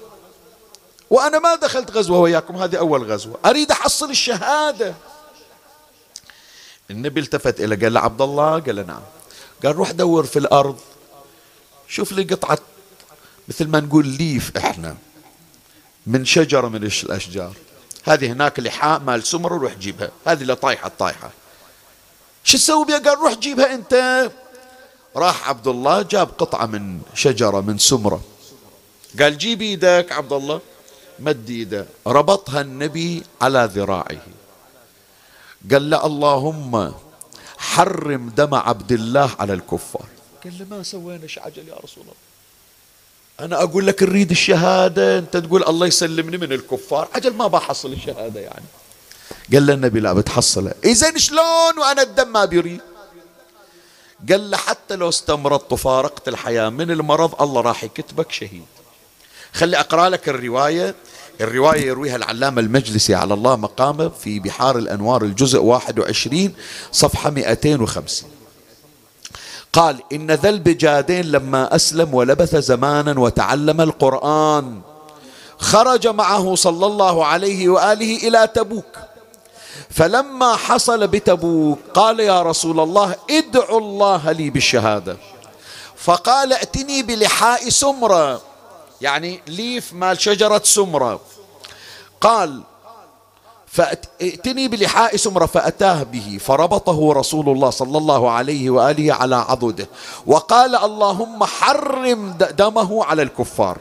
وأنا 1.09 1.39
ما 1.39 1.55
دخلت 1.55 1.91
غزوة 1.91 2.19
وياكم 2.19 2.55
هذه 2.55 2.76
أول 2.76 3.11
غزوة. 3.11 3.38
أريد 3.45 3.71
أحصل 3.71 4.09
الشهادة. 4.09 4.95
النبي 6.91 7.19
التفت 7.19 7.61
إلى 7.61 7.76
قال 7.76 7.93
له 7.93 7.99
عبد 7.99 8.21
الله 8.21 8.59
قال 8.59 8.76
له 8.76 8.84
نعم. 8.84 9.01
قال 9.63 9.76
روح 9.76 9.91
دور 9.91 10.26
في 10.26 10.39
الأرض. 10.39 10.80
شوف 11.88 12.11
لي 12.11 12.23
قطعة 12.23 12.59
مثل 13.47 13.67
ما 13.67 13.79
نقول 13.79 14.07
ليف 14.07 14.57
إحنا. 14.57 14.97
من 16.07 16.25
شجرة 16.25 16.67
من 16.67 16.83
الأشجار. 17.03 17.53
هذه 18.03 18.31
هناك 18.31 18.59
لحاء 18.59 18.99
مال 18.99 19.23
سمر 19.23 19.53
وروح 19.53 19.73
جيبها. 19.73 20.11
هذه 20.27 20.41
اللي 20.41 20.55
طايحة 20.55 20.87
الطايحة 20.87 21.31
شو 22.43 22.57
تسوي 22.57 22.85
بها 22.85 22.97
قال 22.97 23.17
روح 23.17 23.33
جيبها 23.33 23.73
أنت. 23.73 24.31
راح 25.15 25.49
عبد 25.49 25.67
الله 25.67 26.01
جاب 26.01 26.29
قطعة 26.37 26.65
من 26.65 27.01
شجرة 27.13 27.61
من 27.61 27.77
سمرة. 27.77 28.21
قال 29.19 29.37
جيب 29.37 29.61
إيدك 29.61 30.11
عبد 30.11 30.33
الله 30.33 30.61
مد 31.19 31.49
إيده. 31.49 31.85
ربطها 32.07 32.61
النبي 32.61 33.23
على 33.41 33.69
ذراعه. 33.73 34.21
قال 35.71 35.89
له 35.89 36.05
اللهم 36.05 36.93
حرم 37.57 38.29
دم 38.29 38.55
عبد 38.55 38.91
الله 38.91 39.35
على 39.39 39.53
الكفار. 39.53 40.05
قال 40.43 40.53
له 40.59 40.65
ما 40.65 40.83
سوينا 40.83 41.27
شيء 41.27 41.43
عجل 41.43 41.67
يا 41.67 41.75
رسول 41.75 42.03
الله. 42.03 42.15
أنا 43.39 43.63
أقول 43.63 43.88
لك 43.88 44.03
نريد 44.03 44.31
الشهادة. 44.31 45.17
أنت 45.19 45.38
تقول 45.38 45.63
الله 45.63 45.88
يسلمني 45.88 46.38
من 46.38 46.53
الكفار. 46.53 47.07
عجل 47.15 47.33
ما 47.33 47.47
بحصل 47.47 47.93
الشهادة 47.93 48.39
يعني. 48.39 48.65
قال 49.53 49.65
له 49.67 49.73
النبي 49.73 49.99
لا 49.99 50.13
بتحصلها 50.13 50.73
إذا 50.86 51.17
شلون 51.17 51.79
وأنا 51.79 52.01
الدم 52.01 52.27
ما 52.27 52.45
بيريد؟ 52.45 52.81
قال 54.29 54.51
له 54.51 54.57
حتى 54.57 54.95
لو 54.95 55.09
استمرضت 55.09 55.73
وفارقت 55.73 56.27
الحياة 56.27 56.69
من 56.69 56.91
المرض 56.91 57.41
الله 57.41 57.61
راح 57.61 57.83
يكتبك 57.83 58.31
شهيد. 58.31 58.65
خلي 59.53 59.79
أقرأ 59.79 60.09
لك 60.09 60.29
الرواية. 60.29 60.95
الرواية 61.41 61.88
يرويها 61.88 62.15
العلامة 62.15 62.61
المجلسي 62.61 63.15
على 63.15 63.33
الله 63.33 63.55
مقامه 63.55 64.09
في 64.09 64.39
بحار 64.39 64.77
الأنوار 64.77 65.23
الجزء 65.23 65.59
21 65.59 66.53
صفحة 66.91 67.29
250 67.29 68.29
قال 69.76 70.03
إن 70.13 70.32
ذا 70.32 70.49
البجادين 70.49 71.26
لما 71.26 71.76
أسلم 71.76 72.13
ولبث 72.13 72.55
زمانا 72.55 73.19
وتعلم 73.19 73.82
القرآن 73.82 74.82
خرج 75.57 76.07
معه 76.07 76.55
صلى 76.55 76.86
الله 76.86 77.26
عليه 77.26 77.69
وآله 77.69 78.28
إلى 78.28 78.47
تبوك. 78.47 78.97
فلما 79.89 80.55
حصل 80.55 81.07
بتبوك 81.07 81.80
قال 81.93 82.19
يا 82.19 82.41
رسول 82.41 82.80
الله 82.80 83.15
ادعوا 83.30 83.80
الله 83.80 84.32
لي 84.32 84.49
بالشهادة. 84.49 85.17
فقال 85.95 86.53
ائتني 86.53 87.03
بلحاء 87.03 87.69
سمرة. 87.69 88.41
يعني 89.01 89.41
ليف 89.47 89.93
مال 89.93 90.21
شجرة 90.21 90.61
سمرة. 90.63 91.19
قال 92.21 92.61
فأتني 93.76 94.67
بلحاء 94.67 95.15
سمرة 95.15 95.45
فأتاه 95.45 96.03
به 96.03 96.38
فربطه 96.41 97.13
رسول 97.13 97.49
الله 97.49 97.69
صلى 97.69 97.97
الله 97.97 98.32
عليه 98.32 98.69
وآله 98.69 99.13
على 99.13 99.36
عضده 99.36 99.88
وقال 100.26 100.76
اللهم 100.76 101.43
حرم 101.43 102.38
دمه 102.57 103.05
على 103.05 103.21
الكفار. 103.21 103.78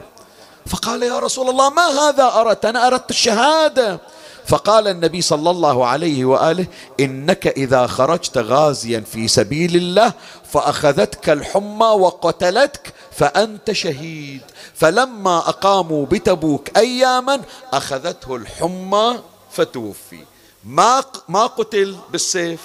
فقال 0.65 1.03
يا 1.03 1.19
رسول 1.19 1.49
الله 1.49 1.69
ما 1.69 1.87
هذا 1.87 2.23
أردت؟ 2.35 2.65
أنا 2.65 2.87
أردت 2.87 3.09
الشهادة. 3.09 3.99
فقال 4.47 4.87
النبي 4.87 5.21
صلى 5.21 5.49
الله 5.49 5.85
عليه 5.85 6.25
وآله 6.25 6.65
إنك 6.99 7.47
إذا 7.47 7.87
خرجت 7.87 8.37
غازيا 8.37 9.03
في 9.11 9.27
سبيل 9.27 9.75
الله 9.75 10.13
فأخذتك 10.51 11.29
الحمى 11.29 11.87
وقتلتك 11.87 12.93
فأنت 13.11 13.71
شهيد. 13.71 14.41
فلما 14.73 15.37
أقاموا 15.37 16.05
بتبوك 16.05 16.77
اياما 16.77 17.41
أخذته 17.73 18.35
الحمى 18.35 19.15
فتوفي. 19.55 20.19
ما 20.65 21.03
ما 21.29 21.45
قتل 21.45 21.95
بالسيف؟ 22.11 22.59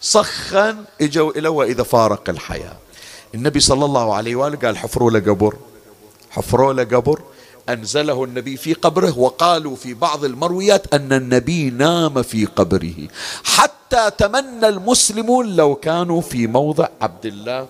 صخا 0.00 0.84
اجوا 1.00 1.30
إلى 1.38 1.48
وإذا 1.48 1.82
فارق 1.82 2.30
الحياة. 2.30 2.76
النبي 3.34 3.60
صلى 3.60 3.84
الله 3.84 4.14
عليه 4.14 4.36
وآله 4.36 4.56
قال 4.56 4.78
حفروا 4.78 5.10
له 5.10 5.20
قبر. 5.20 5.56
حفروا 6.30 6.72
له 6.72 6.84
قبر. 6.84 7.20
أنزله 7.68 8.24
النبي 8.24 8.56
في 8.56 8.72
قبره 8.72 9.18
وقالوا 9.18 9.76
في 9.76 9.94
بعض 9.94 10.24
المرويات 10.24 10.94
أن 10.94 11.12
النبي 11.12 11.70
نام 11.70 12.22
في 12.22 12.44
قبره. 12.44 13.08
حتى 13.44 14.10
تمنى 14.18 14.68
المسلمون 14.68 15.56
لو 15.56 15.74
كانوا 15.74 16.20
في 16.20 16.46
موضع 16.46 16.88
عبد 17.00 17.26
الله 17.26 17.68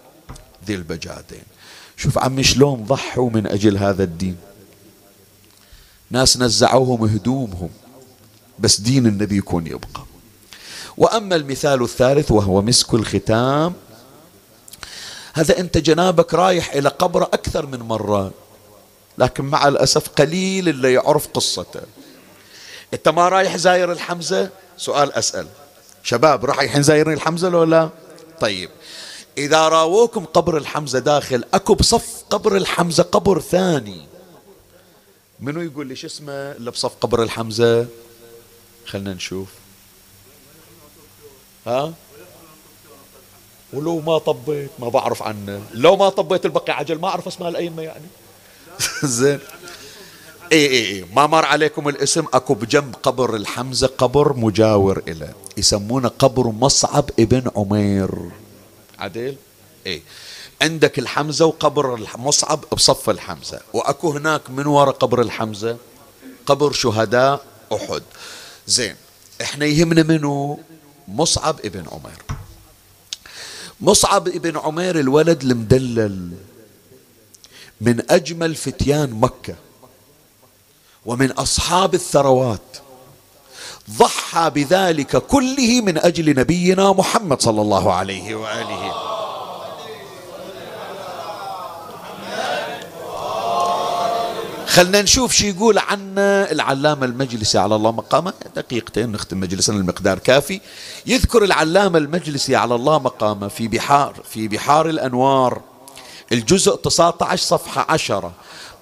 ذي 0.66 0.74
البجادين. 0.74 1.42
شوف 1.96 2.18
عمي 2.18 2.42
شلون 2.42 2.84
ضحوا 2.84 3.30
من 3.30 3.46
أجل 3.46 3.78
هذا 3.78 4.04
الدين. 4.04 4.36
ناس 6.10 6.36
نزعوهم 6.36 7.04
هدومهم. 7.04 7.70
بس 8.58 8.80
دين 8.80 9.06
النبي 9.06 9.36
يكون 9.36 9.66
يبقى. 9.66 10.04
وأما 10.96 11.36
المثال 11.36 11.82
الثالث 11.82 12.30
وهو 12.30 12.62
مسك 12.62 12.94
الختام 12.94 13.74
هذا 15.32 15.58
أنت 15.58 15.78
جنابك 15.78 16.34
رايح 16.34 16.72
إلى 16.72 16.88
قبر 16.88 17.22
أكثر 17.22 17.66
من 17.66 17.78
مرة 17.78 18.32
لكن 19.18 19.44
مع 19.44 19.68
الأسف 19.68 20.08
قليل 20.08 20.68
اللي 20.68 20.92
يعرف 20.92 21.28
قصته. 21.28 21.80
أنت 22.94 23.08
ما 23.08 23.28
رايح 23.28 23.56
زاير 23.56 23.92
الحمزة؟ 23.92 24.50
سؤال 24.76 25.12
أسأل. 25.12 25.46
شباب 26.02 26.44
رايحين 26.44 26.82
زايرين 26.82 27.14
الحمزة 27.14 27.48
لو 27.48 27.64
لا؟ 27.64 27.88
طيب. 28.40 28.70
إذا 29.38 29.68
راووكم 29.68 30.24
قبر 30.24 30.56
الحمزة 30.56 30.98
داخل 30.98 31.44
أكو 31.54 31.74
بصف 31.74 32.24
قبر 32.30 32.56
الحمزة 32.56 33.02
قبر 33.02 33.40
ثاني. 33.40 34.06
منو 35.40 35.60
يقول 35.60 35.86
لي 35.86 35.96
شو 35.96 36.06
اسمه 36.06 36.32
اللي 36.32 36.70
بصف 36.70 36.92
قبر 37.00 37.22
الحمزة؟ 37.22 37.86
خلنا 38.86 39.14
نشوف. 39.14 39.48
ها؟ 41.66 41.92
ولو 43.72 44.00
ما 44.00 44.18
طبيت 44.18 44.70
ما 44.78 44.88
بعرف 44.88 45.22
عنه. 45.22 45.62
لو 45.74 45.96
ما 45.96 46.08
طبيت 46.08 46.44
البقي 46.46 46.72
عجل. 46.72 46.98
ما 46.98 47.08
أعرف 47.08 47.26
أسماء 47.26 47.48
الأئمة 47.48 47.82
يعني. 47.82 48.06
زين. 49.04 49.38
إي 50.52 50.66
إي 50.66 50.88
إي. 50.88 51.04
ما 51.16 51.26
مر 51.26 51.44
عليكم 51.44 51.88
الاسم؟ 51.88 52.24
أكو 52.34 52.54
بجنب 52.54 52.94
قبر 53.02 53.36
الحمزة. 53.36 53.86
قبر 53.86 54.32
مجاور 54.36 55.02
له 55.06 55.34
يسمونه 55.56 56.08
قبر 56.08 56.46
مصعب 56.46 57.10
ابن 57.18 57.50
عمير. 57.56 58.10
عدل 58.98 59.36
إي. 59.86 60.02
عندك 60.62 60.98
الحمزة 60.98 61.44
وقبر 61.44 62.06
مصعب 62.16 62.64
بصف 62.72 63.10
الحمزة. 63.10 63.60
وأكو 63.72 64.10
هناك 64.10 64.50
من 64.50 64.66
وراء 64.66 64.94
قبر 64.94 65.20
الحمزة؟ 65.20 65.76
قبر 66.46 66.72
شهداء 66.72 67.44
أحد. 67.72 68.02
زين 68.66 68.96
إحنا 69.42 69.66
يهمنا 69.66 70.02
منو 70.02 70.60
مصعب 71.08 71.60
ابن 71.64 71.84
عمير. 71.92 72.22
مصعب 73.80 74.28
ابن 74.28 74.58
عمير 74.58 75.00
الولد 75.00 75.42
المدلل 75.42 76.30
من 77.80 78.10
أجمل 78.10 78.54
فتيان 78.54 79.10
مكة 79.10 79.54
ومن 81.06 81.30
أصحاب 81.32 81.94
الثروات 81.94 82.76
ضحى 83.90 84.50
بذلك 84.50 85.16
كله 85.16 85.80
من 85.80 85.98
أجل 85.98 86.38
نبينا 86.38 86.92
محمد 86.92 87.42
صلى 87.42 87.62
الله 87.62 87.92
عليه 87.92 88.34
وآله. 88.34 89.13
خلنا 94.74 95.02
نشوف 95.02 95.32
شو 95.32 95.46
يقول 95.46 95.78
عنا 95.78 96.52
العلامة 96.52 97.06
المجلسي. 97.06 97.58
على 97.58 97.76
الله 97.76 97.92
مقامه. 97.92 98.32
دقيقتين 98.56 99.12
نختم 99.12 99.40
مجلسنا 99.40 99.76
المقدار 99.76 100.18
كافي. 100.18 100.60
يذكر 101.06 101.44
العلامة 101.44 101.98
المجلسي 101.98 102.56
على 102.56 102.74
الله 102.74 102.98
مقامه. 102.98 103.48
في 103.48 103.68
بحار 103.68 104.14
في 104.30 104.48
بحار 104.48 104.88
الأنوار. 104.88 105.60
الجزء 106.32 106.76
19 106.76 107.42
صفحة 107.42 107.86
عشرة. 107.88 108.32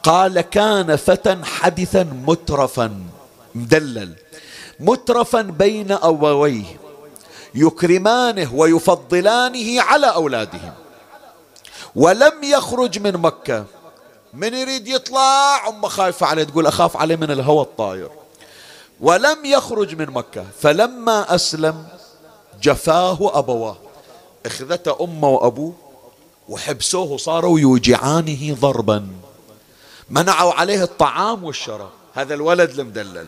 قال 0.03 0.41
كان 0.41 0.97
فتى 0.97 1.39
حدثا 1.45 2.03
مترفا. 2.27 3.01
مدلل. 3.55 4.15
مترفا 4.81 5.43
بين 5.43 5.93
أبويه 5.93 6.81
يكرمانه 7.55 8.55
ويفضلانه 8.55 9.83
على 9.83 10.07
أولادهم. 10.07 10.73
ولم 11.95 12.45
يخرج 12.45 12.99
من 12.99 13.13
مكة. 13.13 13.82
من 14.33 14.55
يريد 14.55 14.89
يطلع؟ 14.89 15.69
أمه 15.69 15.89
خايفة 15.89 16.27
عليه 16.27 16.45
تقول 16.45 16.67
أخاف 16.67 16.97
عليه 16.97 17.17
من 17.17 17.31
الهوى 17.31 17.63
الطاير. 17.63 18.11
ولم 19.01 19.45
يخرج 19.45 19.95
من 19.95 20.07
مكة 20.11 20.45
فلما 20.61 21.35
أسلم 21.35 21.87
جفاه 22.63 23.19
أبواه. 23.39 23.77
اخذته 24.47 25.05
أمه 25.05 25.29
وأبوه 25.29 25.73
وحبسوه 26.49 27.17
صاروا 27.17 27.61
يوجعانه 27.61 28.57
ضربا. 28.61 29.09
منعوا 30.11 30.53
عليه 30.53 30.83
الطعام 30.83 31.45
والشراب. 31.45 31.91
هذا 32.15 32.35
الولد 32.35 32.79
المدلل. 32.79 33.27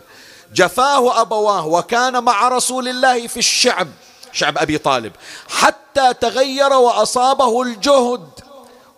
جفاه 0.54 1.20
أبواه 1.20 1.66
وكان 1.66 2.24
مع 2.24 2.48
رسول 2.48 2.88
الله 2.88 3.26
في 3.26 3.36
الشعب 3.36 3.88
شعب 4.32 4.58
أبي 4.58 4.78
طالب 4.78 5.12
حتى 5.48 6.14
تغير 6.14 6.72
وأصابه 6.72 7.62
الجهد. 7.62 8.28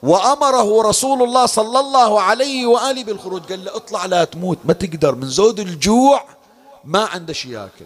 وأمره 0.02 0.82
رسول 0.82 1.22
الله 1.22 1.46
صلى 1.46 1.80
الله 1.80 2.20
عليه 2.20 2.66
وآله 2.66 3.04
بالخروج. 3.04 3.42
قال 3.42 3.64
له 3.64 3.76
اطلع 3.76 4.06
لا 4.06 4.24
تموت 4.24 4.58
ما 4.64 4.72
تقدر 4.72 5.14
من 5.14 5.28
زود 5.28 5.60
الجوع 5.60 6.24
ما 6.84 7.04
عنده 7.04 7.32
شيء 7.32 7.52
ياكل. 7.52 7.84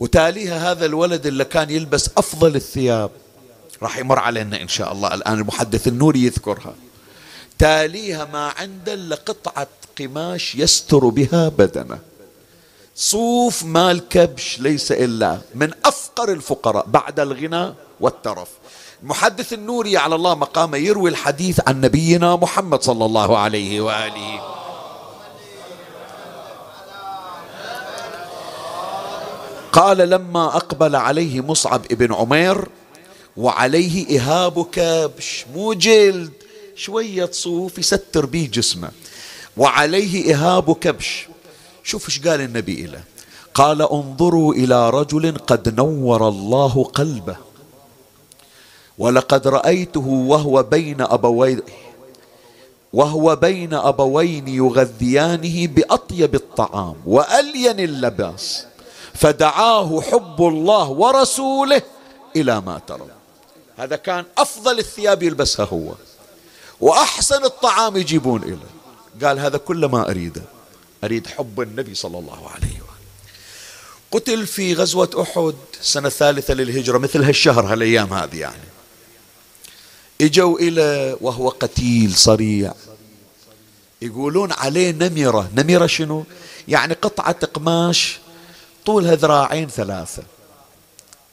وتاليها 0.00 0.72
هذا 0.72 0.86
الولد 0.86 1.26
اللي 1.26 1.44
كان 1.44 1.70
يلبس 1.70 2.10
أفضل 2.16 2.56
الثياب. 2.56 3.10
راح 3.82 3.98
يمر 3.98 4.18
علينا 4.18 4.62
إن 4.62 4.68
شاء 4.68 4.92
الله. 4.92 5.14
الآن 5.14 5.38
المحدث 5.38 5.88
النوري 5.88 6.24
يذكرها. 6.24 6.74
تاليها 7.58 8.24
ما 8.24 8.52
عنده 8.58 8.94
إلا 8.94 9.16
قطعة 9.16 9.66
قماش 9.98 10.54
يستر 10.54 11.08
بها 11.08 11.48
بدنه. 11.48 11.98
صوف 12.96 13.64
مال 13.64 14.08
كبش 14.08 14.58
ليس 14.60 14.92
إلا 14.92 15.38
من 15.54 15.70
أفقر 15.84 16.32
الفقراء 16.32 16.86
بعد 16.86 17.20
الغنى 17.20 17.74
والترف. 18.00 18.48
المحدث 19.04 19.52
النوري 19.52 19.96
على 19.96 20.14
الله 20.14 20.34
مقامه 20.34 20.76
يروي 20.76 21.10
الحديث 21.10 21.60
عن 21.66 21.80
نبينا 21.80 22.36
محمد 22.36 22.82
صلى 22.82 23.04
الله 23.04 23.38
عليه 23.38 23.80
وآله. 23.80 24.40
قال 29.72 29.98
لما 29.98 30.56
أقبل 30.56 30.96
عليه 30.96 31.40
مصعب 31.40 31.84
ابن 31.90 32.14
عمير 32.14 32.68
وعليه 33.36 34.20
إهاب 34.20 34.66
كبش 34.72 35.44
مو 35.54 35.72
جلد 35.72 36.32
شوية 36.76 37.30
صوف 37.32 37.78
يستر 37.78 38.26
به 38.26 38.48
جسمه. 38.52 38.90
وعليه 39.56 40.34
إهاب 40.34 40.72
كبش 40.72 41.28
شوف 41.82 42.08
إيش 42.08 42.20
قال 42.20 42.40
النبي 42.40 42.86
له 42.86 43.02
قال 43.54 43.82
انظروا 43.82 44.54
إلى 44.54 44.90
رجل 44.90 45.38
قد 45.46 45.74
نور 45.80 46.28
الله 46.28 46.84
قلبه. 46.84 47.53
ولقد 48.98 49.48
رأيته 49.48 50.06
وهو 50.06 50.62
بين 50.62 51.00
أبويه 51.00 51.64
وهو 52.92 53.36
بين 53.36 53.74
أبوين 53.74 54.48
يغذيانه 54.48 55.66
بأطيب 55.66 56.34
الطعام 56.34 56.94
وألين 57.06 57.80
اللباس 57.80 58.66
فدعاه 59.14 60.00
حب 60.00 60.42
الله 60.42 60.88
ورسوله 60.88 61.82
إلى 62.36 62.60
ما 62.60 62.80
ترى. 62.86 63.06
هذا 63.76 63.96
كان 63.96 64.24
أفضل 64.38 64.78
الثياب 64.78 65.22
يلبسها 65.22 65.66
هو 65.66 65.92
وأحسن 66.80 67.44
الطعام 67.44 67.96
يجيبون 67.96 68.42
إليه. 68.42 69.26
قال 69.26 69.38
هذا 69.38 69.58
كل 69.58 69.84
ما 69.84 70.10
أريده 70.10 70.42
أريد 71.04 71.26
حب 71.26 71.60
النبي 71.60 71.94
صلى 71.94 72.18
الله 72.18 72.48
عليه 72.54 72.72
وآله. 72.72 72.94
قتل 74.12 74.46
في 74.46 74.74
غزوة 74.74 75.10
أحد 75.22 75.54
سنة 75.82 76.08
الثالثة 76.08 76.54
للهجرة 76.54 76.98
مثل 76.98 77.22
هالشهر 77.22 77.72
هالأيام 77.72 78.12
هذه 78.12 78.36
يعني. 78.36 78.73
اجوا 80.24 80.58
إلى 80.58 81.16
وهو 81.20 81.48
قتيل 81.48 82.14
صريع. 82.14 82.74
يقولون 84.02 84.52
عليه 84.52 84.92
نمرة. 84.92 85.50
نمرة 85.56 85.86
شنو؟ 85.86 86.24
يعني 86.68 86.94
قطعة 86.94 87.46
قماش 87.46 88.18
طولها 88.86 89.14
ذراعين 89.14 89.68
ثلاثة. 89.68 90.22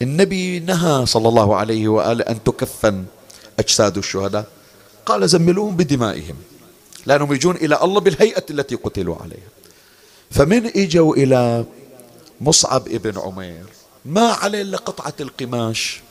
النبي 0.01 0.59
نهى 0.59 1.05
صلى 1.05 1.27
الله 1.29 1.55
عليه 1.55 1.87
وآله 1.87 2.23
أن 2.23 2.43
تكفن 2.43 3.05
أجساد 3.59 3.97
الشهداء. 3.97 4.45
قال 5.05 5.29
زملوهم 5.29 5.75
بدمائهم 5.75 6.35
لأنهم 7.05 7.33
يجون 7.33 7.55
إلى 7.55 7.83
الله 7.83 7.99
بالهيئة 7.99 8.45
التي 8.49 8.75
قتلوا 8.75 9.15
عليها. 9.15 9.51
فمن 10.31 10.65
إجوا 10.65 11.15
إلى 11.15 11.65
مصعب 12.41 12.87
ابن 12.87 13.19
عمير. 13.19 13.65
ما 14.05 14.31
عليه 14.31 14.61
إلا 14.61 14.77
قطعة 14.77 15.13
القماش. 15.19 16.01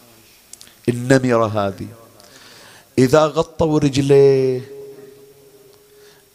النمرة 0.88 1.46
هذه. 1.46 1.86
إذا 3.00 3.22
غطوا 3.26 3.78
رجليه 3.78 4.60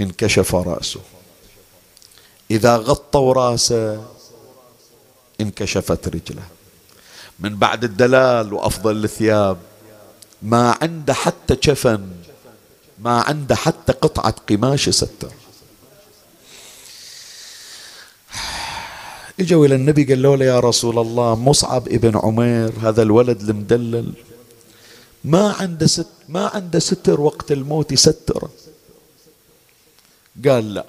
انكشف 0.01 0.55
رأسه. 0.55 1.01
إذا 2.51 2.73
غطوا 2.77 3.33
رأسه 3.33 4.05
انكشفت 5.41 6.07
رجله. 6.07 6.45
من 7.39 7.55
بعد 7.55 7.83
الدلال 7.83 8.53
وأفضل 8.53 9.03
الثياب 9.03 9.57
ما 10.41 10.77
عنده 10.81 11.13
حتى 11.13 11.55
جفن 11.63 12.07
ما 12.99 13.21
عنده 13.21 13.55
حتى 13.55 13.93
قطعة 13.93 14.35
قماش 14.49 14.87
يستر 14.87 15.31
إجوا 19.39 19.65
إلى 19.65 19.75
النبي 19.75 20.03
قالوا 20.03 20.35
له 20.37 20.45
يا 20.45 20.59
رسول 20.59 20.99
الله 20.99 21.35
مصعب 21.35 21.87
ابن 21.87 22.17
عمير 22.23 22.73
هذا 22.81 23.01
الولد 23.01 23.41
المدلل 23.41 24.13
ما 25.23 25.55
عنده 25.59 25.87
ست 25.87 26.14
ما 26.29 26.47
عنده 26.47 26.79
ستر 26.79 27.21
وقت 27.21 27.51
الموت 27.51 27.91
يستره 27.91 28.49
قال 30.47 30.73
لا 30.73 30.85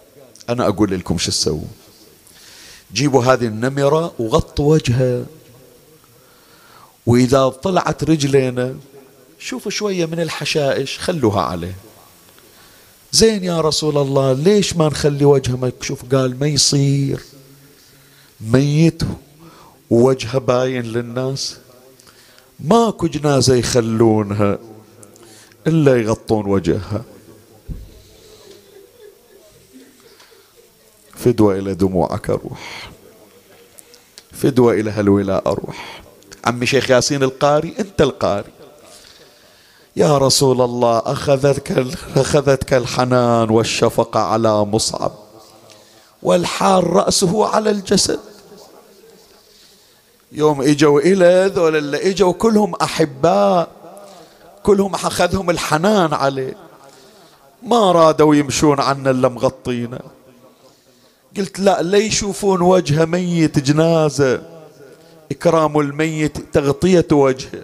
أنا 0.49 0.69
أقول 0.69 0.91
لكم 0.91 1.19
شو 1.19 1.31
تسووا 1.31 1.65
جيبوا 2.93 3.25
هذه 3.25 3.47
النمرة 3.47 4.13
وغطوا 4.19 4.75
وجهه 4.75 5.27
وإذا 7.07 7.49
طلعت 7.49 8.05
رجلينا 8.05 8.77
شوفوا 9.39 9.71
شوية 9.71 10.07
من 10.07 10.21
الحشائش 10.21 10.99
خلوها 10.99 11.41
عليه. 11.43 11.77
زين 13.13 13.45
يا 13.45 13.61
رسول 13.61 13.99
الله 13.99 14.33
ليش 14.33 14.77
ما 14.77 14.87
نخلي 14.87 15.25
وجهه 15.25 15.57
مكشوف 15.57 16.15
قال 16.15 16.39
ما 16.39 16.47
يصير. 16.47 17.21
ميت 18.41 19.03
ووجهه 19.91 20.39
باين 20.39 20.83
للناس. 20.83 21.57
ماكو 22.61 23.07
جنازة 23.07 23.55
يخلونها. 23.55 24.59
إلا 25.67 25.97
يغطون 25.97 26.47
وجهها. 26.47 27.03
فدوة 31.15 31.59
إلى 31.59 31.75
دموعك 31.75 32.31
أروح 32.31 32.91
فدوة 34.33 34.73
إلى 34.73 34.91
هالولاء 34.91 35.49
أروح 35.49 36.03
عمي 36.45 36.67
شيخ 36.67 36.91
ياسين 36.91 37.23
القاري 37.23 37.75
أنت 37.79 38.03
القاري. 38.03 38.53
يا 39.97 40.19
رسول 40.19 40.61
الله 40.61 40.99
أخذتك, 40.99 41.87
أخذتك 42.17 42.75
الحنان 42.75 43.51
والشفقة 43.51 44.21
على 44.21 44.65
مصعب 44.65 45.13
والحال 46.23 46.87
رأسه 46.87 47.47
على 47.47 47.71
الجسد. 47.71 48.21
يوم 50.33 50.63
إجوا 50.63 51.01
إلى 51.01 51.51
ذول 51.55 51.77
اللي 51.77 52.11
إجوا 52.11 52.33
كلهم 52.33 52.75
أحباء 52.75 53.69
كلهم 54.67 54.95
أخذهم 54.95 55.51
الحنان 55.51 56.15
عليه. 56.15 56.57
ما 57.63 57.93
رادوا 57.93 58.35
يمشون 58.35 58.81
عنا 58.81 59.11
إلا 59.11 59.29
مغطينا. 59.29 60.01
قلت 61.37 61.61
لا 61.61 61.83
لا 61.83 61.99
يشوفون 61.99 62.61
وجه 62.61 63.05
ميت 63.05 63.59
جنازة. 63.59 64.43
إكرام 65.31 65.81
الميت 65.81 66.55
تغطية 66.55 67.07
وجهه. 67.13 67.63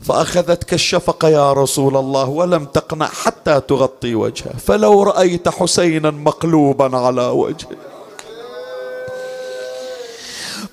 فأخذتك 0.00 0.74
الشفقة 0.74 1.28
يا 1.28 1.52
رسول 1.52 1.96
الله 1.96 2.28
ولم 2.28 2.64
تقنع 2.64 3.06
حتى 3.06 3.60
تغطي 3.60 4.14
وجهه. 4.14 4.56
فلو 4.66 5.02
رأيت 5.02 5.48
حسينا 5.48 6.10
مقلوبا 6.10 6.96
على 6.98 7.26
وجهه 7.26 7.76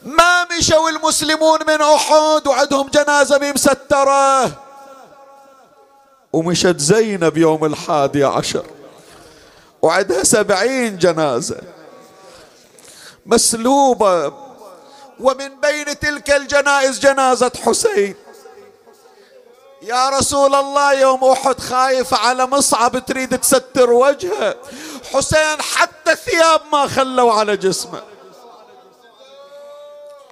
ما 0.06 0.44
مشوا 0.62 0.90
المسلمون 0.90 1.60
من 1.68 1.82
أحد 1.82 2.48
وعندهم 2.48 2.90
جنازة 2.90 3.52
مسترة 3.52 4.52
ومشت 6.34 6.78
زينب 6.78 7.38
يوم 7.38 7.66
الحادي 7.66 8.24
عشر. 8.24 8.66
وعندها 9.82 10.24
سبعين 10.24 10.98
جنازة. 10.98 11.62
مسلوبة. 13.26 14.34
ومن 15.20 15.60
بين 15.62 16.00
تلك 16.00 16.32
الجنائز 16.32 17.00
جنازة 17.00 17.52
حسين. 17.66 18.16
يا 19.82 20.10
رسول 20.10 20.56
الله 20.56 20.94
يوم 20.94 21.24
أحد 21.24 21.60
خايف 21.60 22.14
على 22.14 22.46
مصعب 22.46 23.06
تريد 23.06 23.38
تستر 23.38 23.92
وجهه. 23.92 24.56
حسين 25.14 25.62
حتى 25.62 26.16
ثياب 26.16 26.62
ما 26.72 26.88
خلوا 26.88 27.34
على 27.34 27.58
جسمه. 27.58 28.11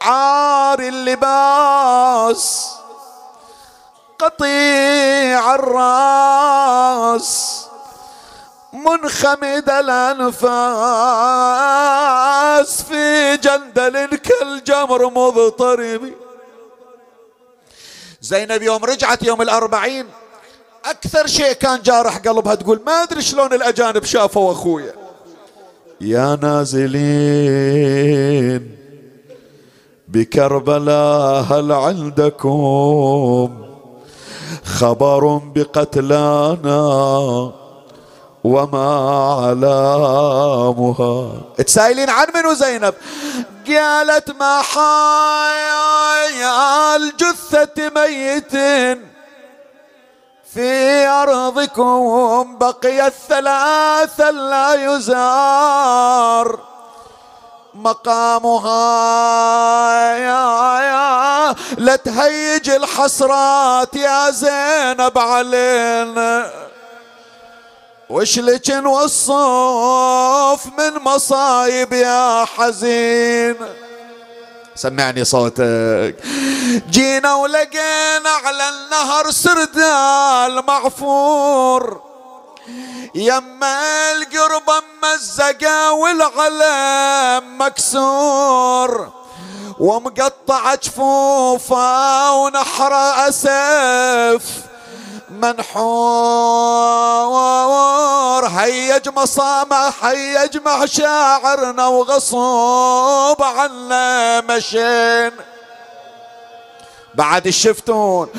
عار 0.01 0.79
اللباس 0.79 2.69
قطيع 4.19 5.55
الراس 5.55 7.29
منخمد 8.73 9.69
الأنفاس 9.69 10.41
في 12.81 13.37
جندل 13.37 14.15
كالجمر 14.15 15.09
مضطرب. 15.09 16.13
زينب 18.21 18.61
يوم 18.61 18.85
رجعت 18.85 19.23
يوم 19.23 19.41
الأربعين 19.41 20.07
أكثر 20.85 21.27
شيء 21.27 21.53
كان 21.53 21.81
جارح 21.81 22.17
قلبها 22.17 22.55
تقول 22.55 22.81
ما 22.85 23.03
أدري 23.03 23.21
شلون 23.21 23.53
الأجانب 23.53 24.03
شافوا 24.05 24.51
أخويا. 24.51 24.93
يا 26.01 26.39
نازلين 26.41 27.79
بكربلاء 30.13 31.45
هل 31.49 31.71
عندكم 31.71 33.49
خبر 34.65 35.41
بقتلانا 35.55 36.81
وما 38.43 38.89
علامها 39.45 41.31
تسائلين 41.57 42.09
عن 42.09 42.27
منو 42.35 42.53
زينب؟ 42.53 42.93
قالت 43.67 44.29
ما 44.39 44.61
حيال 44.61 45.93
جثة 47.17 47.89
ميت 47.95 48.53
في 50.53 51.07
أرضكم 51.07 52.57
بقي 52.57 53.07
الثلاثة 53.07 54.31
لا 54.31 54.95
يزار. 54.95 56.68
مقامها. 57.83 58.77
يا 60.17 60.79
يا 60.81 61.55
لا 61.77 61.95
تهيج 61.95 62.69
الحسرات 62.69 63.95
يا 63.95 64.29
زينب 64.29 65.17
علينا. 65.17 66.51
وش 68.09 68.39
لك 68.39 68.69
نوصف 68.69 70.65
من 70.77 71.03
مصايب 71.03 71.93
يا 71.93 72.45
حزين؟ 72.45 73.55
سمعني 74.75 75.25
صوتك. 75.25 76.15
جينا 76.89 77.33
ولقينا 77.33 78.29
على 78.45 78.69
النهر 78.69 79.31
سردال 79.31 80.65
معفور 80.65 82.08
يما 83.15 84.11
القرب 84.11 84.69
مزقة 85.03 85.91
والعلم 85.91 87.61
مكسور 87.61 89.09
ومقطع 89.79 90.75
جفوفه 90.75 92.33
ونحر 92.33 92.93
أسف 93.27 94.43
منحور. 95.29 96.77
هيج 98.47 99.09
مصامع 99.09 99.91
هيج 100.01 100.57
مشاعرنا 100.57 101.87
وغصوب 101.87 103.43
عنا 103.43 104.41
مشين. 104.41 105.31
بعد 107.15 107.47
الشفتون. 107.47 108.29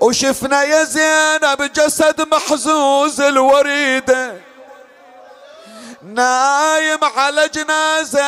وشفنا 0.00 0.64
يا 0.64 0.84
زينب 0.84 1.72
جسد 1.72 2.28
محزوز 2.32 3.20
الوريده 3.20 4.34
نايم 6.02 7.04
على 7.16 7.48
جنازة 7.54 8.20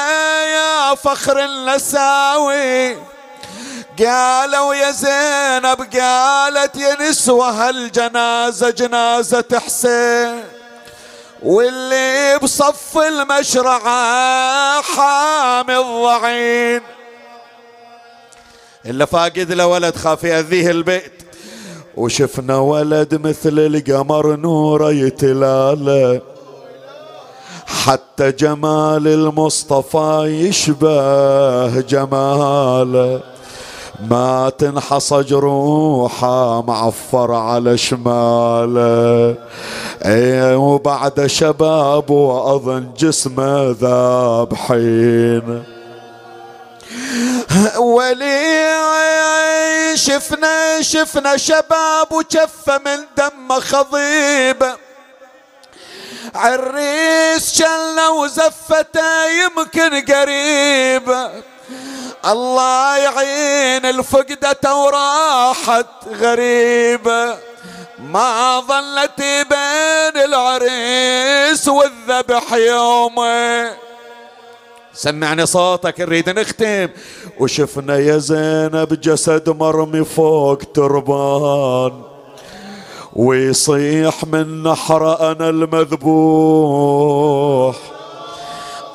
يا 0.42 0.94
فخر 0.94 1.44
النساوي. 1.44 2.96
قالوا 3.98 4.74
يا 4.74 4.90
زينب 4.90 5.96
قالت 6.00 6.76
يا 6.76 6.96
نسوة 7.00 7.50
هالجنازة 7.50 8.70
جنازة 8.70 9.60
حسين. 9.66 10.44
واللي 11.42 12.38
بصف 12.42 12.98
المشرعة 12.98 14.82
حامي 14.82 15.76
الضعين. 15.78 16.82
إلا 18.86 19.04
فاقد 19.04 19.52
له 19.52 19.66
ولد 19.66 19.96
خاف 19.96 20.24
يأذيه 20.24 20.70
البيت. 20.70 21.27
وشفنا 21.98 22.58
ولد 22.58 23.26
مثل 23.26 23.58
القمر 23.58 24.36
نوره 24.36 24.92
يتلاله 24.92 26.20
حتى 27.66 28.32
جمال 28.32 29.08
المصطفى 29.08 30.22
يشبه 30.26 31.80
جماله 31.80 33.20
ما 34.10 34.52
تنحصى 34.58 35.22
جروحه 35.22 36.62
معفر 36.62 37.32
على 37.32 37.76
شماله 37.76 39.34
اي 40.04 40.54
وبعد 40.54 41.26
شباب 41.26 42.10
وأظن 42.10 42.86
جسمه 42.98 43.70
ذابحين 43.80 45.62
ولي 47.76 48.78
شفنا 49.94 50.82
شفنا 50.82 51.36
شباب 51.36 52.12
وشفه 52.12 52.78
من 52.84 53.04
دم 53.16 53.60
خضيب. 53.60 54.76
عريس 56.34 57.54
شلنا 57.58 58.08
وزفته 58.08 59.26
يمكن 59.26 60.14
قريب. 60.14 61.30
الله 62.24 62.96
يعين 62.96 63.86
الفقدة 63.86 64.74
وراحت 64.74 65.86
غريبة 66.20 67.38
ما 67.98 68.60
ظلت 68.60 69.20
بين 69.20 70.22
العريس 70.24 71.68
والذبح 71.68 72.52
يومه. 72.52 73.87
سمعني 74.98 75.46
صوتك 75.46 76.00
نريد 76.00 76.28
نختم. 76.28 76.88
وشفنا 77.40 77.98
يا 77.98 78.18
زينب 78.18 79.00
جسد 79.00 79.48
مرمي 79.48 80.04
فوق 80.04 80.58
تربان. 80.74 82.02
ويصيح 83.12 84.24
من 84.24 84.62
نحر 84.62 85.30
أنا 85.32 85.48
المذبوح. 85.48 86.56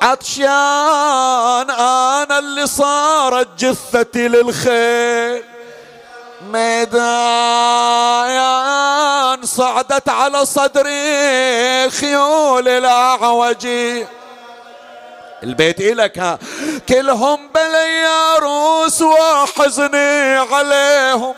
عطشان 0.02 1.70
أنا 1.70 2.38
اللي 2.38 2.66
صارت 2.66 3.48
جثتي 3.58 4.28
للخيل. 4.28 5.42
ميدان 6.52 6.94
صعدت 9.44 10.08
على 10.08 10.44
صدري 10.46 11.90
خيول 11.90 12.68
الأعوجي. 12.68 14.06
البيت 15.44 15.80
إلك 15.80 16.18
ها 16.18 16.38
كلهم 16.88 17.48
بلي 17.54 18.06
روس 18.38 19.02
وحزني 19.02 20.36
عليهم. 20.36 21.34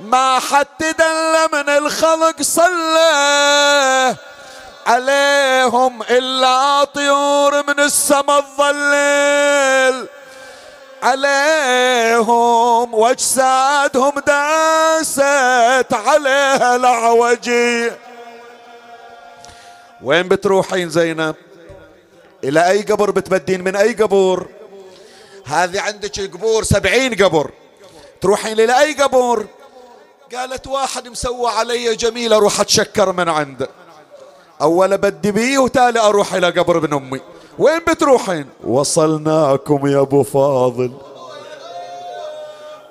ما 0.00 0.38
حد 0.38 0.66
دل 0.78 1.34
من 1.52 1.68
الخلق 1.68 2.42
صلى 2.42 4.16
عليهم 4.86 6.02
إلا 6.02 6.84
طيور 6.84 7.66
من 7.66 7.80
السما 7.80 8.38
الظليل. 8.38 10.06
عليهم 11.02 12.94
واجسادهم 12.94 14.12
داست 14.26 15.92
عليها 15.92 16.76
العوجي 16.76 17.92
وين 20.02 20.28
بتروحين 20.28 20.90
زينب؟ 20.90 21.34
إلى 22.44 22.70
أي 22.70 22.82
قبر 22.82 23.10
بتبدين 23.10 23.64
من 23.64 23.76
أي 23.76 23.92
قبر 23.92 24.46
هذه 25.44 25.80
عندك 25.80 26.20
قبور 26.20 26.62
سبعين 26.62 27.14
قبر. 27.14 27.50
تروحين 28.20 28.60
إلى 28.60 28.80
أي 28.80 28.94
قبر 28.94 29.46
قالت 30.34 30.66
واحد 30.66 31.08
مسوى 31.08 31.50
علي 31.50 31.96
جميل 31.96 32.32
أروح 32.32 32.60
أتشكر 32.60 33.12
من 33.12 33.28
عنده 33.28 33.68
أول 34.60 34.98
بدي 34.98 35.32
بيه 35.32 35.58
وتالي 35.58 36.00
أروح 36.00 36.34
إلى 36.34 36.50
قبر 36.50 36.78
ابن 36.78 36.94
أمي. 36.94 37.20
وين 37.58 37.78
بتروحين؟ 37.88 38.46
وصلناكم 38.64 39.86
يا 39.86 40.00
أبو 40.00 40.22
فاضل. 40.22 40.92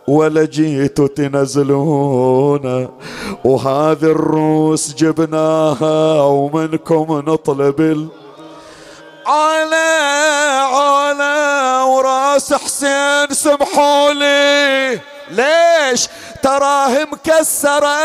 ولا 0.08 0.46
جيتوا 0.46 1.08
تنزلونا 1.08 2.90
وهذه 3.46 4.04
الروس 4.04 4.94
جبناها 4.94 6.22
ومنكم 6.22 7.24
نطلب 7.28 7.82
ال... 7.82 8.08
على 9.28 9.90
على 10.74 11.84
وراس 11.88 12.54
حسين 12.54 13.34
سمحوا 13.34 14.14
لي 14.14 15.00
ليش 15.30 16.08
تراه 16.44 17.04
مكسرة 17.04 17.98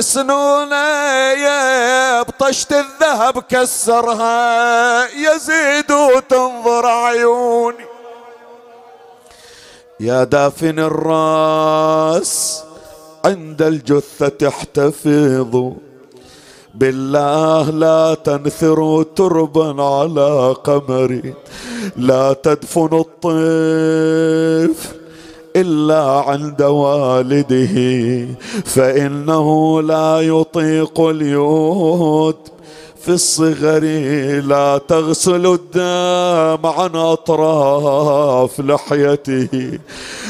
سنونه 0.00 0.76
يا 1.32 2.22
بطشت 2.22 2.72
الذهب 2.72 3.42
كسرها. 3.42 5.06
يزيد 5.06 5.92
وتنظر 5.92 6.86
عيوني. 6.86 7.84
يا 10.00 10.24
دافن 10.24 10.78
الراس 10.78 12.62
عند 13.24 13.62
الجثة 13.62 14.48
احتفظوا 14.48 15.72
بالله 16.74 17.70
لا 17.70 18.14
تنثروا 18.14 19.04
تربا 19.16 19.82
على 19.82 20.54
قمري. 20.64 21.34
لا 21.96 22.32
تدفن 22.32 23.04
الطيف 23.04 24.92
إلا 25.56 26.02
عند 26.02 26.62
والده 26.62 27.76
فإنه 28.64 29.82
لا 29.82 30.20
يطيق 30.20 31.00
اليود. 31.00 32.36
في 33.02 33.08
الصغر 33.08 33.84
لا 34.46 34.80
تغسل 34.88 35.46
الدم 35.46 36.66
عن 36.66 36.90
أطراف 36.96 38.60
لحيته. 38.60 39.78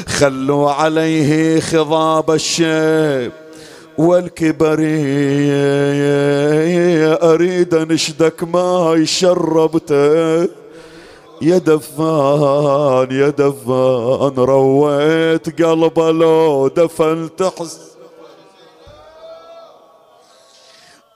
خلوا 0.06 0.70
عليه 0.70 1.60
خضاب 1.60 2.30
الشيب 2.30 3.32
والكبر 3.98 4.78
أريد 7.32 7.74
أنشدك 7.74 8.42
ما 8.44 9.04
شربته 9.04 10.48
يا 11.42 11.58
دفان 11.58 13.08
يا 13.10 13.28
دفان 13.28 14.34
رويت 14.36 15.62
قلبه 15.62 16.10
لو 16.10 16.68
دفنت. 16.68 17.42
حس 17.42 17.80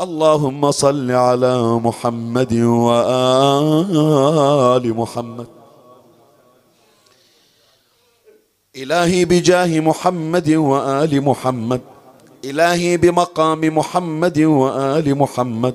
اللهم 0.01 0.71
صل 0.71 1.11
على 1.11 1.63
محمد 1.87 2.53
وآل 2.53 4.15
محمد. 4.95 5.47
إلهي 8.77 9.25
بجاه 9.25 9.81
محمد 9.81 10.49
وآل 10.51 11.21
محمد. 11.21 11.81
إلهي 12.45 12.97
بمقام 12.97 13.61
محمد 13.61 14.39
وآل 14.39 15.19
محمد. 15.19 15.75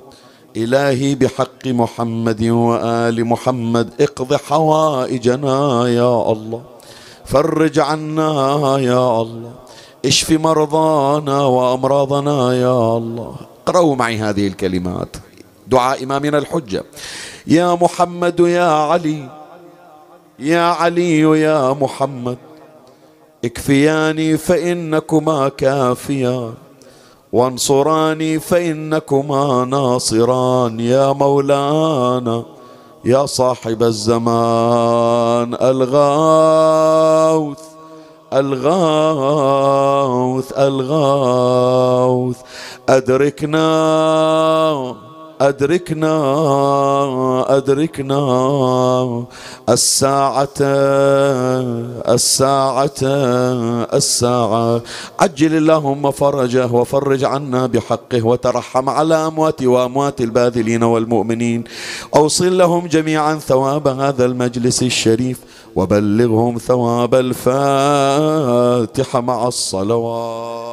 إلهي 0.57 1.15
بحق 1.15 1.67
محمد 1.67 2.43
وآل 2.43 3.25
محمد. 3.25 3.87
اقض 4.01 4.33
حوائجنا 4.35 5.87
يا 5.87 6.31
الله. 6.31 6.61
فرج 7.25 7.79
عنا 7.79 8.31
يا 8.79 9.21
الله. 9.21 9.53
اشف 10.05 10.31
مرضانا 10.31 11.45
وأمراضنا 11.45 12.53
يا 12.53 12.97
الله. 12.97 13.35
اقرأوا 13.63 13.95
معي 13.95 14.17
هذه 14.17 14.47
الكلمات. 14.47 15.17
دعاء 15.67 16.03
إمامنا 16.03 16.37
الحجة. 16.37 16.83
يا 17.47 17.75
محمد 17.75 18.39
يا 18.39 18.71
علي. 18.71 19.29
يا 20.39 20.61
علي 20.61 21.19
يا 21.19 21.73
محمد. 21.73 22.37
اكفياني 23.45 24.37
فإنكما 24.37 25.49
كافيان 25.49 26.53
وانصراني 27.33 28.39
فإنكما 28.39 29.65
ناصران. 29.65 30.79
يا 30.79 31.13
مولانا 31.13 32.43
يا 33.05 33.25
صاحب 33.25 33.83
الزمان 33.83 35.57
الغاوث 35.61 36.91
الغاوث 38.33 39.71
الغاوث 40.57 42.37
أدركنا 42.89 43.61
أدركنا 45.49 46.13
أدركنا 47.57 48.21
الساعة 49.69 50.59
الساعة 52.15 53.01
الساعة. 53.93 54.81
عجل 55.19 55.57
اللهم 55.57 56.11
فرجه 56.11 56.65
وفرج 56.71 57.23
عنا 57.23 57.65
بحقه 57.65 58.25
وترحم 58.25 58.89
على 58.89 59.15
أموات 59.15 59.63
وأموات 59.63 60.21
الباذلين 60.21 60.83
والمؤمنين. 60.83 61.63
أوصل 62.15 62.57
لهم 62.57 62.87
جميعا 62.87 63.35
ثواب 63.35 63.87
هذا 63.87 64.25
المجلس 64.25 64.83
الشريف 64.83 65.39
وبلغهم 65.75 66.57
ثواب 66.57 67.15
الفاتحة 67.15 68.41
مع 69.21 69.47
الصلوات. 69.47 70.70